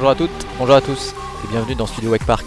Bonjour 0.00 0.12
à 0.12 0.14
toutes, 0.14 0.46
bonjour 0.58 0.76
à 0.76 0.80
tous 0.80 1.14
et 1.44 1.48
bienvenue 1.48 1.74
dans 1.74 1.84
Studio 1.84 2.12
Wake 2.12 2.24
Park. 2.24 2.46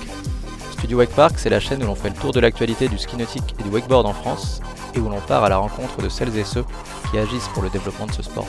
Studio 0.72 0.98
Wake 0.98 1.12
Park, 1.12 1.36
c'est 1.38 1.52
la 1.52 1.60
chaîne 1.60 1.84
où 1.84 1.86
l'on 1.86 1.94
fait 1.94 2.10
le 2.10 2.16
tour 2.16 2.32
de 2.32 2.40
l'actualité 2.40 2.88
du 2.88 2.98
ski 2.98 3.16
nautique 3.16 3.54
et 3.60 3.62
du 3.62 3.70
wakeboard 3.70 4.08
en 4.08 4.14
France 4.14 4.60
et 4.96 5.00
où 5.00 5.08
l'on 5.08 5.20
part 5.20 5.44
à 5.44 5.50
la 5.50 5.58
rencontre 5.58 6.02
de 6.02 6.10
celles 6.10 6.36
et 6.36 6.46
ceux 6.46 6.66
qui 7.12 7.20
agissent 7.20 7.50
pour 7.50 7.62
le 7.62 7.70
développement 7.70 8.08
de 8.08 8.12
ce 8.12 8.24
sport. 8.24 8.48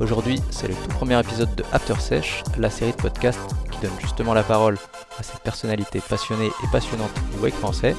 Aujourd'hui, 0.00 0.42
c'est 0.50 0.66
le 0.66 0.74
tout 0.74 0.88
premier 0.88 1.20
épisode 1.20 1.54
de 1.54 1.62
After 1.72 1.94
Sesh, 2.00 2.42
la 2.58 2.68
série 2.68 2.90
de 2.90 2.96
podcasts 2.96 3.54
qui 3.70 3.78
donne 3.78 3.94
justement 4.00 4.34
la 4.34 4.42
parole 4.42 4.76
à 5.20 5.22
ces 5.22 5.38
personnalités 5.44 6.00
passionnées 6.00 6.50
et 6.64 6.66
passionnantes 6.72 7.14
du 7.32 7.44
wake 7.44 7.54
français. 7.54 7.94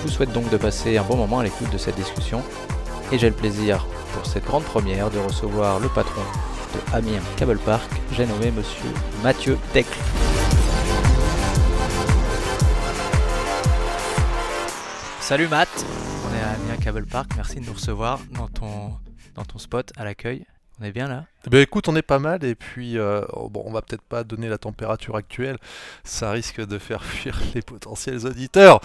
Je 0.00 0.08
vous 0.08 0.12
souhaite 0.12 0.32
donc 0.32 0.50
de 0.50 0.56
passer 0.56 0.98
un 0.98 1.04
bon 1.04 1.16
moment 1.16 1.38
à 1.38 1.44
l'écoute 1.44 1.70
de 1.70 1.78
cette 1.78 1.94
discussion 1.94 2.42
et 3.12 3.18
j'ai 3.18 3.28
le 3.28 3.36
plaisir 3.36 3.86
pour 4.12 4.26
cette 4.26 4.44
grande 4.44 4.64
première 4.64 5.08
de 5.10 5.20
recevoir 5.20 5.78
le 5.78 5.88
patron 5.88 6.22
de 6.72 6.96
Amiens 6.96 7.22
Cable 7.36 7.58
Park, 7.58 7.90
j'ai 8.12 8.26
nommé 8.26 8.50
monsieur 8.50 8.90
Mathieu 9.22 9.58
Decle. 9.74 9.98
Salut 15.20 15.48
Matt, 15.48 15.68
on 16.26 16.34
est 16.34 16.40
à 16.40 16.50
Amiens 16.50 16.76
Cable 16.82 17.06
Park, 17.06 17.32
merci 17.36 17.60
de 17.60 17.66
nous 17.66 17.72
recevoir 17.72 18.20
dans 18.32 18.48
ton, 18.48 18.92
dans 19.34 19.44
ton 19.44 19.58
spot 19.58 19.92
à 19.96 20.04
l'accueil. 20.04 20.44
On 20.80 20.84
est 20.84 20.92
bien 20.92 21.08
là? 21.08 21.24
Ben 21.50 21.60
écoute, 21.60 21.88
on 21.88 21.96
est 21.96 22.02
pas 22.02 22.18
mal 22.18 22.44
et 22.44 22.54
puis 22.54 22.98
euh, 22.98 23.22
oh, 23.32 23.48
bon, 23.48 23.62
on 23.66 23.72
va 23.72 23.82
peut-être 23.82 24.02
pas 24.02 24.24
donner 24.24 24.48
la 24.48 24.58
température 24.58 25.16
actuelle, 25.16 25.58
ça 26.04 26.30
risque 26.30 26.64
de 26.64 26.78
faire 26.78 27.04
fuir 27.04 27.40
les 27.54 27.62
potentiels 27.62 28.26
auditeurs. 28.26 28.80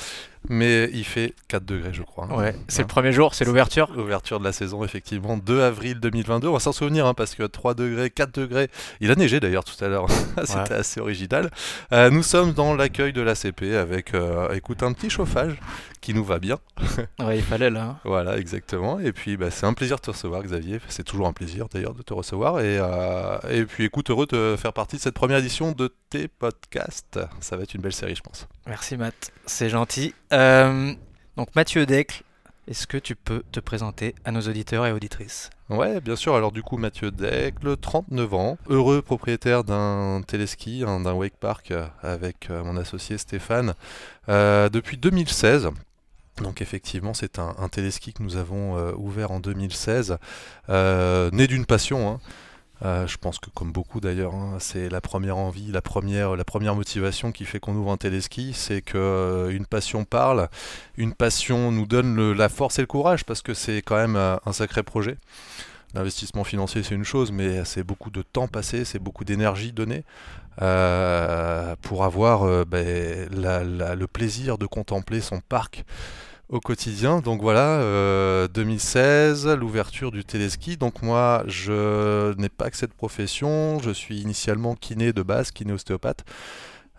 Mais 0.50 0.90
il 0.94 1.04
fait 1.04 1.34
4 1.50 1.66
degrés, 1.66 1.94
je 1.94 2.04
crois. 2.04 2.28
Ouais, 2.28 2.56
c'est 2.70 2.84
le 2.84 2.88
premier 2.88 3.12
jour, 3.12 3.34
c'est 3.34 3.44
l'ouverture. 3.44 3.92
L'ouverture 3.94 4.40
de 4.40 4.46
la 4.46 4.54
saison, 4.54 4.84
effectivement, 4.84 5.36
2 5.36 5.62
avril 5.62 6.00
2022. 6.00 6.48
On 6.48 6.54
va 6.54 6.60
s'en 6.60 6.72
souvenir, 6.72 7.06
hein, 7.06 7.14
parce 7.14 7.36
que 7.36 7.44
3 7.44 7.74
degrés, 7.74 8.10
4 8.10 8.34
degrés. 8.34 8.70
Il 9.02 9.12
a 9.12 9.16
neigé 9.16 9.40
d'ailleurs 9.42 9.66
tout 9.66 9.84
à 9.84 9.90
l'heure. 9.90 10.06
C'était 10.46 10.76
assez 10.76 11.02
original. 11.02 11.52
Euh, 11.92 12.10
nous 12.10 12.24
sommes 12.24 12.54
dans 12.54 12.76
l'accueil 12.76 13.12
de 13.12 13.22
l'ACP 13.22 13.76
avec, 13.76 14.14
euh, 14.14 14.54
écoute, 14.54 14.84
un 14.84 14.94
petit 14.94 15.10
chauffage 15.10 15.60
qui 16.00 16.14
nous 16.14 16.24
va 16.24 16.40
bien. 16.40 16.60
ouais, 17.20 17.38
il 17.38 17.44
fallait 17.44 17.70
là. 17.70 17.84
Hein. 17.84 17.98
Voilà, 18.06 18.38
exactement. 18.38 19.00
Et 19.00 19.12
puis, 19.12 19.36
bah, 19.36 19.52
c'est 19.52 19.66
un 19.66 19.74
plaisir 19.74 19.98
de 19.98 20.02
te 20.02 20.12
recevoir, 20.12 20.44
Xavier. 20.44 20.80
C'est 20.88 21.04
toujours 21.04 21.28
un 21.28 21.34
plaisir 21.34 21.68
d'ailleurs 21.74 21.94
de 21.94 22.04
te 22.04 22.14
recevoir. 22.14 22.47
Et, 22.56 22.78
euh, 22.80 23.38
et 23.50 23.66
puis, 23.66 23.86
écoute, 23.86 24.10
heureux 24.10 24.26
de 24.26 24.56
faire 24.58 24.74
partie 24.74 24.96
de 24.96 25.02
cette 25.02 25.14
première 25.14 25.38
édition 25.38 25.72
de 25.72 25.94
tes 26.10 26.28
podcasts. 26.28 27.20
Ça 27.40 27.58
va 27.58 27.64
être 27.64 27.74
une 27.74 27.82
belle 27.82 27.94
série, 27.94 28.16
je 28.16 28.22
pense. 28.22 28.48
Merci, 28.66 28.98
Matt. 28.98 29.32
C'est 29.46 29.70
gentil. 29.70 30.14
Euh, 30.34 30.94
donc 31.36 31.56
Mathieu 31.56 31.86
Decle, 31.86 32.24
est-ce 32.68 32.88
que 32.88 32.98
tu 32.98 33.16
peux 33.16 33.44
te 33.52 33.60
présenter 33.60 34.16
à 34.26 34.32
nos 34.32 34.42
auditeurs 34.42 34.86
et 34.86 34.92
auditrices? 34.92 35.50
Ouais, 35.70 36.00
bien 36.02 36.16
sûr. 36.16 36.36
Alors 36.36 36.52
du 36.52 36.64
coup, 36.64 36.78
Mathieu 36.78 37.12
Decle, 37.12 37.78
39 37.78 38.34
ans, 38.34 38.58
heureux 38.70 39.02
propriétaire 39.02 39.64
d'un 39.64 40.22
téléski, 40.26 40.84
hein, 40.88 41.02
d'un 41.02 41.14
wake 41.14 41.38
park 41.40 41.72
euh, 41.72 41.86
avec 42.02 42.50
mon 42.50 42.78
associé 42.78 43.18
Stéphane 43.18 43.74
depuis 44.28 44.98
2016. 44.98 45.70
Donc 46.42 46.62
effectivement, 46.62 47.14
c'est 47.14 47.40
un, 47.40 47.68
téléski 47.70 48.14
que 48.14 48.24
nous 48.24 48.38
avons 48.38 48.78
ouvert 48.96 49.32
en 49.32 49.40
2016, 49.40 50.18
né 50.70 51.48
d'une 51.48 51.66
passion. 51.66 52.10
Hein. 52.10 52.20
Euh, 52.86 53.08
je 53.08 53.18
pense 53.18 53.40
que 53.40 53.50
comme 53.50 53.72
beaucoup 53.72 54.00
d'ailleurs, 54.00 54.36
hein, 54.36 54.58
c'est 54.60 54.90
la 54.90 55.02
première 55.02 55.38
envie, 55.38 55.72
la 55.72 55.82
première, 55.82 56.76
motivation 56.76 57.32
qui 57.32 57.46
fait 57.46 57.60
qu'on 57.60 57.76
ouvre 57.76 57.92
un 57.92 57.98
téléski, 57.98 58.54
c'est 58.54 58.82
que 58.82 58.98
euh, 58.98 59.50
une 59.50 59.66
passion 59.66 60.06
parle, 60.06 60.48
une 60.96 61.14
passion 61.14 61.72
nous 61.72 61.88
donne 61.88 62.34
la 62.34 62.50
force 62.50 62.78
et 62.78 62.82
le 62.82 62.88
courage 62.88 63.26
parce 63.26 63.42
que 63.42 63.54
c'est 63.54 63.82
quand 63.82 63.96
même 63.96 64.16
euh, 64.16 64.38
un 64.46 64.54
sacré 64.54 64.84
projet. 64.84 65.18
L'investissement 65.98 66.44
financier 66.44 66.84
c'est 66.84 66.94
une 66.94 67.04
chose, 67.04 67.32
mais 67.32 67.66
c'est 67.66 67.84
beaucoup 67.84 68.12
de 68.12 68.22
temps 68.22 68.48
passé, 68.48 68.86
c'est 68.86 69.00
beaucoup 69.00 69.24
d'énergie 69.26 69.72
donnée 69.72 70.04
pour 70.58 72.04
avoir 72.04 72.66
ben, 72.66 73.28
le 73.32 74.06
plaisir 74.06 74.60
de 74.60 74.68
contempler 74.68 75.22
son 75.22 75.40
parc 75.40 75.84
au 76.50 76.60
quotidien. 76.60 77.20
Donc 77.20 77.42
voilà, 77.42 78.48
2016, 78.48 79.48
euh, 79.48 79.56
l'ouverture 79.56 80.12
du 80.12 80.24
téléski. 80.24 80.78
Donc 80.78 81.02
moi, 81.02 81.44
je 81.48 82.34
n'ai 82.36 82.50
pas 82.50 82.70
que 82.70 82.78
cette 82.78 82.94
profession. 82.94 83.80
Je 83.80 83.92
suis 83.92 84.20
initialement 84.22 84.76
kiné 84.76 85.14
de 85.14 85.22
base, 85.22 85.52
kiné 85.52 85.74
ostéopathe. 85.74 86.24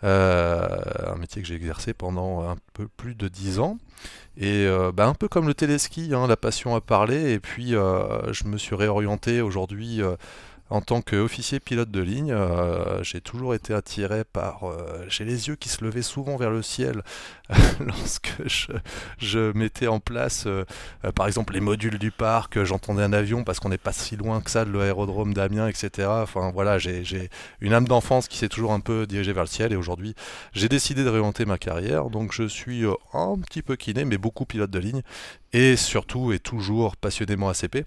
Euh, 0.03 0.79
un 1.07 1.15
métier 1.15 1.41
que 1.41 1.47
j'ai 1.47 1.55
exercé 1.55 1.93
pendant 1.93 2.47
un 2.47 2.55
peu 2.73 2.87
plus 2.87 3.15
de 3.15 3.27
10 3.27 3.59
ans. 3.59 3.77
Et 4.37 4.65
euh, 4.65 4.91
bah, 4.93 5.07
un 5.07 5.13
peu 5.13 5.27
comme 5.27 5.47
le 5.47 5.53
téléski, 5.53 6.11
hein, 6.13 6.27
la 6.27 6.37
passion 6.37 6.75
a 6.75 6.81
parlé. 6.81 7.33
Et 7.33 7.39
puis 7.39 7.71
je 7.71 8.43
me 8.45 8.57
suis 8.57 8.75
réorienté 8.75 9.41
aujourd'hui 9.41 10.01
en 10.69 10.81
tant 10.81 11.01
qu'officier 11.01 11.59
pilote 11.59 11.89
de 11.89 12.01
ligne, 12.01 12.31
euh, 12.31 13.03
j'ai 13.03 13.21
toujours 13.21 13.55
été 13.55 13.73
attiré 13.73 14.23
par... 14.23 14.69
Euh, 14.69 15.03
j'ai 15.07 15.25
les 15.25 15.47
yeux 15.47 15.55
qui 15.55 15.67
se 15.67 15.83
levaient 15.83 16.03
souvent 16.03 16.37
vers 16.37 16.51
le 16.51 16.61
ciel 16.61 17.01
lorsque 17.79 18.33
je, 19.17 19.51
mettais 19.53 19.87
en 19.87 19.99
place, 19.99 20.43
euh, 20.45 20.65
par 21.15 21.27
exemple, 21.27 21.53
les 21.53 21.59
modules 21.59 21.97
du 21.97 22.11
parc, 22.11 22.63
j'entendais 22.63 23.03
un 23.03 23.13
avion 23.13 23.43
parce 23.43 23.59
qu'on 23.59 23.69
n'est 23.69 23.77
pas 23.77 23.93
si 23.93 24.15
loin 24.15 24.41
que 24.41 24.51
ça 24.51 24.65
de 24.65 24.71
l'aérodrome 24.71 25.33
d'Amiens, 25.33 25.67
etc. 25.67 26.07
Enfin 26.09 26.51
voilà, 26.51 26.77
j'ai 26.77 27.29
une 27.61 27.73
âme 27.73 27.87
d'enfance 27.87 28.27
qui 28.27 28.37
s'est 28.37 28.49
toujours 28.49 28.73
un 28.73 28.79
peu 28.79 29.07
dirigée 29.07 29.33
vers 29.33 29.43
le 29.43 29.49
ciel 29.49 29.73
et 29.73 29.75
aujourd'hui, 29.75 30.15
j'ai 30.53 30.69
décidé 30.69 31.03
de 31.03 31.09
réorienter 31.09 31.45
ma 31.45 31.57
carrière. 31.57 32.09
Donc 32.09 32.33
je 32.33 32.43
suis 32.43 32.83
un 33.13 33.37
petit 33.39 33.61
peu 33.61 33.75
kiné, 33.75 34.05
mais 34.05 34.17
beaucoup 34.17 34.45
pilote 34.45 34.71
de 34.71 34.79
ligne 34.79 35.01
et 35.53 35.75
surtout 35.75 36.31
et 36.31 36.39
toujours 36.39 36.95
passionnément 36.97 37.49
ACP. 37.49 37.85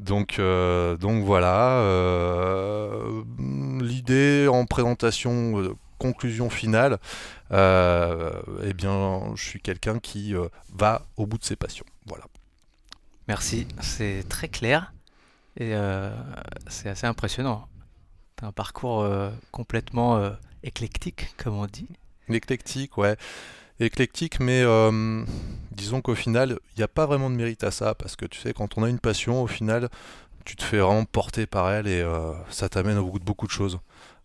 Donc, 0.00 0.38
euh, 0.38 0.96
voilà, 1.24 1.80
euh, 1.80 3.22
l'idée 3.80 4.48
en 4.48 4.64
présentation, 4.66 5.60
euh, 5.60 5.74
conclusion 5.98 6.50
finale, 6.50 6.98
eh 7.50 8.72
bien, 8.74 9.32
je 9.34 9.42
suis 9.42 9.60
quelqu'un 9.60 9.98
qui 9.98 10.34
va 10.74 11.06
au 11.16 11.26
bout 11.26 11.38
de 11.38 11.44
ses 11.44 11.56
passions. 11.56 11.86
Voilà. 12.06 12.24
Merci, 13.26 13.66
c'est 13.80 14.24
très 14.28 14.48
clair 14.48 14.92
et 15.58 15.74
c'est 16.68 16.88
assez 16.88 17.06
impressionnant. 17.06 17.68
Tu 18.36 18.44
as 18.44 18.48
un 18.48 18.52
parcours 18.52 19.06
complètement 19.50 20.32
éclectique, 20.62 21.34
comme 21.36 21.54
on 21.54 21.66
dit. 21.66 21.88
Éclectique, 22.28 22.96
ouais 22.98 23.16
éclectique, 23.80 24.40
mais 24.40 24.62
euh, 24.62 25.24
disons 25.72 26.00
qu'au 26.00 26.14
final, 26.14 26.58
il 26.74 26.78
n'y 26.78 26.84
a 26.84 26.88
pas 26.88 27.06
vraiment 27.06 27.30
de 27.30 27.36
mérite 27.36 27.64
à 27.64 27.70
ça, 27.70 27.94
parce 27.94 28.16
que 28.16 28.26
tu 28.26 28.40
sais, 28.40 28.52
quand 28.52 28.76
on 28.76 28.82
a 28.82 28.88
une 28.88 28.98
passion, 28.98 29.42
au 29.42 29.46
final, 29.46 29.88
tu 30.44 30.56
te 30.56 30.64
fais 30.64 30.78
vraiment 30.78 31.04
porter 31.04 31.46
par 31.46 31.70
elle 31.70 31.86
et 31.86 32.00
euh, 32.00 32.32
ça 32.50 32.68
t'amène 32.68 32.98
au 32.98 33.10
bout 33.10 33.18
de 33.18 33.24
beaucoup 33.24 33.46
de 33.46 33.52
choses. 33.52 33.78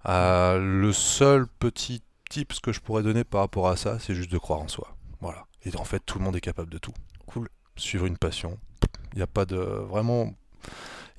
Euh, 0.07 0.59
le 0.59 0.91
seul 0.91 1.47
petit 1.47 2.01
tip 2.29 2.53
que 2.61 2.71
je 2.71 2.79
pourrais 2.79 3.03
donner 3.03 3.23
par 3.23 3.41
rapport 3.41 3.67
à 3.67 3.77
ça, 3.77 3.99
c'est 3.99 4.15
juste 4.15 4.31
de 4.31 4.37
croire 4.37 4.59
en 4.59 4.67
soi. 4.67 4.95
Voilà. 5.21 5.45
Et 5.63 5.75
en 5.77 5.85
fait, 5.85 6.01
tout 6.05 6.19
le 6.19 6.25
monde 6.25 6.35
est 6.35 6.41
capable 6.41 6.69
de 6.69 6.77
tout. 6.77 6.93
Cool. 7.25 7.49
Suivre 7.75 8.05
une 8.05 8.17
passion. 8.17 8.57
Il 9.13 9.17
n'y 9.17 9.23
a 9.23 9.27
pas 9.27 9.45
de. 9.45 9.55
Vraiment 9.55 10.33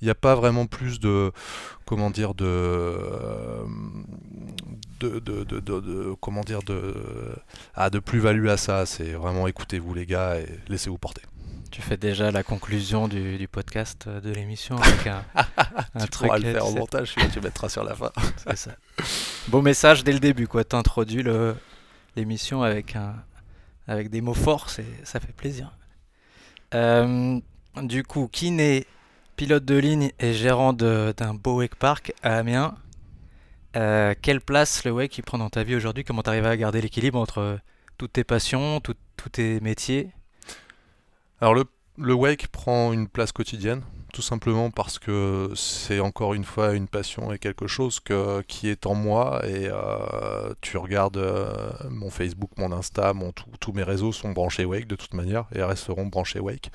il 0.01 0.07
n'y 0.07 0.11
a 0.11 0.15
pas 0.15 0.35
vraiment 0.35 0.67
plus 0.67 1.01
de 1.01 1.33
comment 1.87 2.11
dire 2.11 2.35
de 2.35 2.99
de, 5.01 5.19
de, 5.19 5.45
de, 5.45 6.15
comment 6.21 6.43
dire 6.43 6.63
de 6.63 6.95
ah, 7.75 7.89
de 7.89 7.99
plus-value 7.99 8.49
à 8.49 8.59
ça. 8.59 8.85
C'est 8.85 9.13
vraiment 9.13 9.47
écoutez-vous 9.47 9.95
les 9.95 10.05
gars 10.05 10.39
et 10.41 10.47
laissez-vous 10.69 10.99
porter. 10.99 11.23
Tu 11.75 11.83
fais 11.83 11.97
déjà 11.97 12.31
la 12.31 12.45
conclusion 12.45 13.09
du, 13.09 13.37
du 13.37 13.49
podcast 13.49 14.09
de 14.09 14.31
l'émission 14.31 14.77
avec 14.81 15.09
un, 15.09 15.25
un 15.97 16.05
tu 16.05 16.09
truc. 16.09 16.31
le 16.35 16.53
faire 16.53 16.67
en 16.67 16.71
montage, 16.71 17.17
tu 17.33 17.41
mettras 17.41 17.69
sur 17.69 17.83
la 17.83 17.97
fin. 17.97 18.13
C'est 18.37 18.57
ça. 18.57 18.77
Beau 19.49 19.61
message 19.61 20.05
dès 20.05 20.13
le 20.13 20.21
début, 20.21 20.47
quoi. 20.47 20.63
T'introduis 20.63 21.25
l'émission 22.15 22.63
avec 22.63 22.95
un 22.95 23.17
avec 23.89 24.09
des 24.09 24.21
mots 24.21 24.35
forts, 24.35 24.71
ça 24.71 25.19
fait 25.19 25.33
plaisir. 25.33 25.77
Euh, 26.75 27.41
du 27.83 28.05
coup, 28.05 28.29
qui 28.31 28.53
n'est 28.53 28.87
pilote 29.35 29.65
de 29.65 29.75
ligne 29.75 30.13
et 30.21 30.33
gérant 30.33 30.75
d'un 30.75 31.35
beau 31.35 31.57
wake 31.57 31.75
park 31.75 32.13
à 32.23 32.37
Amiens. 32.37 32.77
Euh, 33.75 34.15
quelle 34.23 34.41
place 34.41 34.85
le 34.85 34.93
wake 34.93 35.21
prend 35.27 35.39
dans 35.39 35.51
ta 35.51 35.65
vie 35.65 35.75
aujourd'hui? 35.75 36.05
Comment 36.05 36.23
tu 36.23 36.31
arrives 36.31 36.47
à 36.47 36.57
garder 36.57 36.81
l'équilibre 36.81 37.19
entre 37.19 37.59
toutes 37.99 38.13
tes 38.13 38.23
passions, 38.23 38.79
tous 38.81 38.95
tes 39.33 39.59
métiers? 39.59 40.13
Alors 41.45 41.63
le, 41.99 42.15
wake 42.15 42.49
prend 42.49 42.95
une 42.95 43.07
place 43.07 43.31
quotidienne, 43.31 43.83
tout 44.15 44.23
simplement 44.23 44.71
parce 44.71 44.99
que 44.99 45.51
c'est 45.55 46.01
encore 46.01 46.33
une 46.33 46.45
fois 46.45 46.73
une 46.73 46.89
passion 46.89 47.35
et 47.35 47.39
quelque 47.39 47.67
chose 47.67 48.01
qui 48.49 48.69
est 48.71 48.87
en 48.87 48.95
moi. 48.95 49.43
Et 49.47 49.69
euh, 49.69 50.55
tu 50.63 50.79
regardes 50.79 51.19
euh, 51.19 51.71
mon 51.91 52.09
Facebook, 52.09 52.49
mon 52.57 52.73
Insta, 52.73 53.13
mon, 53.13 53.31
tous 53.61 53.73
mes 53.75 53.83
réseaux 53.83 54.11
sont 54.11 54.31
branchés 54.31 54.65
wake 54.65 54.87
de 54.87 54.97
toute 54.97 55.13
manière 55.13 55.45
et 55.55 55.63
resteront 55.63 56.07
branchés 56.07 56.41
wake. 56.41 56.71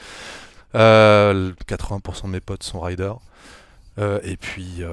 80% 0.75 0.75
euh, 0.75 1.53
de 1.55 2.27
mes 2.27 2.39
potes 2.39 2.61
sont 2.61 2.79
riders. 2.79 3.17
Et 4.21 4.37
puis, 4.37 4.83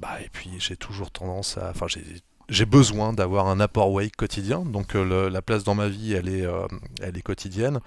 bah, 0.00 0.20
et 0.20 0.28
puis 0.28 0.50
j'ai 0.58 0.76
toujours 0.76 1.12
tendance 1.12 1.56
à. 1.56 1.70
Enfin, 1.70 1.86
j'ai 1.86 2.02
j'ai 2.50 2.66
besoin 2.66 3.12
d'avoir 3.12 3.46
un 3.46 3.60
apport 3.60 3.92
wake 3.92 4.16
quotidien, 4.16 4.64
donc 4.64 4.96
euh, 4.96 5.30
la 5.30 5.40
place 5.40 5.62
dans 5.62 5.76
ma 5.76 5.88
vie, 5.88 6.14
elle 6.14 6.28
est, 6.28 6.44
euh, 6.44 6.66
elle 7.00 7.16
est 7.16 7.22
quotidienne. 7.22 7.80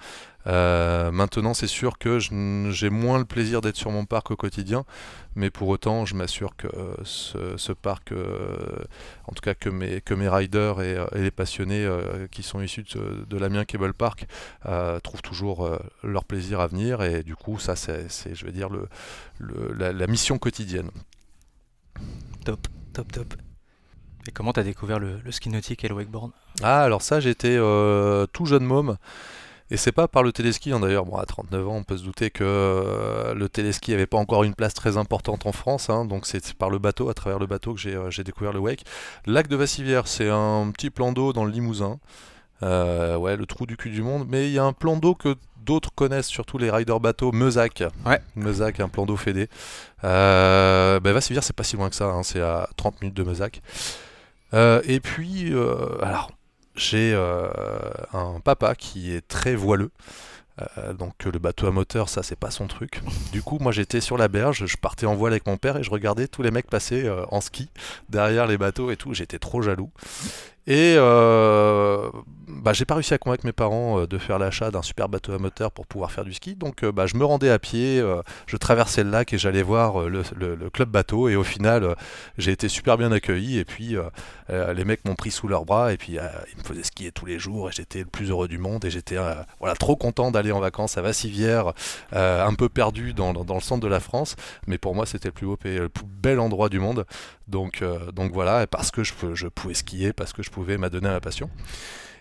Euh, 0.46 1.10
maintenant, 1.10 1.52
c'est 1.52 1.66
sûr 1.66 1.98
que 1.98 2.18
j'ai 2.18 2.90
moins 2.90 3.18
le 3.18 3.26
plaisir 3.26 3.60
d'être 3.60 3.76
sur 3.76 3.90
mon 3.90 4.06
parc 4.06 4.30
au 4.30 4.36
quotidien, 4.36 4.84
mais 5.36 5.50
pour 5.50 5.68
autant, 5.68 6.06
je 6.06 6.14
m'assure 6.14 6.56
que 6.56 6.68
ce, 7.04 7.72
parc, 7.72 8.12
en 8.12 9.32
tout 9.32 9.42
cas 9.42 9.54
que 9.54 9.68
mes, 9.68 10.00
que 10.00 10.14
mes 10.14 10.28
riders 10.28 10.80
et, 10.80 10.96
les 11.14 11.30
passionnés 11.30 11.86
qui 12.30 12.42
sont 12.42 12.60
issus 12.60 12.84
de, 12.94 13.24
de 13.28 13.38
l'Amiens 13.38 13.64
Cable 13.64 13.94
Park, 13.94 14.26
trouvent 15.02 15.22
toujours 15.22 15.70
leur 16.02 16.24
plaisir 16.24 16.60
à 16.60 16.66
venir, 16.66 17.02
et 17.02 17.22
du 17.22 17.36
coup, 17.36 17.58
ça, 17.58 17.76
c'est, 17.76 18.08
je 18.34 18.44
vais 18.44 18.52
dire, 18.52 18.68
la 19.40 20.06
mission 20.06 20.38
quotidienne. 20.38 20.90
Top, 22.44 22.66
top, 22.92 23.12
top. 23.12 23.34
Et 24.26 24.32
comment 24.32 24.52
t'as 24.52 24.62
découvert 24.62 24.98
le, 24.98 25.20
ski 25.30 25.50
nautique 25.50 25.84
et 25.84 25.88
le 25.88 25.94
wakeboard? 25.94 26.32
Ah, 26.62 26.82
alors 26.82 27.02
ça, 27.02 27.20
j'étais 27.20 27.56
euh, 27.56 28.26
tout 28.32 28.46
jeune 28.46 28.64
môme. 28.64 28.96
Et 29.70 29.76
c'est 29.76 29.92
pas 29.92 30.08
par 30.08 30.22
le 30.22 30.32
téléski, 30.32 30.72
hein, 30.72 30.80
d'ailleurs, 30.80 31.06
bon, 31.06 31.16
à 31.16 31.24
39 31.24 31.68
ans, 31.68 31.76
on 31.76 31.84
peut 31.84 31.96
se 31.96 32.04
douter 32.04 32.30
que 32.30 32.44
euh, 32.44 33.34
le 33.34 33.48
téléski 33.48 33.92
n'avait 33.92 34.06
pas 34.06 34.18
encore 34.18 34.44
une 34.44 34.54
place 34.54 34.74
très 34.74 34.98
importante 34.98 35.46
en 35.46 35.52
France, 35.52 35.88
hein, 35.88 36.04
donc 36.04 36.26
c'est 36.26 36.52
par 36.54 36.68
le 36.68 36.78
bateau, 36.78 37.08
à 37.08 37.14
travers 37.14 37.38
le 37.38 37.46
bateau, 37.46 37.72
que 37.72 37.80
j'ai 37.80 37.94
euh, 37.94 38.10
découvert 38.24 38.52
le 38.52 38.60
wake. 38.60 38.84
lac 39.26 39.48
de 39.48 39.56
Vassivière, 39.56 40.06
c'est 40.06 40.28
un 40.28 40.70
petit 40.70 40.90
plan 40.90 41.12
d'eau 41.12 41.32
dans 41.32 41.44
le 41.44 41.50
Limousin, 41.50 41.98
ouais, 42.62 43.36
le 43.36 43.44
trou 43.46 43.66
du 43.66 43.76
cul 43.76 43.90
du 43.90 44.02
monde, 44.02 44.26
mais 44.28 44.48
il 44.48 44.52
y 44.52 44.58
a 44.58 44.64
un 44.64 44.74
plan 44.74 44.96
d'eau 44.96 45.14
que 45.14 45.34
d'autres 45.64 45.90
connaissent, 45.94 46.28
surtout 46.28 46.58
les 46.58 46.70
riders 46.70 47.00
bateaux, 47.00 47.32
Meuzac. 47.32 47.82
Ouais. 48.06 48.20
Meuzac, 48.36 48.80
un 48.80 48.88
plan 48.88 49.06
d'eau 49.06 49.16
fédé. 49.16 49.48
Euh, 50.04 51.00
ben 51.00 51.12
Vassivière, 51.12 51.42
c'est 51.42 51.56
pas 51.56 51.64
si 51.64 51.76
loin 51.76 51.88
que 51.88 51.96
ça, 51.96 52.06
hein, 52.06 52.22
c'est 52.22 52.40
à 52.40 52.68
30 52.76 53.00
minutes 53.00 53.16
de 53.16 53.22
Meuzac. 53.22 53.62
Euh, 54.54 54.80
et 54.84 55.00
puis, 55.00 55.52
euh, 55.52 55.98
alors, 56.02 56.30
j'ai 56.76 57.12
euh, 57.14 57.48
un 58.12 58.40
papa 58.40 58.74
qui 58.74 59.12
est 59.12 59.26
très 59.26 59.54
voileux. 59.54 59.90
donc 60.96 61.24
le 61.24 61.38
bateau 61.40 61.66
à 61.66 61.72
moteur, 61.72 62.08
ça 62.08 62.22
c'est 62.22 62.38
pas 62.38 62.52
son 62.52 62.68
truc. 62.68 63.00
Du 63.32 63.42
coup, 63.42 63.58
moi 63.60 63.72
j'étais 63.72 64.00
sur 64.00 64.16
la 64.16 64.28
berge, 64.28 64.66
je 64.66 64.76
partais 64.76 65.06
en 65.06 65.16
voile 65.16 65.32
avec 65.32 65.46
mon 65.46 65.56
père 65.56 65.76
et 65.76 65.82
je 65.82 65.90
regardais 65.90 66.28
tous 66.28 66.42
les 66.42 66.52
mecs 66.52 66.68
passer 66.68 67.10
en 67.30 67.40
ski 67.40 67.68
derrière 68.08 68.46
les 68.46 68.56
bateaux 68.56 68.92
et 68.92 68.96
tout. 68.96 69.14
J'étais 69.14 69.40
trop 69.40 69.62
jaloux. 69.62 69.90
Et 70.66 70.94
euh, 70.96 72.08
bah, 72.48 72.72
j'ai 72.72 72.86
pas 72.86 72.94
réussi 72.94 73.12
à 73.12 73.18
convaincre 73.18 73.44
mes 73.44 73.52
parents 73.52 74.00
euh, 74.00 74.06
de 74.06 74.16
faire 74.16 74.38
l'achat 74.38 74.70
d'un 74.70 74.80
super 74.80 75.10
bateau 75.10 75.32
à 75.34 75.38
moteur 75.38 75.70
pour 75.70 75.86
pouvoir 75.86 76.10
faire 76.10 76.24
du 76.24 76.32
ski. 76.32 76.54
Donc 76.54 76.84
euh, 76.84 76.90
bah, 76.90 77.06
je 77.06 77.16
me 77.16 77.24
rendais 77.24 77.50
à 77.50 77.58
pied, 77.58 78.02
je 78.46 78.56
traversais 78.56 79.04
le 79.04 79.10
lac 79.10 79.32
et 79.34 79.38
j'allais 79.38 79.62
voir 79.62 80.08
le, 80.08 80.22
club 80.72 80.88
bateau. 80.88 81.28
Et 81.28 81.36
au 81.36 81.44
final, 81.44 81.94
j'ai 82.38 82.52
été 82.52 82.68
super 82.68 82.96
bien 82.96 83.12
accueilli. 83.12 83.58
Et 83.58 83.64
puis 83.64 83.96
les 84.48 84.84
mecs 84.84 85.04
m'ont 85.04 85.14
pris 85.14 85.30
sous 85.30 85.48
leurs 85.48 85.64
bras 85.64 85.92
et 85.92 85.96
puis 85.96 86.14
ils 86.14 86.58
me 86.58 86.64
faisaient 86.64 86.82
skier 86.82 87.12
tous 87.12 87.26
les 87.26 87.38
jours. 87.38 87.68
Et 87.68 87.72
j'étais 87.72 88.00
le 88.00 88.06
plus 88.06 88.30
heureux 88.30 88.48
du 88.48 88.58
monde. 88.58 88.84
Et 88.86 88.90
j'étais 88.90 89.16
voilà, 89.58 89.74
trop 89.74 89.96
content 89.96 90.30
d'aller 90.30 90.52
en 90.52 90.60
vacances 90.60 90.96
à 90.96 91.02
Vassivière, 91.02 91.72
un 92.12 92.54
peu 92.54 92.68
perdu 92.70 93.12
dans, 93.12 93.32
le 93.32 93.60
centre 93.60 93.82
de 93.82 93.88
la 93.88 94.00
France. 94.00 94.36
Mais 94.66 94.78
pour 94.78 94.94
moi, 94.94 95.04
c'était 95.04 95.28
le 95.28 95.32
plus 95.32 95.46
beau 95.46 95.58
le 95.62 95.88
plus 95.88 96.06
bel 96.06 96.40
endroit 96.40 96.70
du 96.70 96.78
monde. 96.78 97.04
Donc, 97.48 97.84
donc 98.14 98.32
voilà, 98.32 98.66
parce 98.66 98.90
que 98.90 99.04
je, 99.04 99.12
je 99.34 99.48
pouvais 99.48 99.74
skier, 99.74 100.12
parce 100.12 100.32
que 100.32 100.42
je 100.42 100.50
pouvait 100.54 100.78
m'adonner 100.78 101.08
à 101.08 101.12
ma 101.12 101.20
passion. 101.20 101.50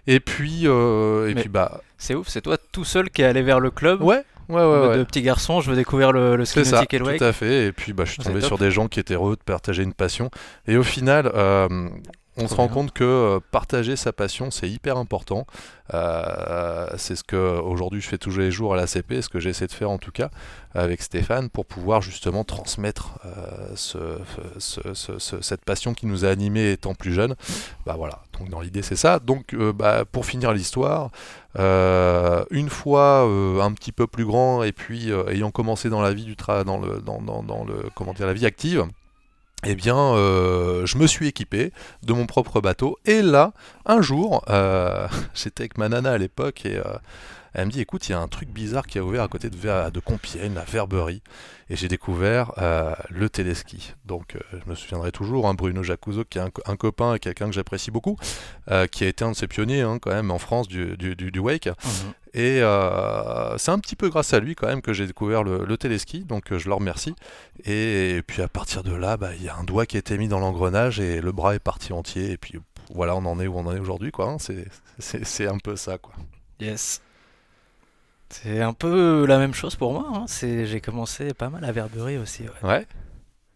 Et 0.07 0.19
puis, 0.19 0.63
euh, 0.65 1.29
et 1.29 1.35
puis 1.35 1.49
bah. 1.49 1.81
C'est 1.97 2.15
ouf, 2.15 2.27
c'est 2.27 2.41
toi 2.41 2.57
tout 2.71 2.83
seul 2.83 3.09
qui 3.09 3.21
est 3.21 3.25
allé 3.25 3.41
vers 3.41 3.59
le 3.59 3.71
club. 3.71 4.01
Ouais. 4.01 4.23
Ouais, 4.49 4.61
ouais, 4.61 4.87
ouais. 4.87 4.97
De 4.97 5.03
petit 5.03 5.21
garçon, 5.21 5.61
je 5.61 5.69
veux 5.69 5.77
découvrir 5.77 6.11
le, 6.11 6.35
le 6.35 6.43
ski 6.43 6.59
nautique 6.59 6.93
et 6.93 6.99
le 6.99 7.05
wake. 7.05 7.19
Tout 7.19 7.23
à 7.23 7.31
fait. 7.31 7.67
Et 7.67 7.71
puis, 7.71 7.93
bah, 7.93 8.03
je 8.03 8.11
suis 8.11 8.23
tombé 8.23 8.41
sur 8.41 8.57
des 8.57 8.71
gens 8.71 8.89
qui 8.89 8.99
étaient 8.99 9.13
heureux 9.13 9.37
de 9.37 9.41
partager 9.41 9.83
une 9.83 9.93
passion. 9.93 10.29
Et 10.67 10.75
au 10.75 10.83
final, 10.83 11.31
euh, 11.33 11.87
on 12.37 12.47
se 12.47 12.55
rend 12.55 12.67
compte 12.67 12.91
que 12.91 13.03
euh, 13.03 13.39
partager 13.51 13.95
sa 13.95 14.11
passion, 14.11 14.49
c'est 14.49 14.69
hyper 14.69 14.97
important. 14.97 15.45
Euh, 15.93 16.87
c'est 16.97 17.15
ce 17.15 17.23
que 17.23 17.59
aujourd'hui 17.59 18.01
je 18.01 18.07
fais 18.07 18.17
tous 18.17 18.35
les 18.37 18.49
jours 18.49 18.73
à 18.73 18.77
l'ACP, 18.77 19.21
ce 19.21 19.29
que 19.29 19.39
j'essaie 19.39 19.67
de 19.67 19.71
faire 19.71 19.91
en 19.91 19.97
tout 19.97 20.11
cas 20.11 20.29
avec 20.73 21.01
Stéphane 21.03 21.49
pour 21.49 21.65
pouvoir 21.65 22.01
justement 22.01 22.43
transmettre 22.43 23.19
euh, 23.25 23.75
cette 24.57 25.65
passion 25.65 25.93
qui 25.93 26.07
nous 26.07 26.25
a 26.25 26.29
animés 26.29 26.71
étant 26.71 26.95
plus 26.95 27.13
jeunes. 27.13 27.35
Bah 27.85 27.95
voilà, 27.97 28.23
donc 28.39 28.49
dans 28.49 28.61
l'idée 28.61 28.81
c'est 28.81 28.95
ça. 28.95 29.19
Donc 29.19 29.53
bah, 29.55 30.05
pour 30.05 30.25
finir 30.25 30.53
l'histoire, 30.53 31.11
une 31.55 32.69
fois 32.69 33.21
un 33.21 33.73
petit 33.73 33.91
peu 33.91 34.07
plus 34.07 34.25
grand 34.25 34.63
et 34.63 34.71
puis 34.71 35.11
ayant 35.29 35.51
commencé 35.51 35.89
dans 35.89 36.01
la 36.01 36.13
vie 36.13 36.25
du 36.25 36.35
travail, 36.35 36.65
dans 36.65 36.79
le, 36.79 36.99
dans, 37.01 37.21
dans 37.21 37.63
le 37.63 37.89
comment 37.93 38.13
dire, 38.13 38.25
la 38.25 38.33
vie 38.33 38.47
active 38.47 38.87
eh 39.65 39.75
bien, 39.75 39.97
euh, 39.97 40.85
je 40.85 40.97
me 40.97 41.07
suis 41.07 41.27
équipé 41.27 41.71
de 42.03 42.13
mon 42.13 42.25
propre 42.25 42.59
bateau. 42.61 42.97
Et 43.05 43.21
là, 43.21 43.53
un 43.85 44.01
jour, 44.01 44.43
euh, 44.49 45.07
j'étais 45.33 45.63
avec 45.63 45.77
ma 45.77 45.89
nana 45.89 46.11
à 46.11 46.17
l'époque 46.17 46.65
et 46.65 46.77
euh, 46.77 46.83
elle 47.53 47.67
me 47.67 47.71
dit 47.71 47.81
écoute, 47.81 48.09
il 48.09 48.11
y 48.11 48.15
a 48.15 48.19
un 48.19 48.27
truc 48.27 48.49
bizarre 48.49 48.87
qui 48.87 48.99
a 48.99 49.03
ouvert 49.03 49.23
à 49.23 49.27
côté 49.27 49.49
de, 49.49 49.89
de 49.89 49.99
Compiègne, 49.99 50.53
la 50.53 50.63
Verberie. 50.63 51.21
Et 51.73 51.75
j'ai 51.75 51.87
découvert 51.87 52.51
le 53.09 53.29
téléski. 53.29 53.93
Donc, 54.05 54.37
je 54.51 54.69
me 54.69 54.75
souviendrai 54.75 55.11
toujours, 55.11 55.47
hein, 55.47 55.55
Bruno 55.55 55.81
Jacuzzo, 55.81 56.23
qui 56.23 56.37
est 56.37 56.41
un, 56.41 56.75
copain 56.75 57.15
et 57.15 57.19
quelqu'un 57.19 57.47
que 57.47 57.53
j'apprécie 57.53 57.89
beaucoup, 57.89 58.15
qui 58.91 59.03
a 59.03 59.07
été 59.07 59.25
un 59.25 59.31
de 59.31 59.35
ses 59.35 59.47
pionniers 59.47 59.81
hein, 59.81 59.97
quand 59.99 60.11
même 60.11 60.29
en 60.29 60.37
France 60.37 60.67
du, 60.67 60.95
du, 60.95 61.39
wake. 61.39 61.65
Mhm. 61.65 62.13
Et 62.33 62.61
euh, 62.61 63.57
c'est 63.57 63.69
un 63.69 63.77
petit 63.77 63.95
peu 63.95 64.09
grâce 64.09 64.33
à 64.33 64.39
lui 64.39 64.55
quand 64.55 64.67
même 64.67 64.81
que 64.81 64.91
j'ai 64.91 65.05
découvert 65.05 65.43
le, 65.43 65.77
téléski, 65.77 66.23
donc 66.23 66.51
euh, 66.51 66.57
je 66.57 66.67
le 66.67 66.73
remercie. 66.73 67.15
Et, 67.65 68.21
puis 68.25 68.41
à 68.41 68.47
partir 68.47 68.83
de 68.83 68.93
là, 68.93 69.17
bah, 69.17 69.35
il 69.35 69.43
y 69.43 69.49
a 69.49 69.55
un 69.55 69.63
doigt 69.63 69.85
qui 69.85 69.97
a 69.97 69.99
été 69.99 70.17
mis 70.17 70.27
dans 70.27 70.39
l'engrenage 70.39 70.99
et 70.99 71.21
le 71.21 71.31
bras 71.31 71.53
est 71.53 71.59
parti 71.59 71.93
entier. 71.93 72.31
Et 72.31 72.37
puis 72.37 72.59
voilà, 72.93 73.15
on 73.15 73.25
en 73.25 73.39
est 73.39 73.45
où 73.45 73.57
on 73.57 73.67
en 73.67 73.75
est 73.75 73.79
aujourd'hui, 73.79 74.11
quoi. 74.11 74.29
Hein. 74.29 74.37
C'est 74.99 75.47
un 75.47 75.59
peu 75.59 75.75
ça, 75.75 75.99
quoi. 75.99 76.13
Yes. 76.59 77.01
C'est 78.33 78.61
un 78.61 78.73
peu 78.73 79.25
la 79.27 79.37
même 79.37 79.53
chose 79.53 79.75
pour 79.75 79.93
moi. 79.93 80.07
Hein. 80.11 80.25
J'ai 80.41 80.81
commencé 80.81 81.33
pas 81.33 81.49
mal 81.49 81.63
à 81.63 81.71
Verberie 81.71 82.17
aussi. 82.17 82.43
Ouais. 82.63 82.87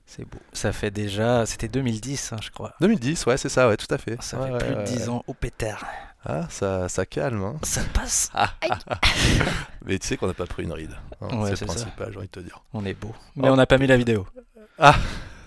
C'est 0.05 0.23
beau. 0.23 0.39
Ça 0.53 0.71
fait 0.71 0.91
déjà. 0.91 1.45
C'était 1.45 1.67
2010, 1.67 2.33
hein, 2.33 2.37
je 2.41 2.51
crois. 2.51 2.73
2010, 2.79 3.25
ouais, 3.25 3.37
c'est 3.37 3.49
ça, 3.49 3.67
ouais, 3.67 3.75
tout 3.75 3.93
à 3.93 3.97
fait. 3.97 4.21
Ça 4.21 4.39
fait 4.39 4.57
plus 4.57 4.75
de 4.75 4.83
10 4.83 5.09
ans 5.09 5.23
au 5.27 5.33
pétard. 5.33 5.83
Ah, 6.25 6.45
ça, 6.49 6.87
ça 6.89 7.05
calme. 7.05 7.43
Hein. 7.43 7.55
Ça 7.63 7.81
passe. 7.93 8.31
Mais 9.85 9.97
tu 9.97 10.07
sais 10.07 10.17
qu'on 10.17 10.27
n'a 10.27 10.33
pas 10.33 10.45
pris 10.45 10.63
une 10.63 10.73
ride. 10.73 10.95
Hein, 11.21 11.45
c'est 11.45 11.61
le 11.61 11.67
principal, 11.67 12.11
j'ai 12.11 12.17
envie 12.17 12.27
de 12.27 12.31
te 12.31 12.39
dire. 12.39 12.63
On 12.73 12.85
est 12.85 12.93
beau. 12.93 13.13
Mais 13.35 13.49
on 13.49 13.55
n'a 13.55 13.65
pas 13.65 13.77
mis 13.77 13.87
la 13.87 13.97
vidéo. 13.97 14.27
Ah 14.77 14.95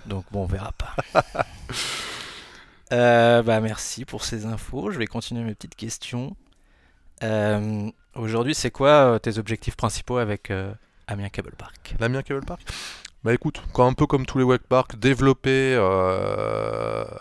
Donc 0.07 0.25
bon, 0.33 0.43
on 0.43 0.47
verra 0.47 0.73
pas. 0.73 0.95
Euh, 2.93 3.45
bah, 3.45 3.61
merci 3.61 4.05
pour 4.05 4.25
ces 4.25 4.47
infos. 4.47 4.91
Je 4.91 4.99
vais 4.99 5.07
continuer 5.07 5.45
mes 5.45 5.55
petites 5.55 5.77
questions. 5.77 6.37
Euh, 7.23 7.89
aujourd'hui, 8.15 8.55
c'est 8.55 8.71
quoi 8.71 8.89
euh, 8.89 9.19
tes 9.19 9.39
objectifs 9.39 9.77
principaux 9.77 10.19
avec 10.19 10.53
Amiens 11.07 11.29
Cable 11.29 11.55
Park? 11.57 11.95
L'Amiens 11.99 12.23
Cable 12.23 12.45
Park? 12.45 12.61
Bah 13.25 13.35
écoute, 13.35 13.63
quand, 13.73 13.87
un 13.87 13.93
peu 13.93 14.07
comme 14.07 14.27
tous 14.27 14.39
les 14.39 14.45
wake 14.45 14.63
parks, 14.63 14.97
développer. 14.97 15.75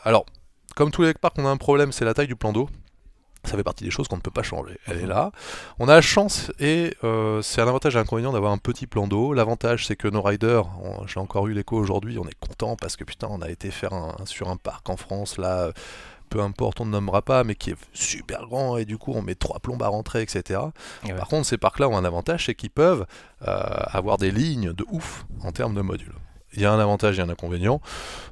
Alors, 0.03 0.25
comme 0.75 0.91
tous 0.91 1.01
les 1.01 1.10
wake 1.10 1.19
parks, 1.19 1.38
on 1.38 1.46
a 1.46 1.50
un 1.50 1.58
problème, 1.58 1.91
c'est 1.91 2.05
la 2.05 2.13
taille 2.13 2.27
du 2.27 2.36
plan 2.36 2.53
d'eau. 2.53 2.69
Ça 3.46 3.55
fait 3.55 3.63
partie 3.63 3.86
des 3.86 3.89
choses 3.89 4.10
qu'on 4.10 4.17
ne 4.17 4.22
peut 4.22 4.31
pas 4.31 4.43
changer. 4.43 4.77
Elle 4.86 4.98
est 4.98 5.05
là. 5.05 5.31
On 5.79 5.88
a 5.88 5.93
la 5.93 6.01
chance 6.01 6.51
et 6.60 6.93
euh, 7.05 7.41
c'est 7.41 7.62
un 7.62 7.67
avantage 7.69 7.96
et 7.96 7.98
un 7.98 8.01
inconvénient 8.01 8.34
d'avoir 8.34 8.51
un 8.51 8.58
petit 8.58 8.86
plan 8.86 9.08
d'eau. 9.08 9.34
L'avantage 9.34 9.88
c'est 9.88 9.96
que 9.96 10.10
nos 10.10 10.22
riders, 10.22 10.65
j'ai 11.08 11.22
encore 11.22 11.48
eu 11.48 11.53
l'écho 11.53 11.77
aujourd'hui, 11.77 12.19
on 12.19 12.27
est 12.27 12.39
content 12.39 12.75
parce 12.75 12.98
que 12.98 13.05
putain 13.05 13.27
on 13.31 13.41
a 13.41 13.50
été 13.50 13.72
faire 13.72 13.93
un, 13.93 14.13
sur 14.25 14.50
un 14.50 14.58
parc 14.58 14.89
en 14.89 14.98
France 14.98 15.38
là, 15.38 15.72
peu 16.29 16.41
importe 16.41 16.81
on 16.81 16.86
ne 16.86 16.91
nommera 16.91 17.21
pas, 17.21 17.43
mais 17.43 17.55
qui 17.55 17.71
est 17.71 17.77
super 17.93 18.48
grand 18.48 18.77
et 18.77 18.86
du 18.86 18.98
coup 18.98 19.13
on 19.13 19.21
met 19.21 19.36
trois 19.36 19.59
plombes 19.59 19.83
à 19.83 19.88
rentrer, 19.88 20.21
etc. 20.21 20.62
Par 21.17 21.27
contre 21.27 21.45
ces 21.48 21.57
parcs 21.57 21.79
là 21.79 21.89
ont 21.89 21.98
un 21.98 22.05
avantage, 22.05 22.45
c'est 22.45 22.55
qu'ils 22.55 22.69
peuvent 22.69 23.05
euh, 23.48 23.63
avoir 23.86 24.17
des 24.17 24.31
lignes 24.31 24.74
de 24.74 24.86
ouf 24.89 25.25
en 25.43 25.51
termes 25.51 25.75
de 25.75 25.81
modules 25.81 26.15
il 26.53 26.62
y 26.62 26.65
a 26.65 26.72
un 26.72 26.79
avantage 26.79 27.20
et 27.20 27.22
un 27.22 27.29
inconvénient. 27.29 27.82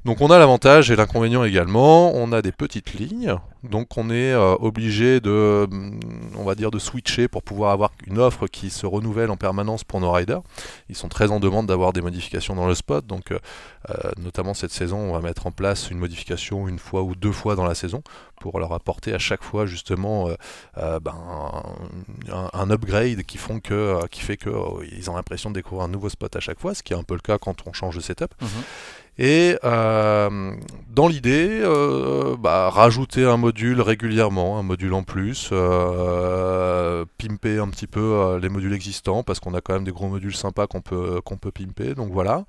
Donc 0.05 0.21
on 0.21 0.31
a 0.31 0.39
l'avantage 0.39 0.89
et 0.91 0.95
l'inconvénient 0.95 1.43
également, 1.43 2.13
on 2.15 2.31
a 2.31 2.41
des 2.41 2.51
petites 2.51 2.93
lignes, 2.93 3.35
donc 3.63 3.97
on 3.97 4.09
est 4.09 4.31
euh, 4.31 4.55
obligé 4.59 5.19
de, 5.19 5.67
on 6.37 6.43
va 6.43 6.55
dire, 6.55 6.71
de 6.71 6.79
switcher 6.79 7.27
pour 7.27 7.43
pouvoir 7.43 7.71
avoir 7.71 7.91
une 8.05 8.17
offre 8.17 8.47
qui 8.47 8.69
se 8.69 8.85
renouvelle 8.85 9.29
en 9.31 9.37
permanence 9.37 9.83
pour 9.83 9.99
nos 9.99 10.11
riders. 10.11 10.41
Ils 10.89 10.95
sont 10.95 11.09
très 11.09 11.31
en 11.31 11.39
demande 11.39 11.67
d'avoir 11.67 11.93
des 11.93 12.01
modifications 12.01 12.55
dans 12.55 12.67
le 12.67 12.75
spot, 12.75 13.05
donc 13.05 13.31
euh, 13.31 13.39
euh, 13.89 14.11
notamment 14.17 14.53
cette 14.53 14.71
saison, 14.71 14.97
on 14.97 15.13
va 15.13 15.21
mettre 15.21 15.47
en 15.47 15.51
place 15.51 15.91
une 15.91 15.97
modification 15.97 16.67
une 16.67 16.79
fois 16.79 17.03
ou 17.03 17.15
deux 17.15 17.31
fois 17.31 17.55
dans 17.55 17.65
la 17.65 17.75
saison 17.75 18.01
pour 18.49 18.59
leur 18.59 18.71
apporter 18.73 19.13
à 19.13 19.19
chaque 19.19 19.43
fois 19.43 19.65
justement 19.65 20.29
ben, 20.75 21.15
un, 22.31 22.69
upgrade 22.71 23.23
qui, 23.23 23.37
font 23.37 23.59
que, 23.59 24.05
qui 24.07 24.21
fait 24.21 24.37
qu'ils 24.37 25.09
ont 25.09 25.15
l'impression 25.15 25.49
de 25.49 25.55
découvrir 25.55 25.85
un 25.85 25.89
nouveau 25.89 26.09
spot 26.09 26.35
à 26.35 26.39
chaque 26.39 26.59
fois, 26.59 26.73
ce 26.73 26.83
qui 26.83 26.93
est 26.93 26.95
un 26.95 27.03
peu 27.03 27.15
le 27.15 27.19
cas 27.19 27.37
quand 27.37 27.67
on 27.67 27.73
change 27.73 27.95
de 27.95 28.01
setup. 28.01 28.33
Mhm. 28.41 28.49
Et 29.19 29.57
euh, 29.63 30.53
dans 30.89 31.07
l'idée, 31.07 31.61
euh, 31.63 32.37
bah, 32.37 32.69
rajouter 32.69 33.25
un 33.25 33.37
module 33.37 33.81
régulièrement, 33.81 34.59
un 34.59 34.63
module 34.63 34.93
en 34.93 35.03
plus, 35.03 35.49
euh, 35.51 37.03
pimper 37.17 37.57
un 37.57 37.69
petit 37.69 37.87
peu 37.87 38.37
les 38.39 38.49
modules 38.49 38.73
existants, 38.73 39.23
parce 39.23 39.39
qu'on 39.39 39.55
a 39.55 39.61
quand 39.61 39.73
même 39.73 39.85
des 39.85 39.91
gros 39.91 40.07
modules 40.07 40.35
sympas 40.35 40.67
qu'on 40.67 40.81
peut, 40.81 41.19
qu'on 41.25 41.37
peut 41.37 41.51
pimper, 41.51 41.95
donc 41.95 42.11
voilà. 42.11 42.45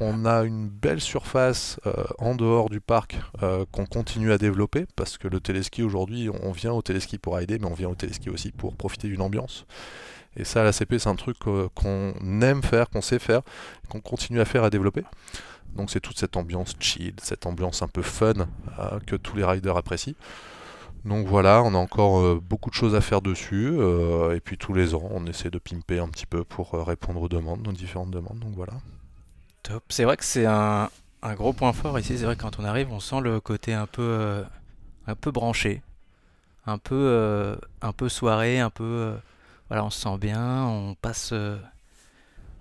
on 0.00 0.08
on 0.18 0.24
a 0.24 0.42
une 0.42 0.68
belle 0.68 1.00
surface 1.00 1.78
euh, 1.86 1.92
en 2.18 2.34
dehors 2.34 2.70
du 2.70 2.80
parc 2.80 3.16
euh, 3.42 3.64
qu'on 3.70 3.86
continue 3.86 4.32
à 4.32 4.38
développer 4.38 4.86
parce 4.96 5.18
que 5.18 5.28
le 5.28 5.38
téléski 5.38 5.82
aujourd'hui, 5.82 6.28
on 6.42 6.52
vient 6.52 6.72
au 6.72 6.82
téléski 6.82 7.18
pour 7.18 7.38
aider, 7.38 7.58
mais 7.58 7.66
on 7.66 7.74
vient 7.74 7.88
au 7.88 7.94
téléski 7.94 8.30
aussi 8.30 8.50
pour 8.50 8.74
profiter 8.74 9.08
d'une 9.08 9.20
ambiance. 9.20 9.66
Et 10.36 10.44
ça, 10.44 10.62
la 10.62 10.72
CP, 10.72 10.98
c'est 10.98 11.08
un 11.08 11.16
truc 11.16 11.38
qu'on 11.38 12.40
aime 12.42 12.62
faire, 12.62 12.90
qu'on 12.90 13.00
sait 13.00 13.18
faire, 13.18 13.42
qu'on 13.88 14.00
continue 14.00 14.40
à 14.40 14.44
faire, 14.44 14.64
à 14.64 14.70
développer. 14.70 15.02
Donc 15.74 15.90
c'est 15.90 16.00
toute 16.00 16.18
cette 16.18 16.36
ambiance 16.36 16.74
chill, 16.80 17.14
cette 17.22 17.46
ambiance 17.46 17.82
un 17.82 17.88
peu 17.88 18.02
fun 18.02 18.48
que 19.06 19.16
tous 19.16 19.36
les 19.36 19.44
riders 19.44 19.76
apprécient. 19.76 20.14
Donc 21.04 21.26
voilà, 21.26 21.62
on 21.62 21.74
a 21.74 21.78
encore 21.78 22.18
euh, 22.18 22.40
beaucoup 22.42 22.70
de 22.70 22.74
choses 22.74 22.94
à 22.94 23.00
faire 23.00 23.22
dessus. 23.22 23.72
Euh, 23.78 24.34
et 24.34 24.40
puis 24.40 24.58
tous 24.58 24.74
les 24.74 24.94
ans, 24.94 25.08
on 25.10 25.26
essaie 25.26 25.50
de 25.50 25.58
pimper 25.58 26.00
un 26.00 26.08
petit 26.08 26.26
peu 26.26 26.44
pour 26.44 26.74
euh, 26.74 26.82
répondre 26.82 27.22
aux 27.22 27.28
demandes, 27.28 27.66
aux 27.66 27.72
différentes 27.72 28.10
demandes. 28.10 28.38
Donc 28.38 28.54
voilà. 28.54 28.74
Top. 29.62 29.84
C'est 29.88 30.04
vrai 30.04 30.16
que 30.16 30.24
c'est 30.24 30.46
un, 30.46 30.90
gros 31.22 31.52
point 31.52 31.72
fort 31.72 31.98
ici. 31.98 32.18
C'est 32.18 32.24
vrai 32.24 32.36
que 32.36 32.42
quand 32.42 32.58
on 32.58 32.64
arrive, 32.64 32.92
on 32.92 33.00
sent 33.00 33.20
le 33.20 33.40
côté 33.40 33.74
un 33.74 33.86
peu, 33.86 34.44
un 35.06 35.14
peu 35.14 35.30
branché, 35.30 35.82
un 36.66 36.78
peu, 36.78 37.56
un 37.80 37.92
peu 37.92 38.08
soirée, 38.08 38.60
un 38.60 38.70
peu. 38.70 39.14
Voilà, 39.68 39.84
on 39.84 39.90
se 39.90 40.00
sent 40.00 40.18
bien, 40.18 40.64
on 40.64 40.94
passe 40.94 41.32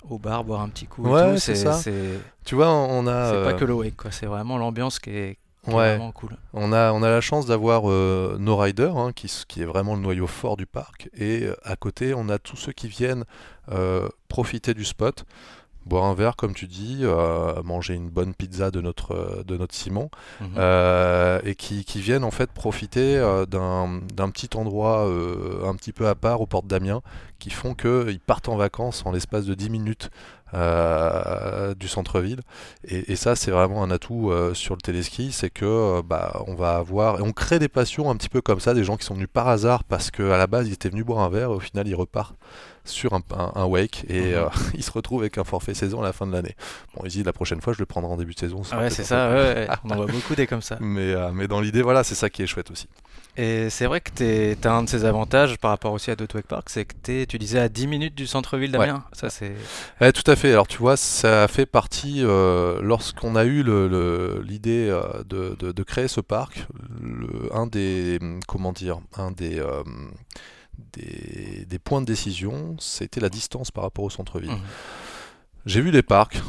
au 0.10 0.18
bar 0.20 0.44
boire 0.44 0.62
un 0.62 0.70
petit 0.70 0.86
coup. 0.86 1.04
Ouais, 1.04 1.38
c'est 1.40 1.56
ça. 1.56 1.80
Tu 2.46 2.56
vois, 2.56 2.70
on 2.70 3.08
a. 3.08 3.32
C'est 3.32 3.44
pas 3.44 3.54
que 3.54 3.66
le 3.66 3.74
wake, 3.74 3.96
quoi. 3.96 4.12
C'est 4.12 4.26
vraiment 4.26 4.58
l'ambiance 4.58 5.00
qui 5.00 5.12
est, 5.12 5.38
Ouais. 5.68 6.00
Cool. 6.16 6.30
On 6.54 6.72
a, 6.72 6.92
on 6.94 7.04
a 7.04 7.10
la 7.10 7.22
chance 7.22 7.46
d'avoir 7.46 7.90
euh, 7.90 8.38
nos 8.40 8.56
riders, 8.56 8.98
hein, 8.98 9.12
qui, 9.14 9.32
qui, 9.48 9.62
est 9.62 9.66
vraiment 9.66 9.96
le 9.96 10.02
noyau 10.02 10.28
fort 10.28 10.56
du 10.56 10.66
parc, 10.66 11.10
et 11.14 11.44
euh, 11.44 11.56
à 11.64 11.76
côté, 11.76 12.14
on 12.14 12.30
a 12.30 12.40
tous 12.40 12.56
ceux 12.56 12.72
qui 12.72 12.88
viennent 12.88 13.26
euh, 13.72 14.08
profiter 14.30 14.74
du 14.74 14.86
spot, 14.86 15.26
boire 15.88 16.06
un 16.06 16.14
verre, 16.14 16.36
comme 16.36 16.54
tu 16.54 16.68
dis, 16.68 17.04
manger 17.64 17.96
une 17.96 18.10
bonne 18.10 18.34
pizza 18.34 18.72
de 18.72 18.82
notre, 18.82 19.44
de 19.46 19.58
notre 19.58 19.74
Simon, 19.74 20.10
mhm. 20.42 21.42
et 21.44 21.56
qui, 21.56 21.84
qui, 21.86 22.02
viennent 22.02 22.24
en 22.24 22.32
fait 22.32 22.52
profiter 22.52 23.18
d'un 23.50 24.30
petit 24.30 24.50
endroit 24.56 25.10
un 25.66 25.76
petit 25.76 25.94
peu 25.94 26.08
à 26.08 26.16
part 26.16 26.42
aux 26.42 26.46
portes 26.46 26.68
d'Amiens, 26.68 27.02
qui 27.40 27.50
font 27.50 27.74
qu'ils 27.74 28.20
partent 28.20 28.50
en 28.50 28.58
vacances 28.58 29.06
en 29.06 29.12
l'espace 29.12 29.46
de 29.46 29.54
10 29.54 29.70
minutes 29.70 30.10
euh, 30.54 31.76
du 31.76 31.90
centre-ville. 31.90 32.40
Et, 32.88 33.18
ça, 33.18 33.36
c'est 33.36 33.52
vraiment 33.52 33.84
un 33.84 33.92
atout 33.92 34.32
euh, 34.32 34.54
sur 34.54 34.76
le 34.76 34.82
téléski, 34.82 35.34
c'est 35.34 35.50
que 35.50 35.66
euh, 35.66 36.02
bah, 36.02 36.42
on 36.48 36.56
va 36.56 36.78
avoir, 36.78 37.20
et 37.20 37.22
on 37.22 37.34
crée 37.34 37.60
des 37.60 37.68
passions 37.68 38.10
un 38.10 38.16
petit 38.16 38.30
peu 38.30 38.42
comme 38.42 38.62
ça, 38.62 38.74
des 38.74 38.86
gens 38.86 38.96
qui 38.96 39.06
sont 39.06 39.16
venus 39.16 39.28
par 39.32 39.50
hasard 39.50 39.84
parce 39.84 40.10
qu'à 40.10 40.38
la 40.38 40.48
base 40.48 40.70
ils 40.70 40.74
étaient 40.74 40.88
venus 40.88 41.06
boire 41.06 41.20
un 41.20 41.30
verre, 41.30 41.50
et 41.50 41.56
au 41.56 41.60
final 41.60 41.86
ils 41.88 41.96
repartent 41.96 42.36
sur 42.86 43.12
un, 43.14 43.66
wake 43.66 44.06
et 44.08 44.36
mhm. 44.36 44.50
ils 44.76 44.84
se 44.84 44.92
retrouvent 44.92 45.20
avec 45.20 45.38
un 45.38 45.44
forfait 45.44 45.74
saison 45.74 46.00
à 46.00 46.04
la 46.04 46.14
fin 46.14 46.26
de 46.26 46.32
l'année. 46.32 46.56
Bon, 46.96 47.02
ils 47.04 47.12
disent 47.12 47.26
la 47.26 47.34
prochaine 47.34 47.60
fois 47.60 47.74
je 47.74 47.80
le 47.80 47.86
prendrai 47.86 48.10
en 48.10 48.16
début 48.18 48.34
de 48.34 48.40
saison. 48.40 48.62
ouais, 48.78 48.90
c'est 48.90 49.04
ça, 49.04 49.30
on 49.84 49.90
en 49.90 49.96
voit 49.98 50.06
beaucoup 50.06 50.36
des 50.36 50.48
comme 50.48 50.62
ça. 50.62 50.78
Mais, 50.80 51.14
mais 51.34 51.50
dans 51.50 51.60
l'idée, 51.60 51.82
voilà, 51.82 52.06
c'est 52.06 52.16
ça 52.16 52.30
qui 52.30 52.42
est 52.44 52.48
chouette 52.48 52.72
aussi. 52.72 52.88
Et 53.40 53.70
c'est 53.70 53.86
vrai 53.86 54.02
que 54.02 54.10
tu 54.56 54.68
as 54.68 54.74
un 54.74 54.84
de 54.84 54.90
ces 54.90 55.06
avantages 55.06 55.60
par 55.60 55.70
rapport 55.70 55.94
aussi 55.94 56.10
à 56.10 56.16
wake 56.20 56.48
parks, 56.48 56.72
c'est 56.72 56.86
que 56.86 57.12
es, 57.12 57.28
tu 57.28 57.38
disais 57.38 57.60
à 57.60 57.70
10 57.70 57.86
minutes 57.86 58.16
du 58.16 58.26
centre-ville 58.26 58.72
d'Amiens. 58.72 59.04
Ça, 59.14 59.30
c'est... 59.30 59.54
tout 60.12 60.30
à 60.30 60.36
fait. 60.36 60.52
Alors 60.52 60.68
tu 60.68 60.80
vois, 60.80 60.98
ça 60.98 61.48
fait 61.48 61.68
partie, 61.68 62.24
euh, 62.24 62.82
lorsqu'on 62.82 63.36
a 63.36 63.46
eu 63.46 63.64
l'idée 64.44 64.90
euh, 64.90 65.24
de, 65.24 65.84
créer 65.84 66.08
ce 66.08 66.20
parc, 66.20 66.66
un 67.54 67.68
des, 67.68 68.18
comment 68.48 68.74
dire, 68.74 68.98
un 69.16 69.30
des, 69.30 69.60
euh, 69.60 69.84
des, 70.94 71.80
points 71.80 72.02
de 72.02 72.08
décision, 72.08 72.76
c'était 72.80 73.20
la 73.22 73.30
distance 73.30 73.70
par 73.70 73.84
rapport 73.84 74.06
au 74.06 74.10
centre-ville. 74.10 74.50
Mmh. 74.50 74.62
J'ai 75.68 75.82
vu 75.82 75.92
les 75.92 76.02
parcs 76.02 76.42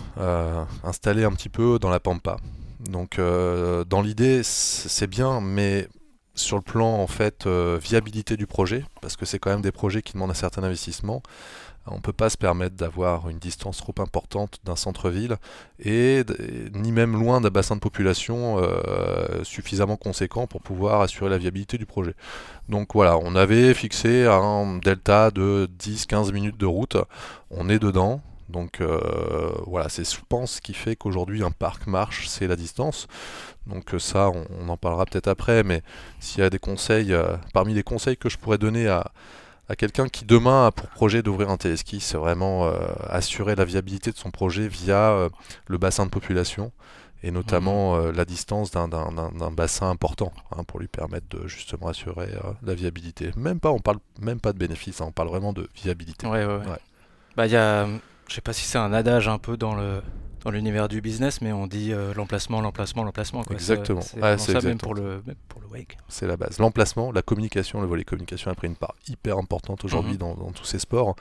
installés 0.85 1.25
un 1.25 1.33
petit 1.33 1.51
peu 1.51 1.79
dans 1.79 1.91
la 1.91 2.01
pampa. 2.01 2.39
Donc 2.81 3.19
dans 3.19 4.01
l'idée, 4.01 4.43
c'est 4.43 5.09
bien, 5.09 5.43
mais 5.43 5.89
sur 6.39 6.57
le 6.57 6.63
plan 6.63 6.87
en 6.87 7.07
fait 7.07 7.47
euh, 7.47 7.79
viabilité 7.83 8.37
du 8.37 8.47
projet, 8.47 8.85
parce 9.01 9.17
que 9.17 9.27
c'est 9.27 9.39
quand 9.39 9.51
même 9.51 9.63
des 9.63 9.73
projets 9.73 10.03
qui 10.03 10.15
demandent 10.15 10.31
un 10.31 10.35
certain 10.35 10.63
investissement. 10.63 11.23
On 11.91 11.97
ne 11.97 12.01
peut 12.01 12.13
pas 12.13 12.29
se 12.29 12.37
permettre 12.37 12.77
d'avoir 12.77 13.31
une 13.31 13.39
distance 13.39 13.79
trop 13.79 13.95
importante 13.99 14.59
d'un 14.65 14.77
centre-ville 14.77 15.37
et 15.83 16.23
ni 16.75 16.93
même 16.93 17.19
loin 17.19 17.41
d'un 17.41 17.49
bassin 17.49 17.77
de 17.77 17.81
population 17.81 18.59
euh, 18.59 19.43
suffisamment 19.43 19.97
conséquent 19.97 20.47
pour 20.47 20.61
pouvoir 20.61 21.01
assurer 21.01 21.31
la 21.31 21.39
viabilité 21.39 21.79
du 21.79 21.87
projet. 21.87 22.15
Donc 22.69 22.89
voilà, 22.93 23.17
on 23.17 23.35
avait 23.35 23.73
fixé 23.73 24.27
un 24.27 24.79
delta 24.79 25.31
de 25.31 25.67
10-15 25.79 26.33
minutes 26.33 26.59
de 26.59 26.67
route, 26.67 26.99
on 27.51 27.71
est 27.71 27.79
dedans, 27.79 28.21
donc 28.49 28.81
euh, 28.81 29.53
voilà, 29.67 29.89
c'est 29.89 30.11
je 30.11 30.21
pense 30.29 30.53
ce 30.53 30.61
qui 30.61 30.73
fait 30.73 30.97
qu'aujourd'hui 30.97 31.43
un 31.45 31.51
parc 31.51 31.87
marche, 31.87 32.29
c'est 32.29 32.47
la 32.47 32.57
distance. 32.57 33.07
Donc 33.67 33.95
euh, 33.95 33.99
ça, 33.99 34.31
on, 34.31 34.69
en 34.69 34.77
parlera 34.77 35.05
peut-être 35.05 35.29
après, 35.29 35.63
mais 35.63 35.83
s'il 36.19 36.41
y 36.41 36.43
a 36.43 36.51
des 36.51 36.59
conseils, 36.59 37.13
euh, 37.13 37.37
parmi 37.53 37.75
les 37.75 37.83
conseils 37.83 38.17
que 38.17 38.29
je 38.29 38.39
pourrais 38.39 38.59
donner 38.59 38.89
à, 38.89 39.11
quelqu'un 39.77 40.09
qui 40.09 40.25
demain 40.25 40.69
a 40.69 40.73
pour 40.73 40.89
projet 40.89 41.23
d'ouvrir 41.23 41.51
un 41.51 41.59
téléski, 41.59 42.01
c'est 42.01 42.17
vraiment 42.17 42.73
assurer 43.07 43.55
la 43.55 43.67
viabilité 43.67 44.11
de 44.11 44.17
son 44.17 44.31
projet 44.31 44.67
via 44.67 45.29
le 45.67 45.77
bassin 45.77 46.07
de 46.07 46.11
population 46.11 46.73
et 47.23 47.31
notamment 47.31 47.99
mmh. 47.99 48.13
la 48.13 48.25
distance 48.25 48.71
d'un 48.71 48.89
bassin 49.51 49.91
important 49.91 50.33
hein, 50.53 50.65
pour 50.65 50.81
lui 50.81 50.89
permettre 50.89 51.27
de 51.29 51.47
justement 51.49 51.89
assurer 51.89 52.31
la 52.63 52.75
viabilité. 52.75 53.31
Même 53.37 53.61
pas, 53.61 53.71
on 53.71 53.79
parle 53.79 53.99
même 54.19 54.41
pas 54.41 54.55
de 54.55 54.59
bénéfices, 54.59 55.03
hein, 55.03 55.07
on 55.09 55.13
parle 55.13 55.29
vraiment 55.29 55.53
de 55.53 55.69
viabilité. 55.75 56.27
Ouais, 56.27 56.47
ouais, 56.47 56.61
Bah, 57.37 57.45
il 57.45 57.53
y 57.53 57.57
a 57.57 57.87
je 58.29 58.35
sais 58.35 58.41
pas 58.41 58.53
si 58.53 58.65
c'est 58.65 58.79
un 58.79 58.93
adage 58.93 59.29
un 59.29 59.39
peu 59.39 59.57
dans 59.57 59.75
le 59.75 60.01
dans 60.45 60.51
l'univers 60.51 60.89
du 60.89 61.01
business, 61.01 61.41
mais 61.41 61.53
on 61.53 61.67
dit 61.67 61.93
euh, 61.93 62.15
l'emplacement, 62.15 62.61
l'emplacement, 62.61 63.05
l'emplacement. 63.05 63.43
Exactement. 63.51 64.01
C'est 64.01 64.39
ça 64.39 64.61
même 64.61 64.79
pour 64.79 64.95
le, 64.95 65.23
pour 65.49 65.61
le 65.61 65.67
wake. 65.67 65.99
C'est 66.09 66.27
la 66.27 66.37
base. 66.37 66.59
L'emplacement, 66.59 67.13
la 67.13 67.23
communication, 67.23 67.81
le 67.81 67.87
volet 67.87 68.05
communication 68.05 68.51
a 68.51 68.55
pris 68.55 68.69
une 68.69 68.77
part 68.77 68.95
hyper 69.09 69.39
importante 69.39 69.85
aujourd'hui 69.85 70.13
mhm. 70.13 70.19
dans, 70.19 70.35
dans, 70.35 70.53
tous 70.53 70.65
ces 70.65 70.79
sports. 70.79 71.17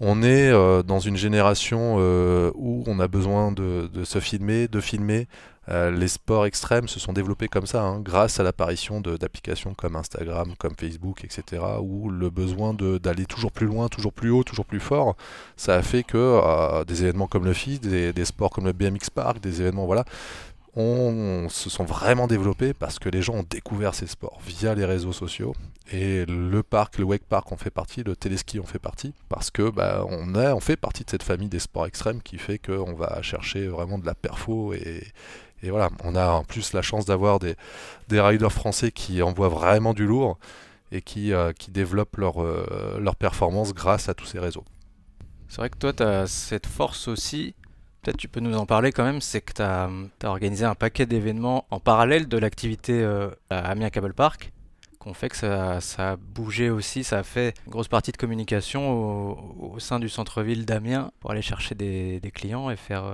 On 0.00 0.22
est 0.22 0.48
euh, 0.48 0.82
dans 0.82 1.00
une 1.00 1.16
génération 1.16 1.96
euh, 1.98 2.50
où 2.54 2.84
on 2.86 3.00
a 3.00 3.08
besoin 3.08 3.52
de, 3.52 3.90
de, 3.92 4.04
se 4.04 4.20
filmer, 4.20 4.68
de 4.68 4.80
filmer, 4.80 5.28
euh, 5.70 5.90
les 5.90 6.08
sports 6.08 6.46
extrêmes 6.46 6.88
se 6.88 6.98
sont 6.98 7.12
développés 7.12 7.48
comme 7.48 7.66
ça, 7.66 7.82
hein, 7.82 8.00
grâce 8.00 8.40
à 8.40 8.42
l'apparition 8.42 9.00
d'applications 9.00 9.74
comme 9.74 9.96
Instagram, 9.96 10.54
comme 10.58 10.74
Facebook, 10.74 11.24
etc., 11.24 11.62
où 11.80 12.08
le 12.08 12.30
besoin 12.30 12.72
d'aller 12.74 13.26
toujours 13.26 13.52
plus 13.52 13.66
loin, 13.66 13.88
toujours 13.88 14.12
plus 14.12 14.30
haut, 14.30 14.44
toujours 14.44 14.64
plus 14.64 14.80
fort, 14.80 15.16
ça 15.56 15.74
a 15.74 15.82
fait 15.82 16.04
que 16.04 16.16
euh, 16.16 16.84
des 16.84 17.02
événements 17.02 17.26
comme 17.26 17.44
le 17.44 17.52
FIS, 17.52 17.80
des, 17.80 18.24
sports 18.24 18.50
comme 18.50 18.64
le 18.64 18.72
BMX 18.72 19.10
Park, 19.14 19.40
des 19.40 19.60
événements, 19.60 19.84
voilà, 19.84 20.04
on, 20.74 21.48
se 21.50 21.68
sont 21.68 21.84
vraiment 21.84 22.26
développés 22.26 22.72
parce 22.72 22.98
que 22.98 23.08
les 23.08 23.20
gens 23.20 23.34
ont 23.34 23.46
découvert 23.48 23.94
ces 23.94 24.06
sports 24.06 24.38
via 24.46 24.74
les 24.74 24.84
réseaux 24.84 25.12
sociaux 25.12 25.54
et 25.90 26.24
le 26.26 26.62
parc, 26.62 26.98
le 26.98 27.04
wake 27.04 27.24
park 27.24 27.50
en 27.50 27.56
fait 27.56 27.70
partie, 27.70 28.04
le 28.04 28.14
téléski 28.14 28.60
en 28.60 28.64
fait 28.64 28.78
partie 28.78 29.12
parce 29.28 29.50
que 29.50 29.70
bah, 29.70 30.04
on, 30.08 30.34
a, 30.34 30.54
on 30.54 30.60
fait 30.60 30.76
partie 30.76 31.04
de 31.04 31.10
cette 31.10 31.22
famille 31.22 31.48
des 31.48 31.58
sports 31.58 31.86
extrêmes 31.86 32.22
qui 32.22 32.38
fait 32.38 32.58
qu'on 32.58 32.94
va 32.94 33.20
chercher 33.22 33.66
vraiment 33.66 33.98
de 33.98 34.06
la 34.06 34.14
perfo 34.14 34.72
et, 34.74 35.02
et 35.62 35.70
voilà, 35.70 35.90
on 36.04 36.14
a 36.14 36.28
en 36.28 36.44
plus 36.44 36.72
la 36.72 36.82
chance 36.82 37.04
d'avoir 37.04 37.38
des, 37.38 37.56
des 38.08 38.20
riders 38.20 38.52
français 38.52 38.92
qui 38.92 39.22
envoient 39.22 39.48
vraiment 39.48 39.92
du 39.92 40.06
lourd 40.06 40.38
et 40.92 41.02
qui, 41.02 41.32
euh, 41.32 41.52
qui 41.52 41.70
développent 41.70 42.16
leur, 42.16 42.42
euh, 42.42 42.98
leur 43.00 43.16
performance 43.16 43.74
grâce 43.74 44.08
à 44.08 44.14
tous 44.14 44.26
ces 44.26 44.38
réseaux. 44.38 44.64
C'est 45.48 45.58
vrai 45.58 45.70
que 45.70 45.78
toi, 45.78 45.92
tu 45.92 46.02
as 46.02 46.26
cette 46.26 46.66
force 46.66 47.08
aussi, 47.08 47.54
peut-être 48.02 48.16
tu 48.16 48.28
peux 48.28 48.40
nous 48.40 48.56
en 48.56 48.66
parler 48.66 48.92
quand 48.92 49.04
même, 49.04 49.20
c'est 49.20 49.40
que 49.40 49.52
tu 49.54 49.62
as, 49.62 49.90
organisé 50.24 50.64
un 50.64 50.74
paquet 50.74 51.06
d'événements 51.06 51.66
en 51.70 51.80
parallèle 51.80 52.28
de 52.28 52.38
l'activité 52.38 53.02
euh, 53.02 53.30
à 53.50 53.70
Amiens 53.70 53.90
Cable 53.90 54.14
Park, 54.14 54.52
qu'on 54.98 55.14
fait 55.14 55.28
que 55.28 55.36
ça, 55.36 55.80
ça, 55.80 56.12
a 56.12 56.16
bougé 56.16 56.70
aussi, 56.70 57.02
ça 57.02 57.18
a 57.18 57.22
fait 57.22 57.54
une 57.66 57.72
grosse 57.72 57.88
partie 57.88 58.12
de 58.12 58.16
communication 58.16 59.72
au, 59.72 59.78
sein 59.78 60.00
du 60.00 60.08
centre-ville 60.08 60.66
d'Amiens 60.66 61.12
pour 61.20 61.30
aller 61.30 61.42
chercher 61.42 61.74
des, 61.74 62.20
clients 62.34 62.70
et 62.70 62.76
faire 62.76 63.04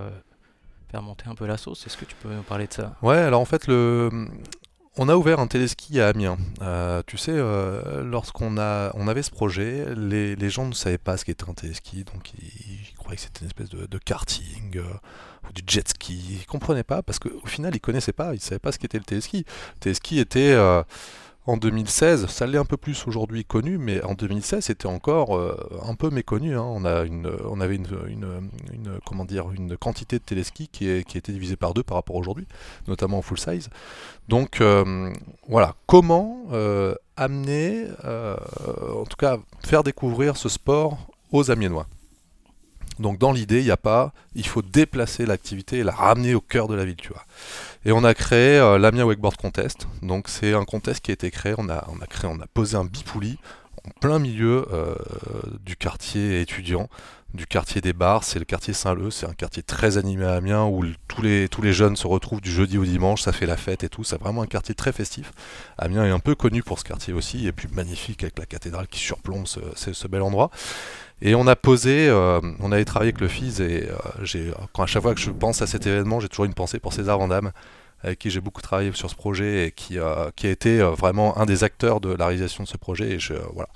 monter 1.00 1.24
un 1.28 1.34
peu 1.34 1.46
la 1.46 1.56
sauce. 1.56 1.86
Est-ce 1.86 1.96
que 1.96 2.04
tu 2.04 2.14
peux 2.22 2.32
nous 2.32 2.42
parler 2.42 2.66
de 2.66 2.72
ça? 2.72 2.96
Ouais, 3.02 3.16
alors 3.16 3.40
en 3.40 3.44
fait, 3.44 3.66
le... 3.66 4.10
on 4.96 5.08
a 5.08 5.16
ouvert 5.16 5.40
un 5.40 5.46
téléski 5.46 6.00
à 6.00 6.08
Amiens. 6.08 6.38
Euh, 6.62 7.02
tu 7.06 7.16
sais, 7.16 7.32
euh, 7.34 8.02
lorsqu'on 8.04 8.58
a... 8.58 8.90
on 8.94 9.08
avait 9.08 9.22
ce 9.22 9.30
projet, 9.30 9.86
les, 9.96 10.36
les, 10.36 10.50
gens 10.50 10.66
ne 10.66 10.74
savaient 10.74 10.98
pas 10.98 11.16
ce 11.16 11.24
qu'était 11.24 11.48
un 11.48 11.54
téléski, 11.54 12.04
donc 12.04 12.32
ils, 12.34 12.94
croyaient 12.96 13.16
que 13.16 13.22
c'était 13.22 13.40
une 13.40 13.46
espèce 13.46 13.70
de, 13.70 13.98
karting. 13.98 14.78
Euh, 14.78 14.82
ou 15.46 15.52
du 15.52 15.62
jet 15.66 15.86
ski, 15.86 16.38
ils 16.40 16.46
comprenaient 16.46 16.84
pas 16.84 17.02
parce 17.02 17.18
qu'au 17.18 17.44
final 17.44 17.76
ils 17.76 17.80
connaissaient 17.80 18.14
pas, 18.14 18.32
ils 18.32 18.40
savaient 18.40 18.58
pas 18.58 18.72
ce 18.72 18.78
qu'était 18.78 18.96
le 18.96 19.04
téléski. 19.04 19.44
Le 19.74 19.80
téléski 19.80 20.18
était 20.18 20.56
en 21.46 21.58
2016, 21.58 22.26
ça 22.26 22.46
l'est 22.46 22.58
un 22.58 22.64
peu 22.64 22.78
plus 22.78 23.06
aujourd'hui 23.06 23.44
connu, 23.44 23.76
mais 23.76 24.02
en 24.02 24.14
2016 24.14 24.64
c'était 24.64 24.86
encore 24.86 25.36
euh, 25.36 25.54
un 25.86 25.94
peu 25.94 26.08
méconnu. 26.08 26.56
Hein. 26.56 26.62
On, 26.62 26.84
avait 26.84 27.06
une, 27.76 27.90
comment 29.04 29.26
dire, 29.26 29.50
une 29.50 29.76
quantité 29.76 30.18
de 30.18 30.24
téléskis 30.24 30.68
qui, 30.68 30.88
est, 30.88 31.06
qui 31.06 31.18
était 31.18 31.32
divisée 31.32 31.56
par 31.56 31.74
deux 31.74 31.82
par 31.82 31.96
rapport 31.96 32.16
aujourd'hui, 32.16 32.46
notamment 32.88 33.18
en 33.18 33.22
full 33.22 33.38
size. 33.38 33.68
Donc 34.28 34.62
euh, 34.62 35.12
voilà, 35.48 35.74
comment 35.86 36.46
euh, 36.52 36.94
amener, 37.16 37.88
en 38.04 39.04
tout 39.04 39.16
cas 39.18 39.36
faire 39.64 39.82
découvrir 39.82 40.38
ce 40.38 40.48
sport 40.48 40.98
aux 41.30 41.50
Amiénois? 41.50 41.86
Donc 42.98 43.18
dans 43.18 43.32
l'idée, 43.32 43.58
il 43.58 43.64
n'y 43.64 43.70
a 43.70 43.76
pas, 43.76 44.12
il 44.34 44.46
faut 44.46 44.62
déplacer 44.62 45.26
l'activité 45.26 45.78
et 45.78 45.84
la 45.84 45.92
ramener 45.92 46.34
au 46.34 46.40
cœur 46.40 46.68
de 46.68 46.74
la 46.74 46.84
ville. 46.84 46.96
Et 47.84 47.92
on 47.92 48.04
a 48.04 48.14
créé 48.14 48.58
euh, 48.58 48.78
Wakeboard 48.78 49.36
Contest. 49.36 49.86
Donc 50.02 50.28
c'est 50.28 50.54
un 50.54 50.64
contest 50.64 51.00
qui 51.00 51.10
a 51.10 51.14
été 51.14 51.30
créé, 51.30 51.54
on 51.58 51.68
a, 51.68 51.86
on 51.88 52.00
a 52.00 52.06
créé, 52.06 52.30
on 52.32 52.40
a 52.40 52.46
posé 52.46 52.76
un 52.76 52.84
bipouli 52.84 53.38
en 53.86 53.90
plein 54.00 54.18
milieu 54.18 54.66
euh, 54.72 54.94
du 55.64 55.76
quartier 55.76 56.40
étudiant, 56.40 56.88
du 57.34 57.46
quartier 57.46 57.80
des 57.80 57.92
bars, 57.92 58.22
c'est 58.22 58.38
le 58.38 58.44
quartier 58.44 58.72
Saint-Leu, 58.72 59.10
c'est 59.10 59.26
un 59.26 59.34
quartier 59.34 59.62
très 59.62 59.98
animé 59.98 60.24
à 60.24 60.34
Amiens 60.34 60.64
où 60.66 60.84
tous 61.08 61.20
les, 61.20 61.48
tous 61.48 61.62
les 61.62 61.72
jeunes 61.72 61.96
se 61.96 62.06
retrouvent 62.06 62.40
du 62.40 62.50
jeudi 62.50 62.78
au 62.78 62.84
dimanche, 62.84 63.22
ça 63.22 63.32
fait 63.32 63.46
la 63.46 63.56
fête 63.56 63.82
et 63.82 63.88
tout, 63.88 64.04
c'est 64.04 64.20
vraiment 64.20 64.42
un 64.42 64.46
quartier 64.46 64.74
très 64.74 64.92
festif. 64.92 65.32
Amiens 65.76 66.04
est 66.04 66.10
un 66.10 66.20
peu 66.20 66.36
connu 66.36 66.62
pour 66.62 66.78
ce 66.78 66.84
quartier 66.84 67.12
aussi, 67.12 67.46
et 67.48 67.52
puis 67.52 67.68
magnifique 67.72 68.22
avec 68.22 68.38
la 68.38 68.46
cathédrale 68.46 68.86
qui 68.86 69.00
surplombe 69.00 69.46
ce, 69.46 69.60
ce 69.74 70.08
bel 70.08 70.22
endroit. 70.22 70.50
Et 71.22 71.34
on 71.34 71.46
a 71.46 71.56
posé, 71.56 72.08
euh, 72.08 72.40
on 72.60 72.70
avait 72.70 72.84
travaillé 72.84 73.08
avec 73.08 73.20
le 73.20 73.28
FIS 73.28 73.60
et 73.60 73.88
euh, 73.88 74.52
à 74.78 74.86
chaque 74.86 75.02
fois 75.02 75.14
que 75.14 75.20
je 75.20 75.30
pense 75.30 75.62
à 75.62 75.66
cet 75.66 75.86
événement, 75.86 76.20
j'ai 76.20 76.28
toujours 76.28 76.44
une 76.44 76.54
pensée 76.54 76.78
pour 76.78 76.92
César 76.92 77.18
Vandamme, 77.18 77.52
avec 78.04 78.18
qui 78.18 78.30
j'ai 78.30 78.40
beaucoup 78.40 78.62
travaillé 78.62 78.92
sur 78.92 79.11
ce 79.11 79.14
projet 79.16 79.66
et 79.66 79.73
qui, 79.73 79.99
euh, 79.99 80.30
qui 80.37 80.46
a 80.46 80.50
été 80.50 80.78
vraiment 80.78 81.37
un 81.38 81.46
des 81.46 81.64
acteurs 81.64 82.00
de 82.00 82.14
la 82.14 82.26
réalisation 82.26 82.62
de 82.64 82.68
ce 82.68 82.76
projet. 82.76 83.12
Et 83.12 83.18
je, 83.18 83.34
voilà. 83.54 83.68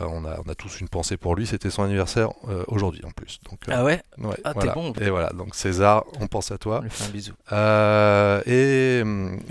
on, 0.00 0.24
a, 0.24 0.38
on 0.44 0.50
a 0.50 0.54
tous 0.54 0.80
une 0.80 0.88
pensée 0.88 1.16
pour 1.16 1.34
lui, 1.34 1.46
c'était 1.46 1.70
son 1.70 1.84
anniversaire 1.84 2.30
aujourd'hui 2.66 3.02
en 3.04 3.10
plus. 3.10 3.38
Donc, 3.48 3.60
ah 3.68 3.84
ouais, 3.84 4.00
ouais 4.18 4.36
Ah 4.44 4.52
voilà. 4.54 4.72
t'es 4.72 4.80
bon 4.80 4.92
Et 5.00 5.10
voilà, 5.10 5.30
donc 5.30 5.54
César, 5.54 6.04
on 6.20 6.26
pense 6.26 6.50
à 6.50 6.58
toi. 6.58 6.78
On 6.80 6.82
lui 6.84 6.90
fait 6.90 7.04
un 7.04 7.08
bisou. 7.10 7.32
Euh, 7.52 8.42
et, 8.46 9.02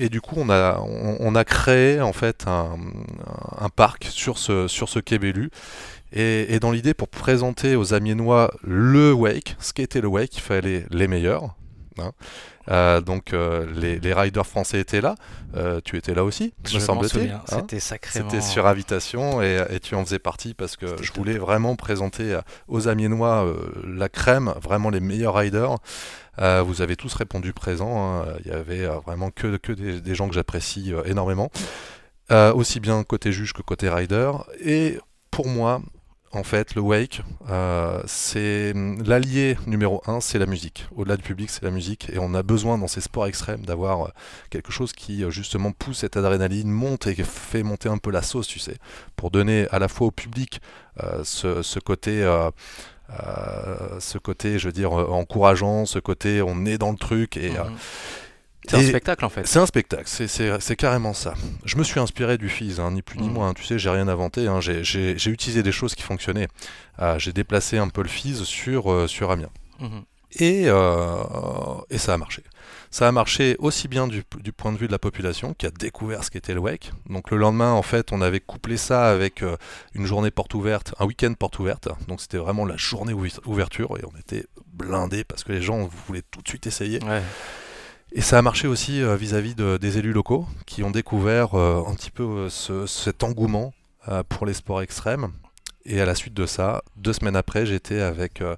et, 0.04 0.10
du 0.10 0.22
coup, 0.22 0.36
on 0.38 0.50
a, 0.50 0.80
on, 0.80 1.18
on, 1.20 1.36
a 1.36 1.44
créé 1.44 2.02
en 2.02 2.14
fait 2.14 2.46
un, 2.48 2.78
un 3.58 3.70
parc 3.70 4.06
sur 4.06 4.38
ce, 4.38 4.68
sur 4.68 4.90
ce 4.90 5.00
quai 5.00 5.18
Bellu 5.18 5.50
et, 6.14 6.54
et 6.54 6.60
dans 6.60 6.72
l'idée, 6.72 6.94
pour 6.94 7.10
présenter 7.10 7.76
aux 7.76 7.94
Amiénois 7.94 8.52
le 8.64 9.12
Wake, 9.12 9.56
ce 9.60 9.74
qu'était 9.74 10.02
le 10.02 10.08
Wake, 10.08 10.38
il 10.38 10.42
fallait 10.42 10.86
les 10.90 11.08
meilleurs. 11.08 11.56
Hein. 12.00 12.12
Euh, 12.70 13.00
donc 13.02 13.34
euh, 13.34 13.66
les, 13.74 14.00
les, 14.00 14.14
riders 14.14 14.46
français 14.46 14.80
étaient 14.80 15.00
là, 15.00 15.16
euh, 15.56 15.80
tu 15.84 15.96
étais 15.98 16.14
là 16.14 16.24
aussi, 16.24 16.54
me 16.74 16.80
semble-t-il. 16.80 17.32
Hein 17.32 17.42
C'était 17.46 17.80
sacrément. 17.80 18.30
C'était 18.30 18.42
sur 18.42 18.68
invitation 18.68 19.42
et, 19.42 19.64
et, 19.70 19.80
tu 19.80 19.96
en 19.96 20.04
faisais 20.04 20.20
partie 20.20 20.54
parce 20.54 20.76
que 20.76 21.02
je 21.02 21.14
voulais 21.14 21.36
top. 21.36 21.44
vraiment 21.44 21.76
présenter 21.76 22.38
aux 22.68 22.88
Amiénois 22.88 23.46
la 23.86 24.10
crème, 24.10 24.54
vraiment 24.62 24.90
les 24.90 25.00
meilleurs 25.00 25.36
riders. 25.36 25.78
vous 26.38 26.82
avez 26.82 26.96
tous 26.96 27.14
répondu 27.14 27.54
présent. 27.54 28.22
Hein. 28.22 28.26
Il 28.44 28.52
y 28.52 28.54
avait 28.54 28.86
vraiment 29.06 29.32
que, 29.32 29.58
que 29.58 29.72
des, 29.72 30.02
des 30.02 30.16
gens 30.16 30.28
que 30.28 30.36
j'apprécie 30.36 30.94
énormément, 31.06 31.50
aussi 32.30 32.80
bien 32.80 33.04
côté 33.04 33.32
juge 33.32 33.54
que 33.54 33.62
côté 33.62 33.90
rider. 33.90 34.32
Et 34.60 35.00
pour 35.32 35.48
moi, 35.48 35.82
en 36.38 36.44
fait, 36.44 36.76
le 36.76 36.82
wake, 36.82 37.24
euh, 37.50 38.00
c'est 38.06 38.74
l'allié 39.04 39.58
numéro 39.66 40.02
un, 40.06 40.22
c'est 40.22 40.38
la 40.38 40.46
musique. 40.46 40.86
Au-delà 40.96 41.18
du 41.18 41.24
public, 41.24 41.50
c'est 41.50 41.64
la 41.64 41.72
musique, 41.72 42.10
et 42.14 42.20
on 42.20 42.36
a 42.36 42.44
besoin 42.44 42.78
dans 42.78 42.88
ces 42.88 43.02
sports 43.02 43.26
extrêmes 43.26 43.66
d'avoir 43.66 44.12
quelque 44.52 44.72
chose 44.72 44.94
qui 44.94 45.24
justement 45.30 45.72
pousse 45.72 46.00
cette 46.00 46.16
adrénaline, 46.16 46.70
monte 46.70 47.08
et 47.08 47.16
fait 47.16 47.64
monter 47.64 47.90
un 47.90 47.98
peu 47.98 48.12
la 48.12 48.22
sauce, 48.22 48.48
tu 48.48 48.60
sais, 48.60 48.78
pour 49.16 49.32
donner 49.32 49.68
à 49.72 49.80
la 49.80 49.88
fois 49.88 50.08
au 50.08 50.12
public 50.12 50.62
euh, 51.04 51.24
ce, 51.24 51.80
côté. 51.80 52.24
Euh, 52.24 52.52
je 53.10 54.66
veux 54.66 54.72
dire, 54.72 54.92
encourageant, 54.92 55.86
ce 55.86 55.98
côté 55.98 56.42
on 56.42 56.66
est 56.66 56.78
dans 56.78 56.92
le 56.92 56.98
truc 56.98 57.36
et, 57.38 57.50
mmh. 57.50 57.78
C'est 58.68 58.78
un 58.78 58.84
spectacle 58.84 59.26
en 59.26 59.30
fait. 59.30 59.48
C'est 59.48 59.60
un 59.60 59.66
spectacle, 59.66 60.08
c'est 60.08 60.76
carrément 60.76 61.14
ça. 61.14 61.34
Je 61.66 61.78
me 61.78 61.84
suis 61.84 62.00
inspiré 62.00 62.38
du 62.38 62.50
FIS, 62.50 62.80
hein, 62.80 62.92
ni 62.92 63.02
plus 63.02 63.20
ni 63.20 63.30
mmh. 63.30 63.34
moins. 63.34 63.50
Hein. 63.50 63.54
Tu 63.54 63.64
sais, 63.64 63.80
j'ai 63.80 63.90
rien 63.90 64.08
inventé. 64.08 64.48
Hein. 64.48 64.60
J'ai 64.62 65.30
utilisé 65.30 65.64
des 65.64 65.72
choses 65.72 65.96
qui 65.96 66.04
fonctionnaient. 66.04 66.48
Euh, 67.00 67.18
j'ai 67.20 67.34
déplacé 67.34 67.78
un 67.78 67.90
peu 67.90 68.02
le 68.02 68.10
FIS 68.10 68.44
sur, 68.44 68.92
euh, 68.92 69.08
sur 69.08 69.32
Amiens. 69.32 69.52
Mmh. 69.80 70.00
Et, 70.40 70.64
euh, 70.68 71.24
et 71.90 71.98
ça 71.98 72.14
a 72.14 72.18
marché. 72.18 72.44
Ça 72.92 73.08
a 73.08 73.12
marché 73.12 73.56
aussi 73.60 73.88
bien 73.88 74.08
du, 74.08 74.24
du, 74.40 74.52
point 74.52 74.72
de 74.72 74.78
vue 74.78 74.88
de 74.88 74.92
la 74.92 75.00
population 75.00 75.54
qui 75.54 75.66
a 75.66 75.72
découvert 75.72 76.24
ce 76.24 76.32
qu'était 76.32 76.54
le 76.54 76.60
WEC. 76.60 76.92
Donc 77.10 77.32
le 77.32 77.38
lendemain, 77.38 77.72
en 77.72 77.82
fait, 77.82 78.12
on 78.12 78.22
avait 78.22 78.40
couplé 78.40 78.78
ça 78.78 79.10
avec 79.10 79.42
euh, 79.42 79.58
une 79.94 80.06
journée 80.06 80.32
porte 80.32 80.54
ouverte, 80.54 80.94
un 81.00 81.06
week-end 81.06 81.34
porte 81.34 81.60
ouverte. 81.60 81.90
Donc 82.08 82.22
c'était 82.22 82.38
vraiment 82.38 82.66
la 82.66 82.78
journée 82.78 83.14
ouverture 83.46 83.98
et 83.98 84.04
on 84.06 84.20
était 84.20 84.46
blindés 84.74 85.24
parce 85.24 85.44
que 85.44 85.54
les 85.54 85.62
gens 85.62 85.90
voulaient 86.08 86.24
tout 86.30 86.42
de 86.42 86.48
suite 86.48 86.68
essayer. 86.68 87.02
Ouais. 87.04 87.22
Et 88.18 88.22
ça 88.22 88.40
a 88.40 88.42
marché 88.42 88.68
aussi 88.68 89.04
vis-à-vis 89.16 89.52
-vis 89.52 89.56
de, 89.56 89.78
des 89.78 90.00
élus 90.00 90.12
locaux 90.12 90.48
qui 90.66 90.82
ont 90.82 90.90
découvert 90.90 91.54
euh, 91.54 91.84
un 91.88 91.94
petit 91.94 92.10
peu 92.10 92.24
euh, 92.24 92.50
ce, 92.50 92.88
cet 92.88 93.24
engouement 93.24 93.76
euh, 94.10 94.24
pour 94.28 94.48
les 94.48 94.56
sports 94.56 94.82
extrêmes. 94.82 95.28
Et 95.86 96.02
à 96.02 96.06
la 96.08 96.16
suite 96.16 96.34
de 96.34 96.48
ça, 96.48 96.82
deux 96.96 97.14
semaines 97.14 97.36
après, 97.36 97.68
j'étais 97.68 98.02
avec 98.02 98.42
euh, 98.42 98.56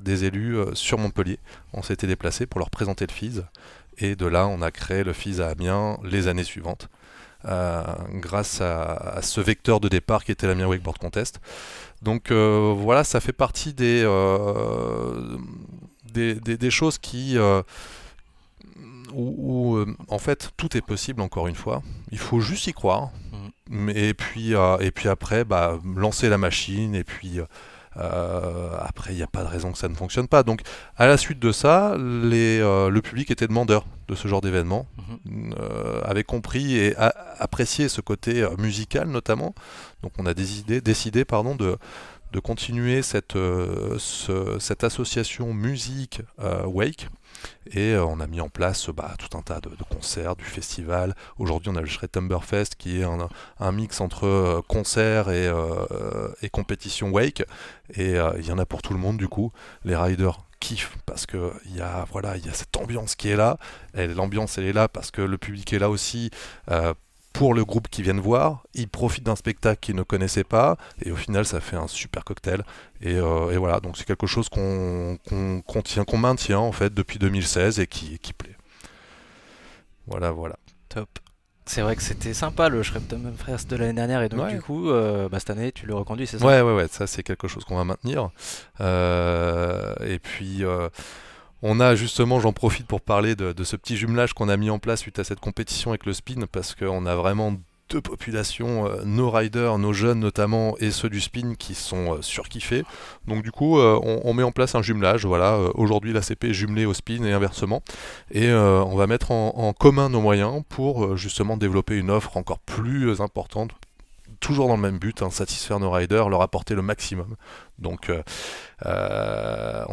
des 0.00 0.24
élus 0.24 0.56
sur 0.72 0.96
Montpellier. 0.96 1.38
On 1.74 1.82
s'était 1.82 2.06
déplacé 2.06 2.46
pour 2.46 2.60
leur 2.60 2.70
présenter 2.70 3.04
le 3.06 3.12
FIS. 3.12 3.42
Et 3.98 4.16
de 4.16 4.24
là, 4.24 4.46
on 4.46 4.62
a 4.62 4.70
créé 4.70 5.04
le 5.04 5.12
FIS 5.12 5.42
à 5.42 5.48
Amiens 5.48 5.98
les 6.02 6.26
années 6.26 6.48
suivantes. 6.52 6.88
grâce 7.44 8.62
à, 8.62 9.20
ce 9.22 9.40
vecteur 9.42 9.80
de 9.80 9.88
départ 9.88 10.24
qui 10.24 10.32
était 10.32 10.46
l'Amiens 10.46 10.66
Wakeboard 10.66 10.98
Contest. 10.98 11.40
Donc 12.00 12.32
voilà, 12.32 13.04
ça 13.04 13.20
fait 13.20 13.36
partie 13.36 13.74
des, 13.74 14.02
choses 16.70 16.98
qui 16.98 17.36
où, 19.12 19.34
où 19.38 19.76
euh, 19.76 19.96
en 20.08 20.18
fait 20.18 20.50
tout 20.56 20.76
est 20.76 20.82
possible 20.82 21.20
encore 21.20 21.48
une 21.48 21.54
fois. 21.54 21.82
Il 22.10 22.18
faut 22.18 22.40
juste 22.40 22.66
y 22.66 22.72
croire. 22.72 23.10
Mmh. 23.70 23.90
Et 23.94 24.14
puis 24.14 24.54
euh, 24.54 24.78
et 24.78 24.90
puis 24.90 25.08
après 25.08 25.44
bah, 25.44 25.78
lancer 25.96 26.28
la 26.28 26.38
machine 26.38 26.94
et 26.94 27.04
puis 27.04 27.40
euh, 27.96 28.76
après 28.80 29.12
il 29.12 29.16
n'y 29.16 29.22
a 29.22 29.26
pas 29.26 29.42
de 29.42 29.48
raison 29.48 29.72
que 29.72 29.78
ça 29.78 29.88
ne 29.88 29.94
fonctionne 29.94 30.28
pas. 30.28 30.42
Donc 30.42 30.62
à 30.96 31.06
la 31.06 31.16
suite 31.16 31.38
de 31.38 31.52
ça, 31.52 31.96
les, 31.98 32.60
euh, 32.60 32.88
le 32.88 33.02
public 33.02 33.30
était 33.30 33.46
demandeur 33.46 33.84
de 34.08 34.14
ce 34.14 34.26
genre 34.26 34.40
d'événement, 34.40 34.86
mmh. 35.26 35.52
avait 36.04 36.24
compris 36.24 36.76
et 36.76 36.96
apprécié 37.38 37.88
ce 37.88 38.00
côté 38.00 38.46
musical 38.58 39.08
notamment. 39.08 39.54
Donc 40.02 40.12
on 40.18 40.24
a 40.24 40.32
décidé, 40.32 40.80
décidé 40.80 41.24
pardon 41.24 41.54
de 41.54 41.76
de 42.30 42.40
continuer 42.40 43.00
cette, 43.00 43.38
ce, 43.98 44.56
cette 44.60 44.84
association 44.84 45.54
musique 45.54 46.20
Wake 46.66 47.08
et 47.70 47.92
euh, 47.92 48.04
on 48.04 48.20
a 48.20 48.26
mis 48.26 48.40
en 48.40 48.48
place 48.48 48.88
bah, 48.90 49.14
tout 49.18 49.36
un 49.36 49.42
tas 49.42 49.60
de, 49.60 49.70
concerts, 49.90 50.36
du 50.36 50.44
festival. 50.44 51.14
Aujourd'hui, 51.38 51.70
on 51.70 51.76
a 51.76 51.80
le 51.80 51.86
Schrettenberfest 51.86 52.76
qui 52.78 53.00
est 53.00 53.04
un, 53.04 53.72
mix 53.72 54.00
entre 54.00 54.26
euh, 54.26 54.62
concert 54.66 55.30
et, 55.30 55.46
euh, 55.46 56.28
compétition 56.52 57.10
wake. 57.10 57.44
Et 57.94 58.16
il 58.38 58.46
y 58.46 58.52
en 58.52 58.58
a 58.58 58.66
pour 58.66 58.82
tout 58.82 58.92
le 58.92 58.98
monde, 58.98 59.16
du 59.16 59.28
coup. 59.28 59.52
Les 59.84 59.96
riders 59.96 60.38
kiffent 60.60 60.98
parce 61.06 61.24
que 61.24 61.52
il 61.66 61.76
y 61.76 61.80
a 61.80 62.04
voilà 62.10 62.36
il 62.36 62.44
y 62.44 62.48
a 62.48 62.52
cette 62.52 62.76
ambiance 62.76 63.14
qui 63.14 63.28
est 63.28 63.36
là 63.36 63.58
l'ambiance 63.94 64.58
elle 64.58 64.64
est 64.64 64.72
là 64.72 64.88
parce 64.88 65.12
que 65.12 65.22
le 65.22 65.38
public 65.38 65.72
est 65.72 65.78
là 65.78 65.88
aussi 65.88 66.30
euh, 66.68 66.94
pour 67.38 67.54
le 67.54 67.64
groupe 67.64 67.86
qui 67.86 68.02
viennent 68.02 68.18
voir, 68.18 68.64
ils 68.74 68.88
profitent 68.88 69.22
d'un 69.22 69.36
spectacle 69.36 69.78
qu'ils 69.78 69.94
ne 69.94 70.02
connaissaient 70.02 70.42
pas, 70.42 70.76
et 71.00 71.12
au 71.12 71.16
final 71.16 71.46
ça 71.46 71.60
fait 71.60 71.76
un 71.76 71.86
super 71.86 72.24
cocktail. 72.24 72.64
Et, 73.00 73.14
euh, 73.14 73.52
et 73.52 73.56
voilà, 73.56 73.78
donc 73.78 73.96
c'est 73.96 74.04
quelque 74.04 74.26
chose 74.26 74.48
qu'on 74.48 75.16
qu 75.24 75.62
qu 75.64 75.82
tient, 75.84 76.04
qu'on 76.04 76.18
maintient 76.18 76.58
en 76.58 76.72
fait 76.72 76.92
depuis 76.92 77.20
2016 77.20 77.78
et 77.78 77.86
qui, 77.86 78.18
qui 78.18 78.32
plaît. 78.32 78.56
Voilà, 80.08 80.32
voilà. 80.32 80.56
Top. 80.88 81.08
C'est 81.64 81.82
vrai 81.82 81.94
que 81.94 82.02
c'était 82.02 82.34
sympa 82.34 82.68
le 82.68 82.82
Shrepton 82.82 83.32
Fest 83.36 83.70
de 83.70 83.76
l'année 83.76 83.92
dernière 83.92 84.22
et 84.22 84.28
donc 84.28 84.40
ouais. 84.40 84.54
du 84.54 84.60
coup 84.60 84.90
euh, 84.90 85.28
bah, 85.28 85.38
cette 85.38 85.50
année 85.50 85.70
tu 85.70 85.86
le 85.86 85.94
reconduis 85.94 86.26
c'est 86.26 86.38
ça? 86.38 86.46
Ouais 86.46 86.60
ouais 86.62 86.74
ouais 86.74 86.88
ça 86.88 87.06
c'est 87.06 87.22
quelque 87.22 87.46
chose 87.46 87.64
qu'on 87.64 87.76
va 87.76 87.84
maintenir 87.84 88.30
euh, 88.80 89.94
et 90.00 90.18
puis 90.18 90.64
on 91.62 91.80
a 91.80 91.94
justement, 91.94 92.40
j'en 92.40 92.52
profite 92.52 92.86
pour 92.86 93.00
parler 93.00 93.34
de, 93.34 93.64
ce 93.64 93.76
petit 93.76 93.96
jumelage 93.96 94.32
qu'on 94.32 94.48
a 94.48 94.56
mis 94.56 94.70
en 94.70 94.78
place 94.78 95.00
suite 95.00 95.18
à 95.18 95.24
cette 95.24 95.40
compétition 95.40 95.90
avec 95.90 96.06
le 96.06 96.12
spin, 96.12 96.46
parce 96.50 96.74
qu'on 96.74 97.06
a 97.06 97.14
vraiment 97.14 97.54
deux 97.88 98.00
populations, 98.00 98.86
euh, 98.86 99.02
nos 99.04 99.30
riders, 99.30 99.78
nos 99.78 99.92
jeunes 99.92 100.20
notamment, 100.20 100.76
et 100.78 100.90
ceux 100.90 101.08
du 101.08 101.20
spin 101.20 101.54
qui 101.58 101.74
sont 101.74 102.14
euh, 102.14 102.22
surkiffés. 102.22 102.84
Donc 103.26 103.42
du 103.42 103.50
coup, 103.50 103.78
euh, 103.78 103.98
on, 104.02 104.34
met 104.34 104.42
en 104.42 104.52
place 104.52 104.74
un 104.74 104.82
jumelage. 104.82 105.24
Voilà, 105.24 105.58
aujourd'hui 105.74 106.12
la 106.12 106.22
CP 106.22 106.50
est 106.50 106.54
jumelée 106.54 106.84
au 106.84 106.94
spin 106.94 107.24
et 107.24 107.32
inversement, 107.32 107.82
et 108.30 108.52
on 108.52 108.96
va 108.96 109.06
mettre 109.06 109.30
en, 109.32 109.72
commun 109.72 110.08
nos 110.08 110.20
moyens 110.20 110.62
pour 110.68 111.16
justement 111.16 111.56
développer 111.56 111.96
une 111.96 112.10
offre 112.10 112.36
encore 112.36 112.58
plus 112.58 113.20
importante 113.20 113.72
toujours 114.40 114.68
dans 114.68 114.76
le 114.76 114.82
même 114.82 114.98
but, 114.98 115.22
hein, 115.22 115.30
satisfaire 115.30 115.80
nos 115.80 115.90
riders, 115.90 116.28
leur 116.28 116.42
apporter 116.42 116.76
le 116.76 116.82
maximum. 116.82 117.34
Donc 117.80 118.12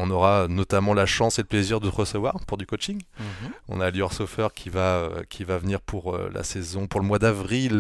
on 0.05 0.11
aura 0.11 0.47
notamment 0.47 0.93
la 0.93 1.05
chance 1.05 1.39
et 1.39 1.41
le 1.41 1.47
plaisir 1.47 1.79
de 1.79 1.89
te 1.89 1.95
recevoir 1.95 2.35
pour 2.47 2.57
du 2.57 2.65
coaching. 2.65 2.99
-hmm. 2.99 3.51
On 3.69 3.81
a 3.81 3.89
Lior 3.91 4.13
Sofer 4.13 4.47
qui 4.53 4.69
va, 4.69 4.79
euh, 4.79 5.23
qui 5.29 5.43
va 5.43 5.57
venir 5.57 5.79
pour 5.81 6.17
la 6.17 6.43
saison, 6.43 6.87
pour 6.87 6.99
le 7.01 7.07
mois 7.07 7.19
d'avril 7.19 7.71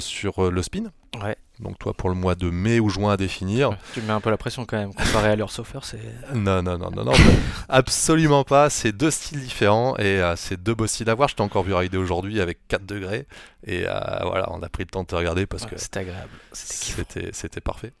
sur 0.00 0.50
le 0.50 0.62
spin. 0.62 0.86
Ouais. 1.22 1.36
Donc 1.60 1.78
toi 1.78 1.94
pour 1.94 2.08
le 2.08 2.16
mois 2.16 2.34
de 2.34 2.50
mai 2.50 2.80
ou 2.80 2.88
juin 2.88 3.12
à 3.12 3.16
définir. 3.16 3.76
Tu 3.92 4.02
mets 4.02 4.12
un 4.12 4.20
peu 4.20 4.30
la 4.30 4.36
pression 4.36 4.64
quand 4.64 4.76
même, 4.76 4.92
comparé 4.92 5.28
à 5.28 5.36
leur 5.36 5.52
Sofer, 5.52 5.78
c'est... 5.82 6.00
Non, 6.34 6.62
non, 6.62 6.78
non, 6.78 6.90
non, 6.90 7.04
non 7.04 7.12
absolument 7.68 8.42
pas. 8.42 8.70
C'est 8.70 8.90
deux 8.90 9.12
styles 9.12 9.40
différents 9.40 9.96
et 9.98 10.20
euh, 10.20 10.34
c'est 10.34 10.60
deux 10.60 10.74
beaux 10.74 10.88
styles 10.88 11.08
à 11.10 11.14
voir. 11.14 11.28
Je 11.28 11.36
t'ai 11.36 11.42
encore 11.42 11.62
vu 11.62 11.72
rider 11.72 11.96
aujourd'hui 11.96 12.40
avec 12.40 12.66
4 12.66 12.84
degrés 12.84 13.26
et 13.64 13.84
euh, 13.86 13.92
voilà, 14.22 14.50
on 14.50 14.62
a 14.62 14.68
pris 14.68 14.82
le 14.82 14.90
temps 14.90 15.02
de 15.02 15.08
te 15.08 15.14
regarder 15.14 15.46
parce 15.46 15.62
ouais, 15.64 15.70
que... 15.70 15.78
C'était 15.78 16.00
agréable. 16.00 16.32
C'était 16.52 17.60
parfait. 17.60 17.92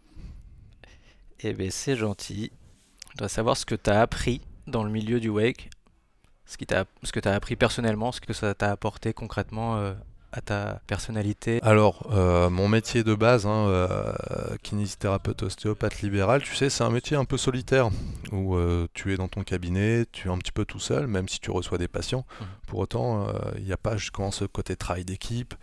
Eh 1.40 1.52
bien 1.52 1.68
c'est 1.70 1.96
gentil. 1.96 2.50
Je 3.14 3.18
voudrais 3.18 3.28
savoir 3.28 3.56
ce 3.56 3.64
que 3.64 3.76
tu 3.76 3.90
as 3.90 4.00
appris 4.00 4.40
dans 4.66 4.82
le 4.82 4.90
milieu 4.90 5.20
du 5.20 5.28
wake, 5.28 5.70
ce, 6.46 6.56
qui 6.56 6.66
t'a- 6.66 6.84
ce 7.04 7.12
que 7.12 7.20
tu 7.20 7.28
as 7.28 7.34
appris 7.34 7.54
personnellement, 7.54 8.10
ce 8.10 8.20
que 8.20 8.32
ça 8.32 8.54
t'a 8.54 8.72
apporté 8.72 9.12
concrètement 9.12 9.76
euh, 9.76 9.94
à 10.32 10.40
ta 10.40 10.80
personnalité. 10.88 11.60
Alors, 11.62 12.08
euh, 12.10 12.50
mon 12.50 12.66
métier 12.66 13.04
de 13.04 13.14
base, 13.14 13.46
hein, 13.46 13.68
euh, 13.68 14.12
kinésithérapeute 14.64 15.44
ostéopathe 15.44 16.02
libéral, 16.02 16.42
tu 16.42 16.56
sais, 16.56 16.68
c'est 16.70 16.82
un 16.82 16.90
métier 16.90 17.16
un 17.16 17.24
peu 17.24 17.36
solitaire, 17.36 17.88
où 18.32 18.56
euh, 18.56 18.88
tu 18.94 19.12
es 19.12 19.16
dans 19.16 19.28
ton 19.28 19.44
cabinet, 19.44 20.06
tu 20.10 20.26
es 20.26 20.30
un 20.32 20.38
petit 20.38 20.50
peu 20.50 20.64
tout 20.64 20.80
seul, 20.80 21.06
même 21.06 21.28
si 21.28 21.38
tu 21.38 21.52
reçois 21.52 21.78
des 21.78 21.86
patients. 21.86 22.26
Mhm. 22.40 22.46
Pour 22.66 22.80
autant, 22.80 23.28
il 23.58 23.62
n'y 23.64 23.72
a 23.72 23.76
pas 23.76 23.96
justement 23.96 24.32
ce 24.32 24.44
côté 24.44 24.74
travail 24.74 25.04
d'équipe, 25.04 25.54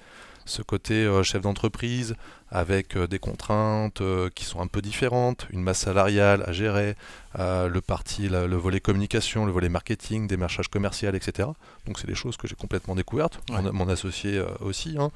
ce 0.46 0.62
côté 0.62 0.94
euh, 1.06 1.24
chef 1.24 1.42
d'entreprise, 1.42 2.16
avec 2.50 2.96
euh, 2.96 3.08
des 3.08 3.20
contraintes 3.20 4.02
euh, 4.02 4.30
qui 4.34 4.46
sont 4.46 4.60
un 4.62 4.68
peu 4.68 4.82
différentes, 4.82 5.48
une 5.52 5.62
masse 5.62 5.80
salariale 5.80 6.44
à 6.46 6.52
gérer, 6.52 6.96
le 7.38 7.80
parti, 7.80 8.28
le 8.28 8.56
volet 8.58 8.80
communication, 8.82 9.46
le 9.46 9.52
volet 9.54 9.70
marketing, 9.70 10.28
démarchage 10.28 10.68
commercial, 10.68 11.16
etc. 11.16 11.48
Donc 11.86 11.98
c'est 12.00 12.08
des 12.08 12.16
choses 12.16 12.36
que 12.38 12.48
j'ai 12.48 12.56
complètement 12.56 12.96
découvertes, 12.96 13.40
Ouais. 13.50 13.62
mon, 13.62 13.72
mon 13.74 13.90
associé 13.90 14.44
aussi, 14.60 14.98
hein, 15.00 15.12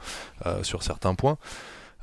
sur 0.63 0.81
certains 0.83 1.13
points. 1.15 1.37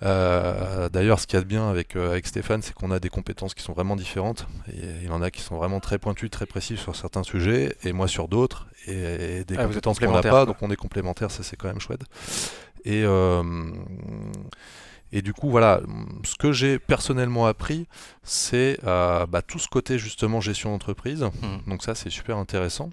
Euh, 0.02 0.88
D'ailleurs, 0.88 1.20
ce 1.20 1.26
qu'il 1.26 1.36
y 1.36 1.40
a 1.40 1.42
de 1.42 1.48
bien 1.48 1.68
avec, 1.70 1.94
euh, 1.96 2.10
avec 2.10 2.26
Stéphane, 2.26 2.60
c'est 2.62 2.74
qu'on 2.74 2.90
a 2.90 2.98
des 2.98 3.08
compétences 3.08 3.54
qui 3.54 3.62
sont 3.62 3.72
vraiment 3.72 3.94
différentes. 3.96 4.46
Et 4.72 5.04
il 5.04 5.12
en 5.12 5.22
a 5.22 5.30
qui 5.30 5.40
sont 5.40 5.56
vraiment 5.56 5.80
très 5.80 5.98
pointues, 5.98 6.28
très 6.28 6.46
précises 6.46 6.80
sur 6.80 6.96
certains 6.96 7.22
sujets, 7.22 7.76
et 7.84 7.92
moi 7.92 8.08
sur 8.08 8.26
d'autres, 8.28 8.66
et, 8.86 8.92
et 9.40 9.44
des 9.44 9.56
Ah, 9.56 9.64
compétences 9.66 9.98
qu'on 10.00 10.10
n'a 10.12 10.22
pas, 10.22 10.44
donc 10.44 10.56
on 10.60 10.70
est 10.70 10.76
complémentaires, 10.76 11.30
ça 11.30 11.42
c'est 11.42 11.56
quand 11.56 11.68
même 11.68 11.80
chouette. 11.80 12.02
Et, 12.84 13.02
euh, 13.04 13.42
et 15.12 15.22
du 15.22 15.32
coup, 15.32 15.50
voilà, 15.50 15.80
ce 16.24 16.34
que 16.34 16.52
j'ai 16.52 16.78
personnellement 16.78 17.46
appris, 17.46 17.86
c'est 18.22 18.78
euh, 18.84 19.26
bah, 19.26 19.42
tout 19.42 19.58
ce 19.58 19.68
côté 19.68 19.98
justement 19.98 20.40
gestion 20.40 20.70
d'entreprise. 20.70 21.22
Mhm. 21.22 21.62
Donc 21.68 21.82
ça, 21.82 21.94
c'est 21.94 22.10
super 22.10 22.36
intéressant. 22.38 22.90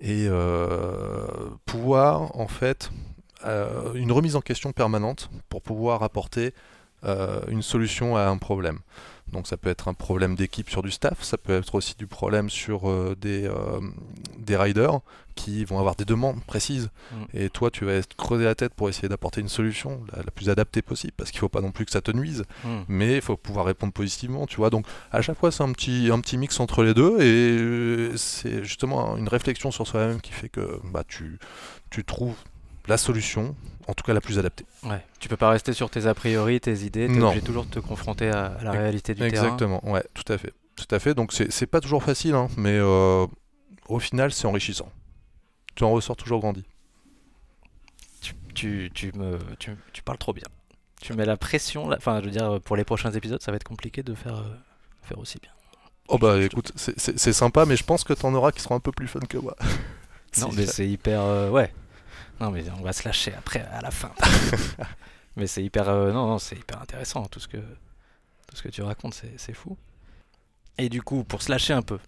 Et 0.00 0.26
euh, 0.28 1.26
pouvoir, 1.64 2.36
en 2.38 2.48
fait, 2.48 2.90
une 3.94 4.10
remise 4.10 4.34
en 4.34 4.40
question 4.40 4.72
permanente 4.72 5.30
pour 5.48 5.62
pouvoir 5.62 6.02
apporter 6.02 6.52
une 7.48 7.62
solution 7.62 8.16
à 8.16 8.22
un 8.22 8.38
problème. 8.38 8.80
Donc 9.32 9.46
ça 9.48 9.56
peut 9.56 9.70
être 9.70 9.88
un 9.88 9.94
problème 9.94 10.36
d'équipe 10.36 10.70
sur 10.70 10.82
du 10.82 10.90
staff, 10.90 11.22
ça 11.22 11.36
peut 11.36 11.56
être 11.56 11.74
aussi 11.74 11.94
du 11.98 12.06
problème 12.06 12.48
sur 12.48 12.88
euh, 12.88 13.16
des, 13.20 13.44
euh, 13.44 13.80
des 14.38 14.56
riders 14.56 15.00
qui 15.34 15.64
vont 15.64 15.78
avoir 15.78 15.96
des 15.96 16.04
demandes 16.06 16.42
précises. 16.46 16.90
Mm. 17.12 17.16
Et 17.34 17.50
toi, 17.50 17.70
tu 17.70 17.84
vas 17.84 18.00
creusé 18.16 18.44
la 18.44 18.54
tête 18.54 18.72
pour 18.72 18.88
essayer 18.88 19.08
d'apporter 19.08 19.40
une 19.40 19.48
solution 19.48 20.00
la, 20.12 20.22
la 20.22 20.30
plus 20.30 20.48
adaptée 20.48 20.80
possible, 20.80 21.12
parce 21.16 21.30
qu'il 21.30 21.38
ne 21.38 21.40
faut 21.40 21.48
pas 21.50 21.60
non 21.60 21.72
plus 21.72 21.84
que 21.84 21.90
ça 21.90 22.00
te 22.00 22.10
nuise 22.10 22.44
Mhm. 22.64 22.84
mais 22.88 23.16
il 23.16 23.20
faut 23.20 23.36
pouvoir 23.36 23.66
répondre 23.66 23.92
positivement, 23.92 24.46
tu 24.46 24.56
vois. 24.56 24.70
Donc 24.70 24.86
à 25.10 25.20
chaque 25.22 25.38
fois, 25.38 25.50
c'est 25.52 25.62
un 25.62 25.72
petit, 25.72 26.08
un 26.12 26.20
petit 26.20 26.36
mix 26.38 26.58
entre 26.60 26.82
les 26.84 26.94
deux, 26.94 27.20
et 27.20 27.58
euh, 27.58 28.16
c'est 28.16 28.64
justement 28.64 29.16
une 29.16 29.28
réflexion 29.28 29.70
sur 29.70 29.86
soi-même 29.86 30.20
qui 30.20 30.32
fait 30.32 30.48
que 30.48 30.80
bah, 30.84 31.02
tu, 31.06 31.38
tu 31.90 32.04
trouves 32.04 32.36
la 32.88 32.96
solution, 32.96 33.54
en 33.88 33.94
tout 33.94 34.04
cas 34.04 34.12
la 34.14 34.20
plus 34.20 34.38
adaptée. 34.38 34.64
Ouais. 34.84 35.04
Tu 35.18 35.28
peux 35.28 35.36
pas 35.36 35.50
rester 35.50 35.72
sur 35.72 35.90
tes 35.90 36.06
a 36.06 36.14
priori, 36.14 36.60
tes 36.60 36.84
idées, 36.84 37.06
tu 37.08 37.20
obligé 37.22 37.42
toujours 37.42 37.64
de 37.64 37.70
te 37.70 37.78
confronter 37.80 38.28
à, 38.30 38.46
à 38.58 38.62
la 38.64 38.70
réalité 38.72 39.14
du 39.14 39.20
terrain. 39.20 39.28
Exactement, 39.44 39.80
ouais, 39.90 40.04
tout 40.14 40.30
à 40.32 40.38
fait. 40.38 40.52
Tout 40.76 40.94
à 40.94 40.98
fait, 40.98 41.14
donc 41.14 41.32
c'est 41.32 41.66
pas 41.66 41.80
toujours 41.80 42.02
facile, 42.02 42.34
hein, 42.34 42.48
mais 42.56 42.74
euh, 42.74 43.26
au 43.88 43.98
final, 43.98 44.30
c'est 44.32 44.46
enrichissant. 44.46 44.90
Tu 45.74 45.84
en 45.84 45.90
ressors 45.90 46.16
toujours 46.16 46.40
grandi. 46.40 46.64
Tu, 48.20 48.34
tu, 48.54 48.90
tu 48.94 49.12
me, 49.18 49.38
tu, 49.58 49.70
tu 49.92 50.02
parles 50.02 50.18
trop 50.18 50.32
bien. 50.32 50.44
Tu 51.00 51.12
mets 51.12 51.26
la 51.26 51.36
pression, 51.36 51.88
là. 51.88 51.96
enfin 51.98 52.20
je 52.20 52.26
veux 52.26 52.30
dire, 52.30 52.60
pour 52.64 52.76
les 52.76 52.84
prochains 52.84 53.10
épisodes, 53.12 53.40
ça 53.42 53.52
va 53.52 53.56
être 53.56 53.64
compliqué 53.64 54.02
de 54.02 54.14
faire, 54.14 54.36
euh, 54.36 54.54
faire 55.02 55.18
aussi 55.18 55.38
bien. 55.40 55.50
Oh 56.08 56.18
bah 56.18 56.40
écoute, 56.42 56.72
c'est- 56.76 57.32
sympa, 57.32 57.66
mais 57.66 57.76
je 57.76 57.84
pense 57.84 58.04
que 58.04 58.12
t'en 58.12 58.32
auras 58.34 58.52
qui 58.52 58.60
seront 58.60 58.76
un 58.76 58.80
peu 58.80 58.92
plus 58.92 59.08
fun 59.08 59.20
que 59.20 59.38
moi. 59.38 59.56
Non, 60.38 60.50
mais 60.54 60.66
c'est 60.66 60.86
hyper. 60.86 61.22
euh, 61.22 61.48
ouais. 61.48 61.72
Non, 62.40 62.50
mais 62.50 62.64
on 62.78 62.82
va 62.82 62.92
se 62.92 63.04
lâcher 63.06 63.32
après, 63.34 63.60
à 63.72 63.80
la 63.80 63.90
fin. 63.90 64.10
mais 65.36 65.46
c'est 65.46 65.62
hyper. 65.64 65.88
euh, 65.88 66.12
non, 66.12 66.26
non, 66.26 66.38
c'est 66.38 66.56
hyper 66.56 66.80
intéressant. 66.80 67.24
Tout 67.26 67.40
ce 67.40 67.48
que, 67.48 67.56
tout 67.58 68.56
ce 68.56 68.62
que 68.62 68.68
tu 68.68 68.82
racontes, 68.82 69.14
c'est 69.14 69.34
c'est 69.38 69.54
fou. 69.54 69.76
Et 70.78 70.88
du 70.88 71.02
coup, 71.02 71.22
pour 71.24 71.42
se 71.42 71.50
lâcher 71.50 71.74
un 71.74 71.82
peu, 71.82 71.98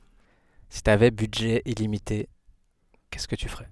si 0.71 0.83
tu 0.83 0.91
avais 0.91 1.11
budget 1.13 1.63
illimité, 1.67 2.29
qu'est-ce 3.11 3.29
que 3.29 3.37
tu 3.37 3.49
ferais? 3.49 3.69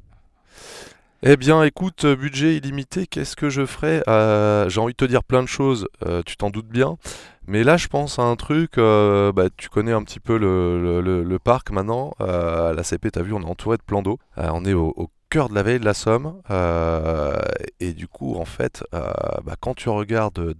Eh 1.22 1.36
bien, 1.36 1.62
écoute, 1.64 2.04
euh, 2.04 2.14
budget 2.14 2.56
illimité, 2.56 3.06
qu'est-ce 3.06 3.36
que 3.36 3.48
je 3.48 3.64
ferais? 3.66 4.02
Euh, 4.06 4.68
J'ai 4.68 4.80
envie 4.80 4.92
de 4.92 4.96
te 4.98 5.04
dire 5.04 5.24
plein 5.24 5.42
de 5.42 5.48
choses, 5.48 5.88
euh, 6.04 6.22
tu 6.24 6.36
t'en 6.36 6.50
doutes 6.50 6.68
bien. 6.68 6.98
Mais 7.46 7.64
là, 7.64 7.76
je 7.76 7.88
pense 7.88 8.18
à 8.18 8.22
un 8.22 8.36
truc, 8.36 8.76
euh, 8.78 9.32
bah, 9.32 9.48
tu 9.56 9.68
connais 9.68 9.92
un 9.92 10.02
petit 10.02 10.20
peu 10.20 10.36
le, 10.36 10.80
le- 10.80 11.00
le- 11.00 11.22
le 11.24 11.38
parc 11.38 11.70
maintenant. 11.70 12.12
À 12.20 12.72
la 12.74 12.82
CP, 12.84 13.10
tu 13.10 13.18
as 13.18 13.22
vu, 13.22 13.32
on 13.32 13.40
est 13.40 13.44
entouré 13.46 13.76
de 13.78 13.82
plans 13.82 14.02
d'eau. 14.02 14.18
On 14.36 14.64
est 14.64 14.74
au, 14.74 14.92
au 14.96 15.08
cœur 15.30 15.48
de 15.48 15.54
la 15.54 15.62
vallée 15.62 15.78
de 15.78 15.84
la 15.84 15.94
Somme. 15.94 16.40
euh, 16.50 17.36
et 17.80 17.92
du 17.92 18.08
coup, 18.08 18.36
en 18.36 18.44
fait, 18.44 18.84
euh, 18.94 19.10
bah, 19.44 19.54
quand 19.60 19.74
tu 19.74 19.88
regardes 19.88 20.54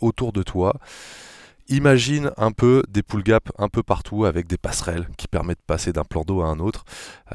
autour 0.00 0.32
de 0.32 0.42
toi, 0.42 0.74
imagine 1.68 2.32
un 2.36 2.50
peu 2.52 2.82
des 2.88 3.02
pool 3.02 3.22
gaps 3.22 3.50
un 3.58 3.68
peu 3.68 3.82
partout 3.82 4.24
avec 4.24 4.46
des 4.48 4.58
passerelles 4.58 5.06
qui 5.16 5.28
permettent 5.28 5.58
de 5.60 5.64
passer 5.66 5.92
d'un 5.92 6.04
plan 6.04 6.22
d'eau 6.22 6.42
à 6.42 6.46
un 6.46 6.58
autre. 6.58 6.84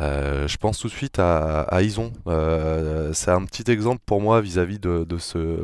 Euh, 0.02 0.48
je 0.48 0.58
pense 0.58 0.80
tout 0.80 0.88
de 0.88 0.94
suite 0.94 1.20
à, 1.20 1.62
à 1.62 1.82
Ison. 1.82 2.12
Euh, 2.28 3.14
c'est 3.14 3.32
un 3.32 3.44
petit 3.46 3.70
exemple 3.72 4.02
pour 4.06 4.22
moi 4.22 4.42
vis-à-vis 4.42 4.80
de, 4.80 5.06
de 5.06 5.18
ce 5.18 5.64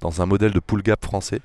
dans 0.00 0.20
un 0.20 0.26
modèle 0.26 0.52
de 0.52 0.60
pool 0.60 0.82
gap 0.82 1.02
français. 1.04 1.40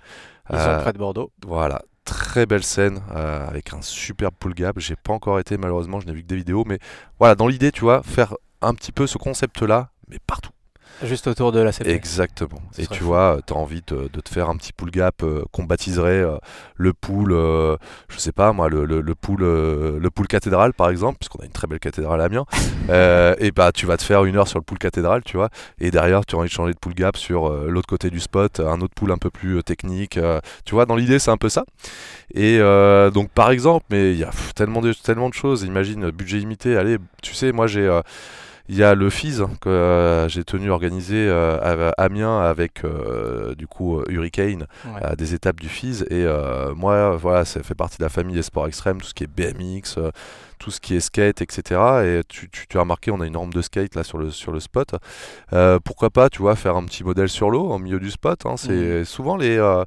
Euh, 0.52 0.82
près 0.82 0.94
de 0.94 0.98
Bordeaux. 1.00 1.32
voilà, 1.48 1.82
très 2.04 2.46
belle 2.46 2.64
scène 2.64 3.00
avec 3.10 3.74
un 3.74 3.82
superbe 3.82 4.36
pool 4.38 4.54
gap. 4.54 4.78
J'ai 4.78 4.96
pas 4.96 5.14
encore 5.14 5.40
été 5.40 5.58
malheureusement, 5.58 6.00
je 6.00 6.08
n'ai 6.08 6.14
vu 6.14 6.24
que 6.24 6.28
des 6.28 6.36
vidéos, 6.36 6.66
mais 6.68 6.80
voilà, 7.20 7.36
dans 7.36 7.48
l'idée, 7.48 7.72
tu 7.72 7.82
vois, 7.82 8.04
faire 8.04 8.36
un 8.62 8.74
petit 8.74 8.92
peu 8.92 9.08
ce 9.08 9.18
concept-là, 9.18 9.90
mais 10.08 10.20
partout. 10.26 10.52
Juste 11.04 11.28
autour 11.28 11.52
de 11.52 11.60
la 11.60 11.74
CP. 11.74 11.92
Exactement. 11.92 12.62
Et 12.78 12.88
tu 12.88 13.00
fou. 13.00 13.08
vois, 13.08 13.40
tu 13.46 13.52
as 13.54 13.58
envie 13.58 13.82
de, 13.86 14.08
de 14.14 14.22
te 14.22 14.30
faire 14.30 14.50
un 14.50 14.56
petit 14.56 14.72
pool 14.72 14.92
gap 14.92 15.24
euh, 15.24 15.44
qu'on 15.52 15.64
baptiserait 15.66 16.22
euh, 16.22 16.38
le 16.76 16.94
pool, 16.94 17.34
euh, 17.34 17.76
je 18.08 18.18
sais 18.18 18.32
pas 18.32 18.54
moi, 18.54 18.70
le, 18.70 18.86
le, 18.86 19.02
le 19.02 19.14
pool, 19.14 19.44
euh, 19.44 20.00
le 20.00 20.10
pool 20.10 20.28
cathédrale 20.28 20.72
par 20.74 20.90
exemple, 20.90 21.18
puisqu'on 21.20 21.40
a 21.40 21.46
une 21.46 21.52
très 21.52 21.68
belle 21.68 21.82
cathédrale 21.82 22.22
à 22.22 22.24
Amiens. 22.24 22.46
Et 23.40 23.52
bah 23.52 23.74
tu 23.74 23.86
vas 23.86 23.98
te 23.98 24.04
faire 24.04 24.24
une 24.24 24.38
heure 24.38 24.48
sur 24.48 24.58
le 24.58 24.64
pool 24.64 24.78
cathédrale, 24.78 25.22
tu 25.26 25.36
vois. 25.36 25.50
Et 25.80 25.92
derrière, 25.92 26.26
tu 26.26 26.36
as 26.36 26.40
envie 26.40 26.48
de 26.48 26.54
changer 26.54 26.72
de 26.72 26.80
pool 26.80 26.94
gap 26.94 27.18
sur 27.18 27.50
l'autre 27.50 27.88
côté 27.88 28.10
du 28.10 28.22
spot, 28.22 28.62
un 28.62 28.80
autre 28.80 28.94
pool 28.96 29.12
un 29.12 29.18
peu 29.18 29.30
plus 29.30 29.62
technique. 29.64 30.18
tu 30.64 30.76
vois, 30.76 30.86
dans 30.86 30.96
l'idée, 30.96 31.20
c'est 31.20 31.32
un 31.32 31.36
peu 31.38 31.50
ça. 31.50 31.66
Et 32.34 32.58
donc 33.14 33.32
par 33.32 33.52
exemple, 33.52 33.86
mais 33.90 34.14
il 34.14 34.18
y 34.18 34.24
a 34.24 34.30
pff, 34.30 34.54
tellement 34.54 34.80
de, 34.80 34.94
tellement 34.94 35.28
de 35.28 35.34
choses. 35.34 35.64
Imagine, 35.64 36.10
budget 36.12 36.38
limité. 36.38 36.78
Allez, 36.78 37.00
tu 37.22 37.34
sais, 37.34 37.52
moi 37.52 37.68
j'ai. 37.68 37.90
Il 38.68 38.76
y 38.76 38.84
a 38.84 38.96
le 38.96 39.10
FIS 39.10 39.42
que 39.62 39.70
euh, 39.70 40.28
j'ai 40.28 40.44
tenu 40.44 40.70
à 40.70 40.74
organiser 40.74 41.28
euh, 41.28 41.92
à 41.98 42.04
Amiens 42.04 42.40
avec 42.42 42.84
euh, 42.84 43.54
du 43.56 43.68
coup 43.68 44.02
Hurricane 44.10 44.66
Ouais. 44.86 45.16
des 45.16 45.34
étapes 45.34 45.60
du 45.60 45.70
FIS 45.70 46.04
et 46.10 46.26
moi 46.76 47.16
voilà 47.18 47.46
ça 47.46 47.62
fait 47.64 47.76
partie 47.76 47.98
de 47.98 48.04
la 48.04 48.10
famille 48.10 48.36
des 48.36 48.44
sports 48.44 48.68
extrêmes 48.68 49.00
tout 49.02 49.08
ce 49.08 49.14
qui 49.14 49.24
est 49.24 49.28
BMX 49.28 50.00
tout 50.66 50.72
ce 50.72 50.80
qui 50.82 50.96
est 50.96 51.00
skate 51.00 51.42
etc 51.44 51.80
et 52.04 52.22
tu, 52.28 52.50
tu, 52.50 52.66
tu 52.68 52.78
as 52.78 52.82
remarqué 52.82 53.12
on 53.12 53.22
a 53.22 53.28
une 53.28 53.34
norme 53.34 53.54
de 53.54 53.62
skate 53.62 53.94
là 53.94 54.04
sur 54.04 54.18
le, 54.18 54.32
sur 54.32 54.52
le 54.52 54.60
spot. 54.60 54.96
Euh, 55.54 55.78
pourquoi 55.84 56.10
pas 56.10 56.28
tu 56.30 56.40
vois 56.42 56.56
faire 56.56 56.76
un 56.76 56.84
petit 56.86 57.04
modèle 57.04 57.30
sur 57.30 57.52
l'eau 57.52 57.66
au 57.70 57.78
milieu 57.78 58.00
du 58.00 58.10
spot 58.10 58.48
hein, 58.48 58.58
c'est 58.58 59.06
souvent 59.06 59.38
les, 59.38 59.58
euh, 59.58 59.84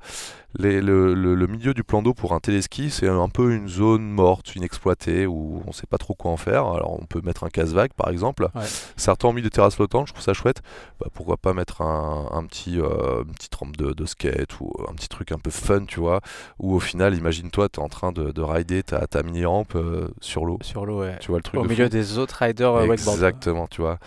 les 0.59 0.81
le, 0.81 1.14
le- 1.14 1.35
le 1.35 1.47
milieu 1.47 1.75
du 1.75 1.83
plan 1.85 2.01
d'eau 2.01 2.14
pour 2.14 2.33
un 2.33 2.38
téléski 2.41 2.91
c'est 2.91 3.09
un 3.09 3.29
peu 3.29 3.53
une 3.53 3.69
zone 3.69 4.09
morte 4.09 4.55
inexploitée 4.57 5.27
où 5.27 5.62
on 5.67 5.73
sait 5.73 5.87
pas 5.87 5.99
trop 5.99 6.14
quoi 6.14 6.31
en 6.31 6.37
faire. 6.37 6.64
Alors 6.67 6.97
on 7.01 7.05
peut 7.07 7.21
mettre 7.23 7.45
un 7.45 7.49
casse-vague 7.51 7.93
par 7.95 8.09
exemple. 8.09 8.45
Ouais. 8.55 8.62
certains 8.97 9.29
ont 9.29 9.33
mis 9.33 9.43
des 9.43 9.51
terrasses 9.51 9.75
flottantes 9.75 10.07
je 10.09 10.12
trouve 10.12 10.25
ça 10.25 10.33
chouette. 10.33 10.62
Bah, 11.01 11.09
pourquoi 11.12 11.37
pas 11.37 11.53
mettre 11.55 11.83
un, 11.83 12.29
un 12.33 12.45
petit 12.47 12.81
euh, 12.81 13.25
une 13.27 13.35
petite 13.35 13.55
rampe 13.57 13.77
de, 13.77 13.93
de 13.93 14.07
skate 14.07 14.59
ou 14.61 14.73
un 14.88 14.95
petit 14.95 15.09
truc 15.09 15.33
un 15.33 15.38
peu 15.38 15.51
fun 15.51 15.85
tu 15.87 16.01
vois 16.01 16.21
où 16.61 16.75
au 16.75 16.81
final 16.81 17.14
imagine-toi 17.14 17.69
tu 17.69 17.81
es 17.81 17.83
en 17.83 17.88
train 17.88 18.12
de, 18.12 18.31
de 18.31 18.43
rider 18.43 18.83
ta, 18.83 19.07
ta 19.07 19.23
mini 19.23 19.45
rampe 19.45 19.77
sur 20.21 20.45
l'eau 20.47 20.59
Sur 20.68 20.87
l'eau, 20.87 21.00
ouais. 21.00 21.18
tu 21.20 21.28
vois 21.28 21.38
le 21.38 21.42
truc 21.42 21.61
Au 21.61 21.64
de 21.64 21.68
milieu 21.68 21.85
fou 21.85 21.90
des 21.90 22.18
autres 22.18 22.37
riders 22.42 22.72
wakeboard. 22.72 23.16
exactement 23.16 23.66
tu 23.66 23.81
vois 23.83 23.98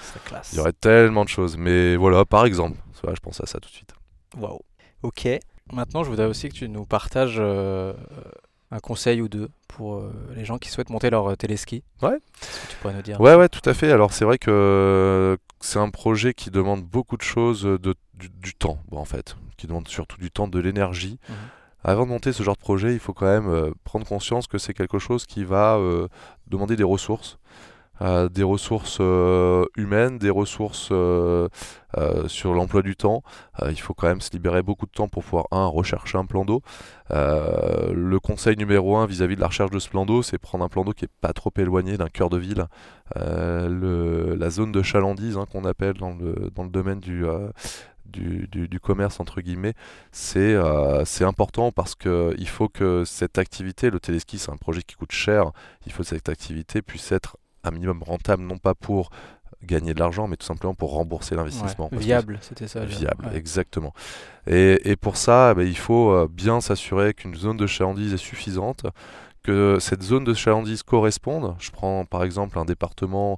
il 0.51 0.57
y 0.57 0.59
aurait 0.59 0.73
tellement 0.73 1.23
de 1.23 1.29
choses 1.29 1.57
mais 1.57 1.95
voilà 1.95 2.23
par 2.25 2.45
exemple 2.45 2.77
Voilà, 3.01 3.15
je 3.15 3.19
pense 3.21 3.41
à 3.41 3.45
ça 3.45 3.59
tout 3.59 3.69
de 3.69 3.73
suite 3.75 3.93
Waouh. 4.37 4.59
Ok. 5.03 5.27
Maintenant, 5.73 6.03
je 6.03 6.09
voudrais 6.09 6.25
aussi 6.25 6.47
que 6.49 6.53
tu 6.53 6.69
nous 6.69 6.85
partages 6.85 7.37
euh, 7.39 7.93
un 8.71 8.79
conseil 8.79 9.21
ou 9.21 9.27
deux 9.27 9.49
pour 9.67 9.95
euh, 9.95 10.13
les 10.35 10.45
gens 10.45 10.57
qui 10.57 10.69
souhaitent 10.69 10.89
monter 10.89 11.09
leur 11.09 11.31
euh, 11.31 11.35
téléski. 11.35 11.83
Ouais. 12.01 12.15
Est-ce 12.41 12.61
que 12.67 12.71
tu 12.71 12.77
pourrais 12.77 12.93
nous 12.93 13.01
dire? 13.01 13.19
Ouais, 13.19 13.35
ouais, 13.35 13.49
tout 13.49 13.67
à 13.69 13.73
fait. 13.73 13.91
Alors, 13.91 14.13
c'est 14.13 14.25
vrai 14.25 14.37
que 14.37 15.37
c'est 15.59 15.79
un 15.79 15.89
projet 15.89 16.33
qui 16.33 16.49
demande 16.51 16.83
beaucoup 16.83 17.17
de 17.17 17.21
choses, 17.23 17.63
de, 17.63 17.95
du, 18.13 18.29
du 18.29 18.53
temps, 18.53 18.79
bon, 18.89 18.99
en 18.99 19.05
fait, 19.05 19.35
qui 19.57 19.67
demande 19.67 19.87
surtout 19.87 20.17
du 20.17 20.29
temps, 20.31 20.47
de 20.47 20.59
l'énergie. 20.59 21.19
Mhm. 21.29 21.35
Avant 21.83 22.03
de 22.05 22.09
monter 22.09 22.31
ce 22.31 22.43
genre 22.43 22.55
de 22.55 22.61
projet, 22.61 22.93
il 22.93 22.99
faut 22.99 23.13
quand 23.13 23.25
même 23.25 23.49
euh, 23.49 23.71
prendre 23.83 24.05
conscience 24.05 24.45
que 24.47 24.59
c'est 24.59 24.73
quelque 24.75 24.99
chose 24.99 25.25
qui 25.25 25.43
va 25.43 25.77
euh, 25.77 26.07
demander 26.51 26.75
des 26.75 26.83
ressources. 26.83 27.37
des 28.31 28.43
ressources 28.43 28.99
humaines, 29.77 30.17
des 30.17 30.31
ressources 30.31 30.91
sur 32.27 32.53
l'emploi 32.53 32.81
du 32.81 32.95
temps. 32.95 33.21
il 33.69 33.79
faut 33.79 33.93
quand 33.93 34.07
même 34.07 34.21
se 34.21 34.31
libérer 34.31 34.63
beaucoup 34.63 34.87
de 34.87 34.91
temps 34.91 35.07
pour 35.07 35.23
pouvoir, 35.23 35.45
un, 35.51 35.67
rechercher 35.67 36.17
un 36.17 36.25
plan 36.25 36.43
d'eau. 36.43 36.61
le 37.11 38.17
conseil 38.17 38.57
numéro 38.57 38.97
un 38.97 39.05
vis-à-vis 39.05 39.35
de 39.35 39.41
la 39.41 39.47
recherche 39.47 39.69
de 39.69 39.77
ce 39.77 39.89
plan 39.89 40.07
d'eau, 40.07 40.23
c'est 40.23 40.39
prendre 40.39 40.63
un 40.65 40.69
plan 40.69 40.83
d'eau 40.83 40.93
qui 40.93 41.05
est 41.05 41.15
pas 41.21 41.33
trop 41.33 41.51
éloigné 41.57 41.95
d'un 41.97 42.09
cœur 42.09 42.29
de 42.31 42.37
ville. 42.37 42.65
la 43.15 44.49
zone 44.49 44.71
de 44.71 44.81
chalandise 44.81 45.37
hein, 45.37 45.45
qu'on 45.51 45.65
appelle 45.65 45.93
dans 45.93 46.15
le, 46.15 46.49
dans 46.55 46.63
le 46.63 46.69
domaine 46.69 46.99
du, 46.99 47.23
du, 48.11 48.79
commerce, 48.79 49.19
entre 49.19 49.41
guillemets, 49.41 49.73
euh, 50.35 51.03
c'est 51.05 51.23
important 51.23 51.71
parce 51.71 51.95
qu'il 51.95 52.47
faut 52.47 52.69
que 52.69 53.03
cette 53.05 53.37
activité, 53.37 53.89
le 53.89 53.99
téléski, 53.99 54.37
c'est 54.37 54.51
un 54.51 54.57
projet 54.57 54.81
qui 54.81 54.95
coûte 54.95 55.11
cher, 55.11 55.51
il 55.85 55.91
faut 55.91 56.03
que 56.03 56.09
cette 56.09 56.29
activité 56.29 56.81
puisse 56.81 57.11
être 57.11 57.37
un 57.63 57.71
minimum 57.71 58.03
rentable, 58.03 58.43
non 58.43 58.57
pas 58.57 58.73
pour 58.73 59.09
gagner 59.63 59.93
de 59.93 59.99
l'argent, 59.99 60.27
mais 60.27 60.37
tout 60.37 60.45
simplement 60.45 60.73
pour 60.73 60.91
rembourser 60.91 61.35
l'investissement. 61.35 61.89
viable, 61.91 62.39
c'était 62.41 62.67
ça. 62.67 62.83
Viable, 62.83 63.29
exactement. 63.33 63.93
Et, 64.47 64.95
pour 64.99 65.17
ça, 65.17 65.51
eh 65.51 65.55
ben, 65.55 65.67
il 65.67 65.77
faut 65.77 66.11
euh, 66.11 66.27
bien 66.29 66.61
s'assurer 66.61 67.13
qu'une 67.13 67.35
zone 67.35 67.57
de 67.57 67.67
chalandise 67.67 68.13
est 68.13 68.17
suffisante, 68.17 68.85
que 69.43 69.77
cette 69.79 70.03
zone 70.03 70.23
de 70.23 70.33
chalandise 70.33 70.83
corresponde. 70.83 71.55
Je 71.59 71.71
prends 71.71 72.05
par 72.05 72.23
exemple 72.23 72.59
un 72.59 72.65
département 72.65 73.37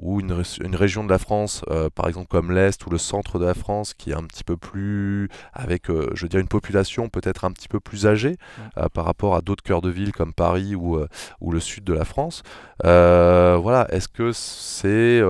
ou 0.00 0.20
une, 0.20 0.42
une, 0.62 0.76
région 0.76 1.04
de 1.04 1.10
la 1.10 1.18
France, 1.18 1.62
euh, 1.70 1.90
par 1.94 2.08
exemple 2.08 2.28
comme 2.28 2.52
l'Est 2.52 2.84
ou 2.86 2.90
le 2.90 2.98
centre 2.98 3.38
de 3.38 3.44
la 3.44 3.54
France, 3.54 3.94
qui 3.94 4.10
est 4.10 4.14
un 4.14 4.24
petit 4.24 4.44
peu 4.44 4.56
plus, 4.56 5.28
avec, 5.52 5.90
euh, 5.90 6.10
je 6.14 6.22
veux 6.22 6.28
dire, 6.28 6.40
une 6.40 6.48
population 6.48 7.08
peut-être 7.08 7.44
un 7.44 7.52
petit 7.52 7.68
peu 7.68 7.80
plus 7.80 8.06
âgée 8.06 8.36
euh, 8.78 8.88
par 8.88 9.04
rapport 9.04 9.34
à 9.34 9.42
d'autres 9.42 9.62
cœurs 9.62 9.82
de 9.82 9.90
ville 9.90 10.12
comme 10.12 10.32
Paris 10.32 10.74
ou, 10.74 10.98
ou 11.40 11.52
le 11.52 11.60
sud 11.60 11.84
de 11.84 11.92
la 11.92 12.04
France. 12.04 12.42
voilà, 12.82 13.86
est-ce 13.90 14.08
que 14.08 14.32
c'est 14.32 15.20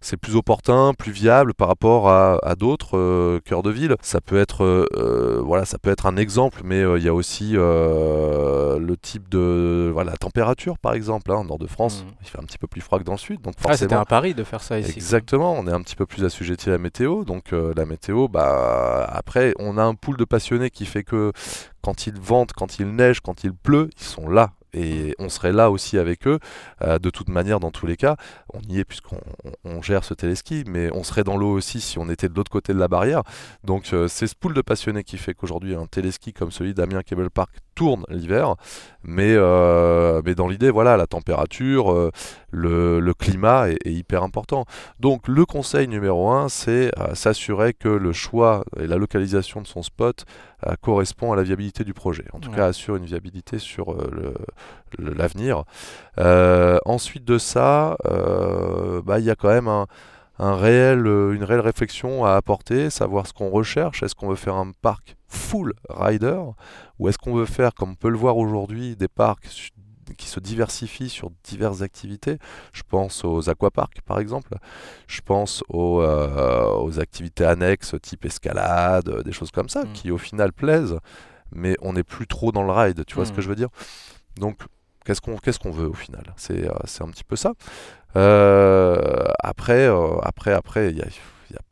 c'est 0.00 0.16
plus 0.16 0.36
opportun, 0.36 0.92
plus 0.94 1.12
viable 1.12 1.54
par 1.54 1.68
rapport 1.68 2.08
à, 2.08 2.54
d'autres 2.56 2.96
euh, 2.96 3.40
cœurs 3.44 3.62
de 3.62 3.70
ville. 3.70 3.96
Ça 4.02 4.20
peut 4.20 4.38
être, 4.38 4.64
euh, 4.64 4.86
euh, 4.96 5.40
voilà, 5.42 5.64
ça 5.64 5.78
peut 5.78 5.90
être 5.90 6.06
un 6.06 6.16
exemple, 6.16 6.62
mais 6.64 6.80
il 6.80 7.02
y 7.02 7.08
a 7.08 7.14
aussi 7.14 7.52
le 7.52 8.94
type 9.00 9.28
de, 9.28 9.90
voilà, 9.92 10.12
la 10.12 10.16
température 10.16 10.78
par 10.78 10.94
exemple. 10.94 11.32
Hein, 11.32 11.44
nord 11.44 11.58
de 11.58 11.66
France, 11.66 12.04
mmh. 12.04 12.12
il 12.22 12.28
fait 12.28 12.38
un 12.38 12.44
petit 12.44 12.58
peu 12.58 12.66
plus 12.66 12.80
froid 12.80 12.98
que 12.98 13.04
dans 13.04 13.12
le 13.12 13.18
sud, 13.18 13.40
donc 13.40 13.54
forcément. 13.54 13.72
Ah, 13.72 13.76
c'était 13.76 13.94
un 13.94 14.04
pari 14.04 14.34
de 14.34 14.44
faire 14.44 14.62
ça 14.62 14.78
ici. 14.78 14.92
Exactement, 14.96 15.54
on 15.54 15.66
est 15.66 15.72
un 15.72 15.82
petit 15.82 15.96
peu 15.96 16.06
plus 16.06 16.24
assujetti 16.24 16.68
à 16.68 16.72
la 16.72 16.78
météo, 16.78 17.24
donc 17.24 17.52
la 17.52 17.86
météo, 17.86 18.28
bah 18.28 19.08
après, 19.10 19.54
on 19.58 19.78
a 19.78 19.82
un 19.82 19.94
pool 19.94 20.16
de 20.16 20.24
passionnés 20.24 20.70
qui 20.70 20.86
fait 20.86 21.04
que 21.04 21.32
quand 21.82 22.06
il 22.06 22.18
vente, 22.18 22.52
quand 22.52 22.78
il 22.78 22.94
neige, 22.94 23.20
quand 23.20 23.44
il 23.44 23.52
pleut, 23.52 23.90
ils 23.98 24.04
sont 24.04 24.28
là 24.28 24.50
et 24.78 25.14
on 25.18 25.28
serait 25.28 25.52
là 25.52 25.70
aussi 25.70 25.98
avec 25.98 26.26
eux. 26.26 26.38
Euh, 26.82 26.98
de 26.98 27.10
toute 27.10 27.28
manière, 27.28 27.60
dans 27.60 27.70
tous 27.70 27.86
les 27.86 27.96
cas, 27.96 28.16
on 28.52 28.60
y 28.68 28.78
est 28.78 28.84
puisqu'on 28.84 29.82
gère 29.82 30.04
ce 30.04 30.14
téléski, 30.14 30.64
mais 30.66 30.90
on 30.94 31.02
serait 31.02 31.24
dans 31.24 31.36
l'eau 31.36 31.50
aussi 31.50 31.80
si 31.80 31.98
on 31.98 32.08
était 32.08 32.28
de 32.28 32.34
l'autre 32.34 32.50
côté 32.50 32.72
de 32.72 32.78
la 32.78 32.88
barrière. 32.88 33.22
Donc 33.64 33.92
euh, 33.92 34.08
c'est 34.08 34.26
ce 34.26 34.34
pool 34.34 34.54
de 34.54 34.62
passionnés 34.62 35.04
qui 35.04 35.18
fait 35.18 35.34
qu'aujourd'hui 35.34 35.74
un 35.74 35.86
téléski 35.86 36.32
comme 36.32 36.50
celui 36.50 36.74
d'Amiens 36.74 37.02
Cable 37.02 37.30
Park 37.30 37.50
tourne 37.78 38.04
l'hiver, 38.08 38.56
mais, 39.04 39.34
euh, 39.36 40.20
mais 40.24 40.34
dans 40.34 40.48
l'idée, 40.48 40.70
voilà, 40.70 40.96
la 40.96 41.06
température, 41.06 42.10
le, 42.50 43.12
climat 43.14 43.70
est, 43.70 43.78
hyper 43.86 44.24
important. 44.24 44.64
Donc 44.98 45.28
le 45.28 45.44
conseil 45.46 45.86
numéro 45.86 46.30
un, 46.30 46.48
c'est 46.48 46.90
s'assurer 47.14 47.74
que 47.74 47.88
le 47.88 48.12
choix 48.12 48.64
et 48.80 48.88
la 48.88 48.96
localisation 48.96 49.60
de 49.60 49.66
son 49.66 49.82
spot 49.82 50.24
correspond 50.82 51.32
à 51.32 51.36
la 51.36 51.44
viabilité 51.44 51.84
du 51.84 51.94
projet. 51.94 52.24
En 52.32 52.40
tout 52.40 52.50
cas, 52.50 52.66
assure 52.66 52.96
une 52.96 53.04
viabilité 53.04 53.58
sur 53.60 53.96
l'avenir. 54.98 55.64
Euh, 56.18 56.78
ensuite 56.84 57.24
de 57.24 57.38
ça, 57.38 57.96
euh, 58.06 59.02
bah, 59.02 59.18
il 59.18 59.24
y 59.24 59.30
a 59.30 59.36
quand 59.36 59.48
même 59.48 59.68
un, 59.68 59.86
réel, 60.38 61.06
une 61.06 61.44
réelle 61.44 61.60
réflexion 61.60 62.24
à 62.24 62.34
apporter, 62.34 62.90
savoir 62.90 63.26
ce 63.26 63.32
qu'on 63.32 63.50
recherche. 63.50 64.02
Est-ce 64.02 64.14
qu'on 64.14 64.28
veut 64.28 64.36
faire 64.36 64.56
un 64.56 64.72
parc 64.82 65.17
full 65.28 65.74
rider 65.88 66.40
ou 66.98 67.08
est-ce 67.08 67.18
qu'on 67.18 67.34
veut 67.34 67.46
faire, 67.46 67.74
comme 67.74 67.90
on 67.90 67.94
peut 67.94 68.10
le 68.10 68.16
voir 68.16 68.36
aujourd'hui, 68.36 68.96
des 68.96 69.08
parcs 69.08 69.72
qui 70.16 70.26
se 70.26 70.40
diversifient 70.40 71.08
sur 71.08 71.30
diverses 71.44 71.82
activités? 71.82 72.38
Je 72.72 72.82
pense 72.88 73.24
aux 73.24 73.48
aquaparks 73.50 74.00
par 74.04 74.18
exemple. 74.18 74.56
Je 75.06 75.20
pense 75.20 75.62
aux, 75.68 76.00
euh, 76.00 77.00
activités 77.00 77.44
annexes 77.44 77.94
type 78.02 78.24
escalade, 78.24 79.22
des 79.22 79.32
choses 79.32 79.50
comme 79.50 79.68
ça, 79.68 79.84
mm. 79.84 79.92
qui 79.92 80.10
au 80.10 80.18
final 80.18 80.52
plaisent, 80.52 80.98
mais 81.52 81.76
on 81.82 81.92
n'est 81.92 82.04
plus 82.04 82.26
trop 82.26 82.52
dans 82.52 82.64
le 82.64 82.72
ride. 82.72 83.04
Tu 83.06 83.14
vois 83.14 83.26
ce 83.26 83.32
que 83.32 83.38
mm. 83.38 83.42
je 83.42 83.48
veux 83.48 83.56
dire? 83.56 83.68
Donc 84.36 84.58
Qu'est-ce 85.08 85.22
qu'on 85.22 85.38
qu'est-ce 85.38 85.58
qu'on 85.58 85.70
veut 85.70 85.88
au 85.88 85.94
final? 85.94 86.34
C'est 86.36 86.68
c'est 86.84 87.02
un 87.02 87.08
petit 87.08 87.24
peu 87.24 87.34
ça. 87.34 87.54
Euh, 88.16 89.24
après, 89.38 89.88
après, 90.22 90.52
après, 90.52 90.90
il 90.90 90.98
y 90.98 91.00
a, 91.00 91.06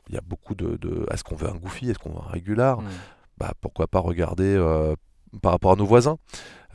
y 0.09 0.17
a, 0.17 0.21
beaucoup 0.21 0.55
de. 0.55 0.75
de 0.77 1.05
est-ce 1.11 1.23
qu'on 1.23 1.35
veut 1.35 1.47
un 1.47 1.55
Goofy? 1.55 1.91
Est-ce 1.91 1.99
qu'on 1.99 2.09
veut 2.09 2.21
un 2.27 2.31
régular? 2.31 2.81
Mm. 2.81 2.87
Bah, 3.37 3.53
Pourquoi 3.61 3.87
pas 3.87 3.99
regarder 3.99 4.57
par 5.41 5.51
rapport 5.51 5.73
à 5.73 5.75
nos 5.75 5.85
voisins 5.85 6.17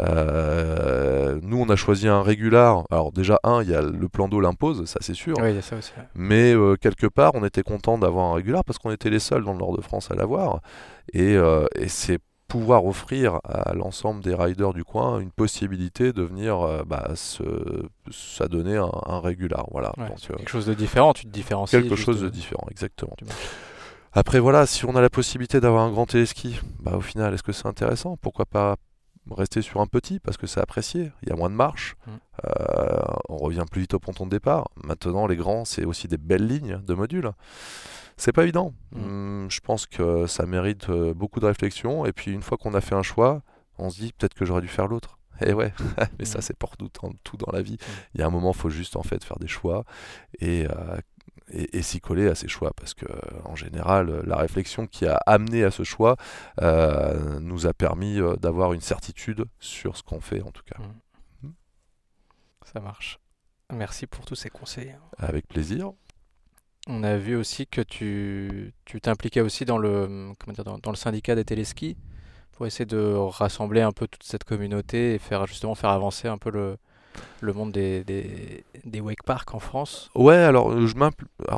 euh, 0.01 1.39
nous, 1.43 1.59
on 1.61 1.69
a 1.69 1.77
choisi 1.77 2.09
un 2.09 2.23
régular. 2.23 2.85
Alors 2.91 3.13
déjà, 3.13 3.39
un, 3.45 3.63
il 3.63 3.71
y 3.71 3.75
a 3.75 3.83
le 3.83 4.09
plan 4.09 4.29
d'eau 4.29 4.41
l'impose, 4.41 4.85
ça 4.87 4.99
c'est 5.01 5.15
sûr. 5.15 5.37
Oui, 5.41 5.61
ça 5.63 5.77
aussi, 5.77 5.93
Mais 6.15 6.55
euh, 6.55 6.77
quelque 6.77 7.07
part, 7.07 7.33
on 7.35 7.45
était 7.45 7.63
content 7.63 7.99
d'avoir 7.99 8.33
un 8.33 8.35
régular 8.35 8.65
parce 8.65 8.79
qu'on 8.79 8.91
était 8.91 9.11
les 9.11 9.19
seuls 9.19 9.45
dans 9.45 9.53
le 9.53 9.59
nord 9.59 9.77
de 9.77 9.83
France 9.83 10.11
à 10.11 10.15
l'avoir. 10.15 10.61
Et, 11.13 11.37
euh, 11.37 11.67
et 11.77 11.89
c'est 11.89 12.19
pouvoir 12.49 12.85
offrir 12.85 13.41
à 13.45 13.73
l'ensemble 13.75 14.23
des 14.23 14.35
riders 14.35 14.75
du 14.75 14.85
coin 14.85 15.21
une 15.21 15.31
possibilité 15.31 16.13
de 16.13 16.23
venir 16.23 16.85
bah, 16.87 17.13
s'adonner 18.11 18.77
un, 18.77 18.91
un 19.07 19.21
régular. 19.21 19.67
Voilà. 19.71 19.93
quelque 20.19 20.51
chose 20.51 20.67
de 20.67 20.75
différent, 20.75 21.15
tu 21.15 21.25
te 21.25 21.31
différencies. 21.31 21.81
Quelque 21.81 21.97
chose 21.97 22.21
de 22.21 22.29
différent, 22.29 22.67
exactement. 22.71 23.17
Après 24.15 24.41
voilà, 24.41 24.67
si 24.67 24.85
on 24.85 24.95
a 24.95 25.01
la 25.01 25.11
possibilité 25.11 25.61
d'avoir 25.61 25.85
un 25.85 25.91
grand 25.91 26.07
téléski, 26.07 26.61
bah, 26.81 26.97
au 26.97 27.01
final, 27.01 27.33
est-ce 27.33 27.43
que 27.43 27.53
c'est 27.53 27.67
intéressant? 27.67 28.17
Pourquoi 28.19 28.45
pas 28.45 28.77
rester 29.31 29.63
sur 29.63 29.81
un 29.81 29.87
petit 29.87 30.19
parce 30.19 30.37
que 30.37 30.47
c'est 30.47 30.61
apprécié, 30.61 31.13
il 31.23 31.29
y 31.29 31.33
a 31.33 31.37
moins 31.37 31.51
de 31.51 31.55
marche, 31.55 31.95
mm. 32.07 32.11
euh, 32.47 33.01
on 33.29 33.37
revient 33.37 33.65
plus 33.71 33.83
vite 33.83 33.95
au 33.95 33.99
ponton 33.99 34.27
de 34.27 34.31
départ. 34.31 34.69
Maintenant, 34.83 35.27
les 35.27 35.37
grands, 35.37 35.65
c'est 35.65 35.85
aussi 35.85 36.09
des 36.09 36.19
belles 36.19 36.47
lignes 36.47 36.81
de 36.85 36.95
modules. 36.95 37.31
C'est 38.17 38.33
pas 38.33 38.43
évident. 38.43 38.75
Mm. 38.93 39.05
Hum, 39.05 39.47
je 39.51 39.61
pense 39.61 39.87
que 39.87 40.27
ça 40.27 40.47
mérite 40.47 40.91
euh, 40.91 41.15
beaucoup 41.15 41.41
de 41.41 41.47
réflexion. 41.47 42.05
Et 42.05 42.13
puis, 42.13 42.33
une 42.33 42.43
fois 42.43 42.59
qu'on 42.59 42.75
a 42.75 42.81
fait 42.81 42.95
un 42.95 43.03
choix, 43.03 43.43
on 43.79 43.91
se 43.91 44.01
dit 44.01 44.13
peut-être 44.13 44.35
que 44.35 44.45
j'aurais 44.45 44.61
dû 44.61 44.69
faire 44.69 44.89
l'autre. 44.89 45.19
Et 45.47 45.55
ouais, 45.55 45.73
mais 46.19 46.25
ça, 46.25 46.39
mm. 46.39 46.43
c'est 46.43 46.57
pour 46.57 46.77
tout, 46.77 46.91
tout 47.25 47.37
dans 47.37 47.53
la 47.53 47.63
vie. 47.63 47.79
Il 48.15 48.21
y 48.21 48.25
a 48.25 48.27
un 48.27 48.31
moment, 48.31 48.53
il 48.53 48.59
faut 48.59 48.71
juste 48.71 48.97
en 48.97 49.03
fait 49.03 49.25
faire 49.25 49.39
des 49.39 49.49
choix. 49.49 49.85
Et 50.41 50.67
euh, 50.67 50.99
et, 51.53 51.83
s'y 51.83 52.01
coller 52.01 52.29
à 52.29 52.35
ses 52.35 52.49
choix 52.49 52.73
parce 52.75 52.95
que 52.95 53.07
en 53.45 53.57
général 53.57 54.23
la 54.27 54.37
réflexion 54.37 54.87
qui 54.87 55.07
a 55.07 55.17
amené 55.27 55.65
à 55.65 55.71
ce 55.71 55.83
choix 55.83 56.17
euh, 56.61 57.39
nous 57.41 57.67
a 57.67 57.75
permis 57.75 58.21
euh, 58.21 58.37
d'avoir 58.37 58.73
une 58.73 58.81
certitude 58.81 59.45
sur 59.61 59.97
ce 59.97 60.03
qu'on 60.03 60.21
fait 60.21 60.43
en 60.43 60.51
tout 60.51 60.63
cas. 60.65 60.81
Mmh. 60.81 61.49
Mmh. 61.49 61.53
Ça 62.73 62.81
marche. 62.81 63.19
Merci 63.73 64.07
pour 64.07 64.25
tous 64.25 64.35
ces 64.35 64.51
conseils. 64.51 64.95
Avec 65.19 65.47
plaisir. 65.49 65.93
On 66.89 67.05
a 67.05 67.17
vu 67.17 67.37
aussi 67.37 67.67
que 67.67 67.81
tu 67.81 68.75
t'impliquais 69.01 69.41
aussi 69.41 69.65
dans 69.65 69.79
le, 69.79 70.33
comment 70.39 70.53
dire, 70.53 70.65
dans, 70.65 70.91
le 70.91 70.97
syndicat 70.97 71.35
des 71.35 71.45
téléskis 71.45 71.97
pour 72.51 72.67
essayer 72.67 72.85
de 72.85 73.15
rassembler 73.15 73.81
un 73.81 73.93
peu 73.93 74.09
toute 74.09 74.25
cette 74.25 74.45
communauté 74.45 75.15
et 75.15 75.19
faire 75.19 75.47
justement 75.47 75.75
faire 75.75 75.91
avancer 75.91 76.29
un 76.29 76.39
peu 76.39 76.51
le, 76.51 76.77
le 77.41 77.53
monde 77.53 77.73
des, 77.73 78.05
des, 78.05 78.65
des 78.85 79.01
wake 79.01 79.23
parks 79.25 79.55
en 79.55 79.59
France 79.59 80.11
Ouais, 80.15 80.37
alors, 80.37 80.73
euh, 80.73 80.87
je 80.87 80.95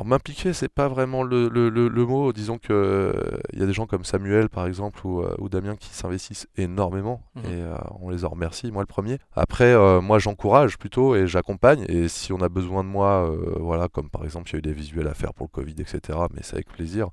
m'impliquer, 0.03 0.53
c'est 0.53 0.67
pas 0.69 0.87
vraiment 0.87 1.23
le, 1.23 1.47
le, 1.47 1.69
le, 1.69 2.05
mot. 2.05 2.33
Disons 2.33 2.57
que 2.57 2.73
euh, 2.73 3.37
il 3.53 3.59
y 3.59 3.63
a 3.63 3.65
des 3.65 3.73
gens 3.73 3.85
comme 3.85 4.03
Samuel, 4.03 4.49
par 4.49 4.65
exemple, 4.65 5.05
ou, 5.05 5.21
euh, 5.21 5.35
ou 5.39 5.49
Damien 5.49 5.75
qui 5.75 5.89
s'investissent 5.89 6.47
énormément 6.57 7.21
mhm. 7.35 7.43
et 7.45 7.63
on 8.01 8.09
les 8.09 8.25
en 8.25 8.29
remercie, 8.29 8.71
moi 8.71 8.81
le 8.81 8.87
premier. 8.87 9.19
Après, 9.35 9.75
moi 10.01 10.19
j'encourage 10.19 10.77
plutôt 10.77 11.15
et 11.15 11.27
j'accompagne. 11.27 11.85
Et 11.87 12.07
si 12.07 12.33
on 12.33 12.41
a 12.41 12.49
besoin 12.49 12.83
de 12.83 12.89
moi, 12.89 13.31
voilà, 13.59 13.87
comme 13.87 14.09
par 14.09 14.23
exemple, 14.23 14.49
il 14.49 14.53
y 14.53 14.55
a 14.55 14.59
eu 14.59 14.61
des 14.61 14.73
visuels 14.73 15.07
à 15.07 15.13
faire 15.13 15.33
pour 15.33 15.47
le 15.47 15.51
Covid, 15.51 15.75
etc., 15.79 16.19
mais 16.33 16.41
c'est 16.41 16.55
avec 16.55 16.67
plaisir. 16.67 17.09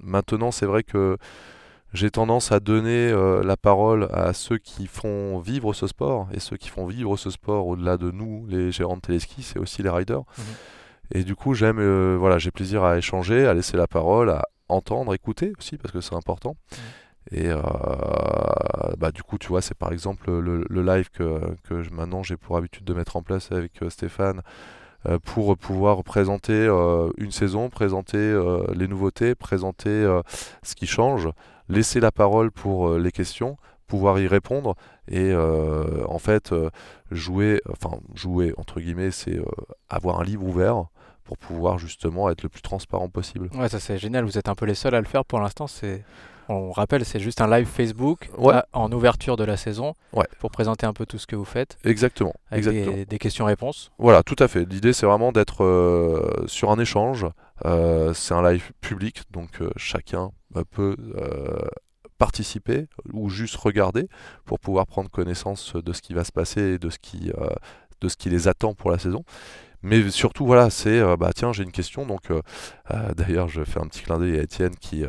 maintenant, 0.00 0.50
c'est 0.50 0.66
vrai 0.66 0.82
que 0.82 1.16
j'ai 1.92 2.10
tendance 2.10 2.52
à 2.52 2.60
donner 2.60 3.10
euh, 3.10 3.42
la 3.42 3.56
parole 3.56 4.08
à 4.12 4.32
ceux 4.32 4.58
qui 4.58 4.86
font 4.86 5.38
vivre 5.38 5.72
ce 5.72 5.86
sport. 5.86 6.28
Et 6.32 6.38
ceux 6.38 6.56
qui 6.56 6.68
font 6.68 6.86
vivre 6.86 7.16
ce 7.16 7.30
sport 7.30 7.66
au-delà 7.66 7.96
de 7.96 8.10
nous, 8.10 8.46
les 8.48 8.70
gérants 8.70 8.96
de 8.96 9.00
téléski, 9.00 9.42
c'est 9.42 9.58
aussi 9.58 9.82
les 9.82 9.90
riders. 9.90 10.22
Mhm. 10.38 10.44
Et 11.12 11.24
du 11.24 11.34
coup, 11.34 11.54
j'aime, 11.54 11.80
euh, 11.80 12.16
voilà, 12.18 12.38
j'ai 12.38 12.52
plaisir 12.52 12.84
à 12.84 12.96
échanger, 12.96 13.46
à 13.46 13.54
laisser 13.54 13.76
la 13.76 13.88
parole, 13.88 14.30
à 14.30 14.44
entendre, 14.68 15.12
écouter 15.14 15.52
aussi, 15.58 15.78
parce 15.78 15.92
que 15.92 16.00
c'est 16.00 16.14
important. 16.14 16.54
Mhm. 16.70 16.78
Et 17.32 17.48
euh, 17.48 17.60
bah, 18.96 19.10
du 19.10 19.22
coup, 19.24 19.38
tu 19.38 19.48
vois, 19.48 19.60
c'est 19.60 19.76
par 19.76 19.92
exemple 19.92 20.30
le, 20.30 20.82
live 20.82 21.10
que, 21.10 21.40
que 21.64 21.88
maintenant 21.92 22.22
j'ai 22.22 22.36
pour 22.36 22.56
habitude 22.56 22.84
de 22.84 22.94
mettre 22.94 23.16
en 23.16 23.22
place 23.22 23.52
avec 23.52 23.72
Stéphane 23.88 24.40
pour 25.24 25.56
pouvoir 25.56 26.02
présenter 26.02 26.66
une 27.18 27.30
saison, 27.30 27.68
présenter 27.68 28.38
les 28.74 28.88
nouveautés, 28.88 29.34
présenter 29.34 30.08
ce 30.62 30.74
qui 30.74 30.86
change 30.86 31.28
laisser 31.70 32.00
la 32.00 32.12
parole 32.12 32.50
pour 32.50 32.88
euh, 32.88 32.98
les 32.98 33.12
questions 33.12 33.56
pouvoir 33.86 34.20
y 34.20 34.28
répondre 34.28 34.76
et 35.08 35.32
euh, 35.32 36.04
en 36.06 36.20
fait 36.20 36.52
euh, 36.52 36.70
jouer, 37.10 37.60
enfin 37.72 37.96
jouer 38.14 38.54
entre 38.56 38.78
guillemets, 38.80 39.10
c'est 39.10 39.36
euh, 39.36 39.44
avoir 39.88 40.20
un 40.20 40.24
livre 40.24 40.44
ouvert 40.44 40.84
pour 41.24 41.36
pouvoir 41.36 41.78
justement 41.78 42.30
être 42.30 42.42
le 42.44 42.48
plus 42.48 42.62
transparent 42.62 43.08
possible. 43.08 43.50
Ouais, 43.54 43.68
ça 43.68 43.80
c'est 43.80 43.98
génial. 43.98 44.24
Vous 44.24 44.38
êtes 44.38 44.48
un 44.48 44.54
peu 44.54 44.64
les 44.66 44.74
seuls 44.76 44.94
à 44.94 45.00
le 45.00 45.06
faire 45.06 45.24
pour 45.24 45.40
l'instant. 45.40 45.66
C'est, 45.66 46.04
on 46.48 46.70
rappelle, 46.72 47.04
c'est 47.04 47.18
juste 47.20 47.40
un 47.40 47.48
live 47.48 47.66
Facebook 47.66 48.30
Ouais. 48.38 48.54
à- 48.54 48.66
en 48.72 48.90
ouverture 48.92 49.36
de 49.36 49.44
la 49.44 49.56
saison 49.56 49.94
Ouais. 50.12 50.26
pour 50.38 50.50
présenter 50.52 50.86
un 50.86 50.92
peu 50.92 51.04
tout 51.06 51.18
ce 51.18 51.26
que 51.26 51.34
vous 51.36 51.44
faites 51.44 51.76
Exactement, 51.84 52.34
avec 52.50 52.66
exactement. 52.66 52.96
des, 52.96 53.04
des 53.06 53.18
questions-réponses. 53.18 53.90
Voilà, 53.98 54.22
tout 54.22 54.36
à 54.38 54.46
fait. 54.48 54.64
L'idée, 54.70 54.92
c'est 54.92 55.06
vraiment 55.06 55.30
d'être 55.32 55.64
euh, 55.64 56.44
sur 56.46 56.70
un 56.70 56.78
échange. 56.78 57.26
Euh, 57.66 58.14
c'est 58.14 58.34
un 58.34 58.48
live 58.48 58.72
public, 58.80 59.22
donc 59.30 59.60
euh, 59.60 59.70
chacun 59.76 60.32
euh, 60.56 60.64
peut 60.70 60.96
participer 62.18 62.86
ou 63.12 63.30
juste 63.30 63.56
regarder 63.56 64.06
pour 64.44 64.60
pouvoir 64.60 64.86
prendre 64.86 65.10
connaissance 65.10 65.74
de 65.74 65.92
ce 65.92 66.02
qui 66.02 66.12
va 66.12 66.24
se 66.24 66.32
passer 66.32 66.74
et 66.74 66.78
de 66.78 66.90
ce 66.90 66.98
qui, 66.98 67.32
de 68.00 68.08
ce 68.08 68.16
qui 68.16 68.28
les 68.28 68.46
attend 68.46 68.74
pour 68.74 68.90
la 68.90 68.98
saison. 68.98 69.24
Mais 69.82 70.10
surtout, 70.10 70.44
voilà, 70.44 70.68
c'est 70.68 71.00
bah 71.16 71.30
tiens, 71.34 71.54
j'ai 71.54 71.62
une 71.62 71.72
question. 71.72 72.04
Donc, 72.04 72.30
d'ailleurs, 73.16 73.48
je 73.48 73.64
fais 73.64 73.80
un 73.80 73.86
petit 73.86 74.02
clin 74.02 74.18
d'œil 74.18 74.38
à 74.38 74.42
Étienne 74.42 74.76
qui, 74.76 75.04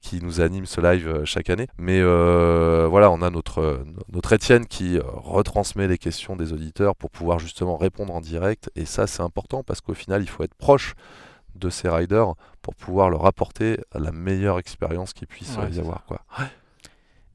qui 0.00 0.20
nous 0.20 0.40
anime 0.40 0.66
ce 0.66 0.80
live 0.80 1.22
chaque 1.24 1.48
année. 1.48 1.68
Mais 1.78 2.02
voilà, 2.02 3.12
on 3.12 3.22
a 3.22 3.30
notre, 3.30 3.84
notre 4.08 4.32
Étienne 4.32 4.66
qui 4.66 4.98
retransmet 4.98 5.86
les 5.86 5.98
questions 5.98 6.34
des 6.34 6.52
auditeurs 6.52 6.96
pour 6.96 7.10
pouvoir 7.10 7.38
justement 7.38 7.76
répondre 7.76 8.12
en 8.12 8.20
direct. 8.20 8.68
Et 8.74 8.84
ça, 8.84 9.06
c'est 9.06 9.22
important 9.22 9.62
parce 9.62 9.80
qu'au 9.80 9.94
final, 9.94 10.22
il 10.22 10.28
faut 10.28 10.42
être 10.42 10.54
proche 10.54 10.96
de 11.54 11.70
ces 11.70 11.88
riders 11.88 12.34
pour 12.60 12.74
pouvoir 12.74 13.10
leur 13.10 13.26
apporter 13.26 13.78
la 13.94 14.12
meilleure 14.12 14.58
expérience 14.58 15.12
qu'ils 15.12 15.28
puissent 15.28 15.56
Ouais, 15.56 15.64
euh, 15.64 15.70
y 15.70 15.80
avoir. 15.80 16.04
Quoi. 16.06 16.20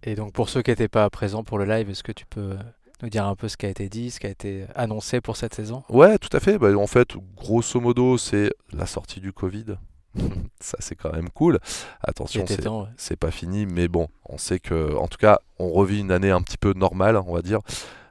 Et 0.04 0.16
donc 0.16 0.34
pour 0.34 0.50
ceux 0.50 0.62
qui 0.62 0.72
n'étaient 0.72 0.88
pas 0.88 1.10
présents 1.10 1.44
pour 1.44 1.58
le 1.58 1.66
live, 1.66 1.90
est-ce 1.90 2.04
que 2.04 2.12
tu 2.12 2.26
peux 2.26 2.58
nous 3.02 3.10
dire 3.10 3.26
un 3.26 3.36
peu 3.36 3.48
ce 3.48 3.58
qui 3.58 3.66
a 3.66 3.70
été 3.70 3.90
dit, 3.90 4.12
ce 4.12 4.20
qui 4.20 4.28
a 4.28 4.30
été 4.30 4.66
annoncé 4.76 5.22
pour 5.22 5.38
cette 5.38 5.54
saison? 5.54 5.84
Ouais, 5.90 6.18
tout 6.18 6.36
à 6.36 6.40
fait. 6.40 6.58
Bah, 6.58 6.76
en 6.76 6.88
fait, 6.88 7.16
grosso 7.36 7.80
modo, 7.80 8.18
c'est 8.18 8.52
la 8.72 8.86
sortie 8.86 9.20
du 9.20 9.34
Covid. 9.34 9.78
ça, 10.60 10.78
c'est 10.80 10.96
quand 10.96 11.14
même 11.14 11.30
cool. 11.30 11.60
Attention, 12.02 12.46
c'est 12.48 13.12
ouais. 13.12 13.16
pas 13.18 13.32
fini, 13.32 13.66
mais 13.66 13.88
bon, 13.88 14.08
on 14.26 14.38
sait 14.38 14.60
que, 14.60 14.96
en 14.96 15.08
tout 15.08 15.18
cas, 15.18 15.40
on 15.60 15.70
revit 15.70 16.00
une 16.00 16.12
année 16.12 16.32
un 16.32 16.42
petit 16.42 16.58
peu 16.58 16.74
normale, 16.74 17.18
on 17.18 17.34
va 17.34 17.42
dire. 17.42 17.60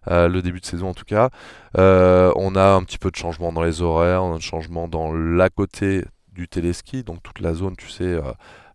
Euh, 0.09 0.29
le 0.29 0.43
début 0.43 0.61
de 0.61 0.67
saison 0.67 0.89
en 0.91 0.95
tout 0.95 1.05
cas. 1.05 1.31
Euh, 1.79 2.33
on 2.37 2.55
a 2.55 2.69
un 2.75 2.83
petit 2.85 2.99
peu 2.99 3.11
de 3.11 3.17
changement 3.17 3.53
dans 3.53 3.63
les 3.63 3.83
horaires, 3.83 4.23
on 4.23 4.33
a 4.33 4.37
un 4.37 4.41
changement 4.41 4.89
dans 4.89 5.13
l'à 5.13 5.49
côté 5.49 6.05
du 6.33 6.49
téléski, 6.49 7.03
donc 7.03 7.23
toute 7.23 7.41
la 7.41 7.55
zone, 7.55 7.77
tu 7.77 7.89
sais, 7.89 8.05
euh, 8.05 8.23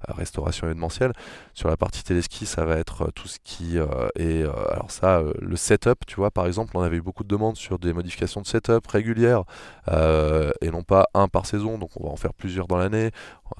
restauration 0.07 0.67
événementielle. 0.67 1.13
Sur 1.53 1.69
la 1.69 1.77
partie 1.77 2.03
téléski, 2.03 2.45
ça 2.45 2.65
va 2.65 2.77
être 2.77 3.03
euh, 3.03 3.11
tout 3.13 3.27
ce 3.27 3.37
qui 3.43 3.77
euh, 3.77 3.85
est, 4.15 4.43
euh, 4.43 4.51
alors 4.71 4.91
ça, 4.91 5.19
euh, 5.19 5.33
le 5.39 5.55
setup, 5.55 6.05
tu 6.05 6.15
vois, 6.15 6.31
par 6.31 6.47
exemple, 6.47 6.71
on 6.75 6.81
avait 6.81 6.97
eu 6.97 7.01
beaucoup 7.01 7.23
de 7.23 7.29
demandes 7.29 7.57
sur 7.57 7.79
des 7.79 7.93
modifications 7.93 8.41
de 8.41 8.47
setup 8.47 8.85
régulières, 8.87 9.43
euh, 9.89 10.51
et 10.61 10.71
non 10.71 10.83
pas 10.83 11.07
un 11.13 11.27
par 11.27 11.45
saison, 11.45 11.77
donc 11.77 11.91
on 11.99 12.05
va 12.05 12.09
en 12.09 12.15
faire 12.15 12.33
plusieurs 12.33 12.67
dans 12.67 12.77
l'année, 12.77 13.11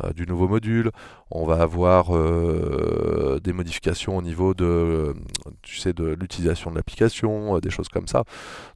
euh, 0.04 0.13
du 0.13 0.25
nouveau 0.25 0.47
module, 0.47 0.91
on 1.32 1.45
va 1.45 1.62
avoir 1.62 2.15
euh, 2.15 3.39
des 3.43 3.54
modifications 3.54 4.17
au 4.17 4.21
niveau 4.21 4.54
de, 4.54 5.13
tu 5.62 5.77
sais, 5.77 5.93
de 5.93 6.06
l'utilisation 6.19 6.71
de 6.71 6.75
l'application, 6.75 7.56
euh, 7.56 7.60
des 7.60 7.69
choses 7.69 7.89
comme 7.89 8.08
ça. 8.08 8.23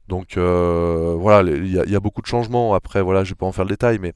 Donc 0.08 0.36
euh, 0.36 1.14
voilà, 1.18 1.50
il 1.50 1.66
y, 1.66 1.90
y 1.90 1.96
a 1.96 2.00
beaucoup 2.00 2.22
de 2.22 2.26
changements. 2.26 2.74
Après, 2.74 3.02
voilà, 3.02 3.24
je 3.24 3.30
vais 3.30 3.34
pas 3.34 3.46
en 3.46 3.52
faire 3.52 3.64
le 3.64 3.70
détail, 3.70 3.98
mais 3.98 4.12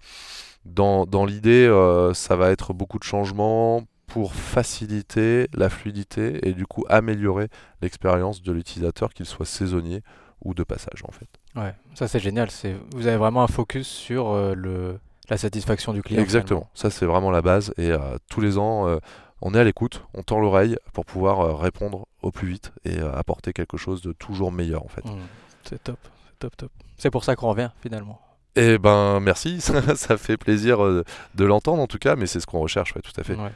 dans, 0.65 1.07
dans 1.07 1.25
l'idée, 1.25 1.67
euh, 1.67 2.15
ça 2.15 2.37
va 2.37 2.51
être 2.51 2.73
beaucoup 2.73 2.99
de 2.99 3.05
changements 3.05 3.83
pour 4.11 4.35
faciliter 4.35 5.49
la 5.55 5.71
fluidité 5.71 6.47
et 6.47 6.53
du 6.53 6.67
coup 6.67 6.85
améliorer 6.89 7.49
l'expérience 7.81 8.43
de 8.43 8.53
l'utilisateur, 8.53 9.15
qu'il 9.15 9.25
soit 9.25 9.47
saisonnier 9.47 10.03
ou 10.43 10.53
de 10.53 10.65
passage 10.65 11.03
en 11.07 11.13
fait. 11.13 11.29
Ouais, 11.55 11.75
ça 11.95 12.09
c'est 12.09 12.19
génial. 12.19 12.51
C'est 12.51 12.77
vous 12.93 13.07
avez 13.07 13.17
vraiment 13.17 13.43
un 13.43 13.47
focus 13.47 13.87
sur 13.87 14.31
euh, 14.31 14.55
le 14.55 14.99
la 15.29 15.39
satisfaction 15.39 15.93
du 15.93 16.03
client. 16.03 16.21
Exactement, 16.21 16.69
ça 16.75 16.91
c'est 16.91 17.07
vraiment 17.07 17.31
la 17.31 17.41
base 17.41 17.73
et 17.79 17.91
euh, 17.93 18.17
tous 18.29 18.41
les 18.41 18.59
ans 18.59 18.89
euh, 18.89 18.99
on 19.43 19.55
est 19.55 19.59
à 19.61 19.65
l'écoute, 19.65 20.05
on 20.13 20.23
tend 20.23 20.41
l'oreille 20.41 20.77
pour 20.93 21.07
pouvoir 21.07 21.59
répondre 21.59 22.07
au 22.21 22.33
plus 22.33 22.49
vite 22.49 22.73
et 22.85 22.99
apporter 22.99 23.53
quelque 23.53 23.77
chose 23.77 24.03
de 24.03 24.13
toujours 24.13 24.53
meilleur 24.53 24.85
en 24.85 24.89
fait. 24.89 25.03
finalement. 25.03 25.23
Mm, 25.23 25.29
c'est 25.63 25.83
top, 25.83 25.99
top, 26.41 26.57
top. 26.57 26.73
C'est 26.99 27.11
pour 27.11 27.25
ça 27.25 27.37
qu'on 27.37 27.49
revient 27.49 27.71
finalement. 27.81 28.21
Eh 28.57 28.79
ben 28.79 29.21
merci, 29.21 29.61
ça, 29.61 30.17
fait 30.17 30.37
plaisir 30.37 30.85
euh, 30.85 31.05
de 31.35 31.45
l'entendre 31.45 31.83
en 31.83 31.87
tout 31.87 31.99
cas, 31.99 32.17
mais 32.17 32.27
c'est 32.27 32.41
ce 32.41 32.47
qu'on 32.47 32.61
recherche, 32.61 32.95
ouais, 32.95 33.03
tout 33.03 33.19
à 33.19 33.23
fait. 33.23 33.37
Ouais. 33.37 33.53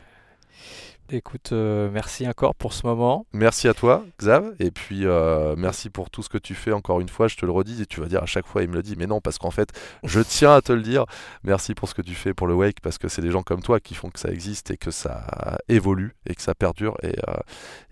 Écoute, 1.11 1.53
euh, 1.53 1.91
merci 1.93 2.27
encore 2.27 2.55
pour 2.55 2.73
ce 2.73 2.87
moment. 2.87 3.27
Merci 3.35 3.69
à 3.69 3.75
toi, 3.75 4.07
Xav, 4.19 4.55
et 4.59 4.71
puis 4.71 5.05
euh, 5.05 5.55
merci 5.55 5.91
pour 5.91 6.09
tout 6.09 6.23
ce 6.23 6.31
que 6.31 6.39
tu 6.39 6.55
fais 6.55 6.73
encore 6.73 7.01
une 7.01 7.11
fois. 7.11 7.29
Je 7.29 7.37
te 7.37 7.45
le 7.45 7.53
redis 7.53 7.83
et 7.83 7.87
tu 7.87 8.01
vas 8.01 8.07
dire 8.07 8.23
à 8.23 8.27
chaque 8.27 8.47
fois, 8.47 8.63
il 8.63 8.71
me 8.71 8.75
le 8.75 8.83
dit, 8.83 8.95
mais 8.97 9.07
non, 9.07 9.21
parce 9.21 9.37
qu'en 9.37 9.51
fait, 9.51 9.69
je 10.03 10.21
tiens 10.27 10.55
à 10.55 10.63
te 10.63 10.73
le 10.73 10.81
dire. 10.81 11.05
Merci 11.43 11.75
pour 11.75 11.91
ce 11.91 11.95
que 11.95 12.01
tu 12.01 12.15
fais 12.15 12.33
pour 12.33 12.47
le 12.47 12.55
Wake, 12.55 12.81
parce 12.81 12.97
que 12.97 13.09
c'est 13.09 13.21
des 13.21 13.31
gens 13.31 13.43
comme 13.43 13.61
toi 13.61 13.81
qui 13.81 13.95
font 13.95 14.09
que 14.09 14.19
ça 14.19 14.31
existe 14.31 14.71
et 14.71 14.79
que 14.79 14.91
ça 14.91 15.59
évolue 15.69 16.17
et 16.27 16.35
que 16.35 16.41
ça 16.41 16.55
perdure. 16.55 16.97
Et, 17.03 17.15
euh, 17.29 17.35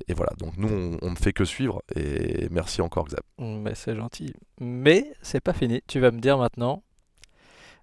et 0.08 0.14
voilà, 0.14 0.32
donc 0.38 0.56
nous, 0.56 0.68
on, 0.68 0.96
on 1.06 1.10
ne 1.10 1.16
fait 1.16 1.34
que 1.34 1.44
suivre. 1.44 1.82
Et 1.94 2.48
merci 2.50 2.80
encore, 2.80 3.04
Xav. 3.04 3.20
Mm, 3.36 3.60
Mais 3.60 3.74
c'est 3.74 3.94
gentil. 3.94 4.32
Mais 4.58 5.12
c'est 5.20 5.40
pas 5.40 5.52
fini. 5.52 5.82
Tu 5.86 6.00
vas 6.00 6.12
me 6.12 6.18
dire 6.18 6.38
maintenant. 6.38 6.82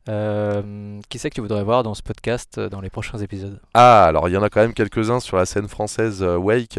Euh, 0.08 1.00
qui 1.10 1.20
c'est 1.20 1.30
que 1.30 1.36
tu 1.36 1.42
voudrais 1.42 1.64
voir 1.64 1.84
dans 1.84 1.94
ce 1.94 2.02
podcast 2.02 2.58
euh, 2.58 2.70
dans 2.70 2.82
les 2.82 2.90
prochains 2.90 3.18
épisodes? 3.18 3.60
Ah, 3.74 4.06
alors 4.06 4.30
il 4.30 4.34
y 4.34 4.38
en 4.38 4.44
a 4.44 4.50
quand 4.50 4.62
même 4.62 4.74
quelques-uns 4.74 5.20
sur 5.20 5.38
la 5.38 5.46
scène 5.46 5.68
française 5.68 6.24
euh, 6.24 6.38
Wake, 6.38 6.78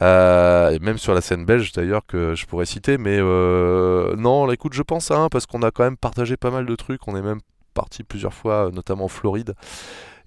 et 0.00 0.78
même 0.80 0.98
sur 0.98 1.14
la 1.14 1.20
scène 1.20 1.44
belge 1.44 1.72
d'ailleurs 1.72 2.06
que 2.06 2.34
je 2.34 2.46
pourrais 2.46 2.66
citer, 2.66 2.98
mais 2.98 3.18
non, 3.18 4.50
écoute, 4.50 4.72
je 4.72 4.82
pense 4.82 5.10
à 5.10 5.18
un 5.18 5.28
parce 5.28 5.46
qu'on 5.46 5.62
a 5.62 5.70
quand 5.70 5.84
même 5.84 5.96
partagé 5.96 6.36
pas 6.36 6.50
mal 6.50 6.66
de 6.66 6.74
trucs, 6.76 7.06
on 7.08 7.16
est 7.16 7.22
même 7.22 7.40
parti 7.74 8.04
plusieurs 8.04 8.34
fois, 8.34 8.70
notamment 8.72 9.04
en 9.04 9.08
Floride, 9.08 9.54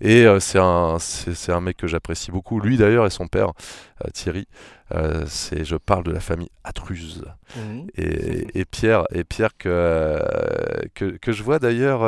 et 0.02 0.26
euh, 0.26 0.40
c'est 0.40 0.60
un, 0.60 0.98
c'est, 1.00 1.52
un 1.52 1.62
mec 1.62 1.78
que 1.78 1.88
j'apprécie 1.88 2.32
beaucoup, 2.32 2.60
lui 2.60 2.76
d'ailleurs 2.78 3.06
et 3.06 3.10
son 3.12 3.28
père, 3.28 3.52
euh, 4.04 4.10
Thierry, 4.14 4.48
euh, 4.94 5.24
c'est, 5.28 5.64
je 5.64 5.76
parle 5.76 6.04
de 6.04 6.12
la 6.12 6.20
famille 6.20 6.50
Atruse. 6.64 7.24
Et, 7.98 8.60
et 8.60 8.66
Pierre, 8.66 9.04
et 9.14 9.24
Pierre 9.24 9.52
que, 9.58 10.20
que, 10.96 11.06
que 11.18 11.32
je 11.32 11.44
vois 11.44 11.60
d'ailleurs 11.60 12.00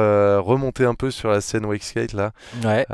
remonter 0.44 0.86
un 0.86 0.96
peu 0.96 1.12
sur 1.12 1.30
la 1.30 1.40
scène 1.42 1.66
Wake 1.66 1.84
Skate 1.84 2.14
là, 2.14 2.32
Ouais. 2.64 2.86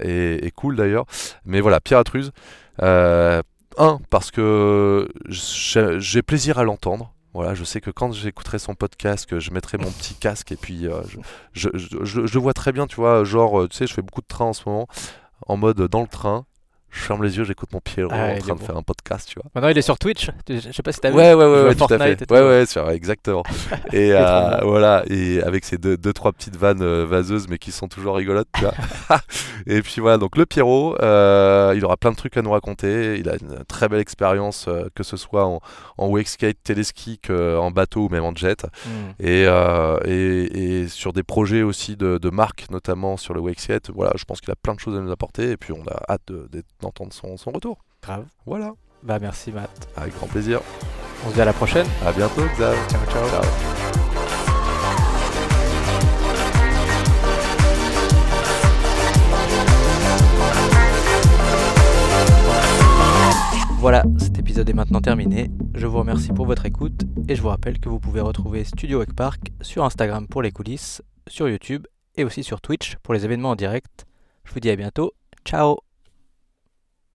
et, 0.00 0.46
et 0.46 0.50
cool 0.50 0.76
d'ailleurs. 0.76 1.04
Mais 1.44 1.60
voilà, 1.60 1.80
Pierre 1.80 2.00
Atruse, 2.00 2.32
un, 3.78 3.98
parce 4.10 4.30
que 4.30 5.08
j'ai 5.28 6.22
plaisir 6.22 6.58
à 6.58 6.64
l'entendre. 6.64 7.14
Voilà, 7.32 7.54
je 7.54 7.62
sais 7.62 7.80
que 7.80 7.90
quand 7.90 8.12
j'écouterai 8.12 8.58
son 8.58 8.74
podcast, 8.74 9.26
que 9.26 9.38
je 9.38 9.52
mettrai 9.52 9.78
mon 9.78 9.90
petit 9.90 10.14
casque 10.14 10.50
et 10.50 10.56
puis 10.56 10.88
euh, 10.88 11.00
je, 11.52 11.68
je, 11.74 12.38
vois 12.38 12.52
très 12.52 12.72
bien, 12.72 12.88
tu 12.88 12.96
vois, 12.96 13.22
genre, 13.22 13.60
euh, 13.60 13.68
tu 13.68 13.76
sais, 13.76 13.86
je 13.86 13.94
fais 13.94 14.02
beaucoup 14.02 14.20
de 14.20 14.26
train 14.26 14.46
en 14.46 14.52
ce 14.52 14.68
moment, 14.68 14.88
en 15.46 15.56
mode 15.56 15.80
dans 15.82 16.00
le 16.00 16.08
train, 16.08 16.44
je 16.90 17.00
ferme 17.00 17.22
les 17.22 17.36
yeux, 17.36 17.44
j'écoute 17.44 17.72
mon 17.72 17.80
pied 17.80 18.04
Ah, 18.10 18.32
en 18.34 18.38
train 18.38 18.54
de 18.54 18.60
faire 18.60 18.76
un 18.76 18.82
podcast, 18.82 19.28
tu 19.28 19.36
vois. 19.40 19.48
Maintenant, 19.54 19.68
il 19.70 19.78
est 19.78 19.82
sur 19.82 19.98
Twitch. 19.98 20.30
Je 20.48 20.72
sais 20.72 20.82
pas 20.82 20.92
si 20.92 21.00
t'as 21.00 21.10
vu. 21.10 21.16
Ouais, 21.16 21.34
ouais, 21.34 21.44
ouais, 21.44 21.62
ouais, 21.64 21.74
tout 21.74 21.84
à 21.84 21.98
fait. 21.98 22.30
Ouais, 22.30 22.40
ouais, 22.40 22.94
exactement. 22.94 23.42
et 23.92 24.12
euh, 24.12 24.58
voilà, 24.62 25.04
et 25.08 25.42
avec 25.42 25.64
ces 25.64 25.78
deux, 25.78 25.96
deux 25.96 26.12
trois 26.12 26.32
petites 26.32 26.56
vannes 26.56 26.82
euh, 26.82 27.06
vaseuses, 27.06 27.48
mais 27.48 27.58
qui 27.58 27.70
sont 27.72 27.88
toujours 27.88 28.16
rigolotes, 28.16 28.48
tu 28.54 28.62
vois. 28.62 28.74
et 29.66 29.82
puis 29.82 30.00
voilà, 30.00 30.18
donc 30.18 30.36
le 30.36 30.46
Pierrot, 30.46 30.96
euh, 31.00 31.72
il 31.76 31.84
aura 31.84 31.96
plein 31.96 32.10
de 32.10 32.16
trucs 32.16 32.36
à 32.36 32.42
nous 32.42 32.50
raconter. 32.50 33.18
Il 33.18 33.28
a 33.28 33.34
une 33.40 33.64
très 33.66 33.88
belle 33.88 34.00
expérience, 34.00 34.66
euh, 34.68 34.88
que 34.94 35.02
ce 35.02 35.16
soit 35.16 35.44
en, 35.44 35.60
en 35.98 36.08
wake 36.08 36.28
skate, 36.28 36.58
téléski, 36.62 37.20
en 37.30 37.70
bateau 37.70 38.06
ou 38.06 38.08
même 38.08 38.24
en 38.24 38.34
jet. 38.34 38.64
Mm. 38.86 38.90
Et, 39.24 39.46
et, 40.06 40.80
et 40.82 40.88
sur 40.88 41.12
des 41.12 41.22
projets 41.22 41.62
aussi 41.62 41.96
de, 41.96 42.18
de 42.18 42.30
marque, 42.30 42.66
notamment 42.70 43.16
sur 43.16 43.34
le 43.34 43.40
wake 43.40 43.60
skate. 43.60 43.90
Voilà, 43.94 44.12
je 44.16 44.24
pense 44.24 44.40
qu'il 44.40 44.50
a 44.50 44.56
plein 44.56 44.74
de 44.74 44.80
choses 44.80 44.96
à 44.96 45.00
nous 45.00 45.10
apporter, 45.12 45.50
et 45.50 45.56
puis 45.56 45.72
on 45.72 45.82
a 45.86 46.02
hâte 46.12 46.22
de- 46.28 46.48
de- 46.50 46.62
d'entendre 46.80 47.12
son, 47.12 47.36
son 47.36 47.50
retour. 47.50 47.78
Grave. 48.02 48.24
Voilà, 48.46 48.72
Bah 49.02 49.18
merci 49.20 49.52
Matt. 49.52 49.88
avec 49.96 50.14
grand 50.14 50.26
plaisir. 50.26 50.60
On 51.26 51.30
se 51.30 51.34
dit 51.34 51.40
à 51.40 51.44
la 51.44 51.52
prochaine. 51.52 51.86
À 52.06 52.12
bientôt, 52.12 52.42
Xav. 52.56 52.76
Ciao 52.88 53.06
ciao. 53.12 53.28
Ciao. 53.28 54.50
Voilà, 63.78 64.02
cet 64.18 64.38
épisode 64.38 64.68
est 64.68 64.74
maintenant 64.74 65.00
terminé. 65.00 65.50
Je 65.74 65.86
vous 65.86 65.98
remercie 65.98 66.32
pour 66.32 66.44
votre 66.44 66.66
écoute 66.66 67.02
et 67.28 67.34
je 67.34 67.40
vous 67.40 67.48
rappelle 67.48 67.78
que 67.80 67.88
vous 67.88 67.98
pouvez 67.98 68.20
retrouver 68.20 68.64
Studio 68.64 68.98
Wake 68.98 69.14
Park 69.14 69.40
sur 69.62 69.84
Instagram 69.84 70.26
pour 70.28 70.42
les 70.42 70.50
coulisses, 70.50 71.02
sur 71.26 71.48
YouTube 71.48 71.86
et 72.16 72.24
aussi 72.24 72.44
sur 72.44 72.60
Twitch 72.60 72.96
pour 73.02 73.14
les 73.14 73.24
événements 73.24 73.50
en 73.50 73.56
direct. 73.56 74.04
Je 74.44 74.52
vous 74.52 74.60
dis 74.60 74.70
à 74.70 74.76
bientôt. 74.76 75.12
Ciao 75.46 75.89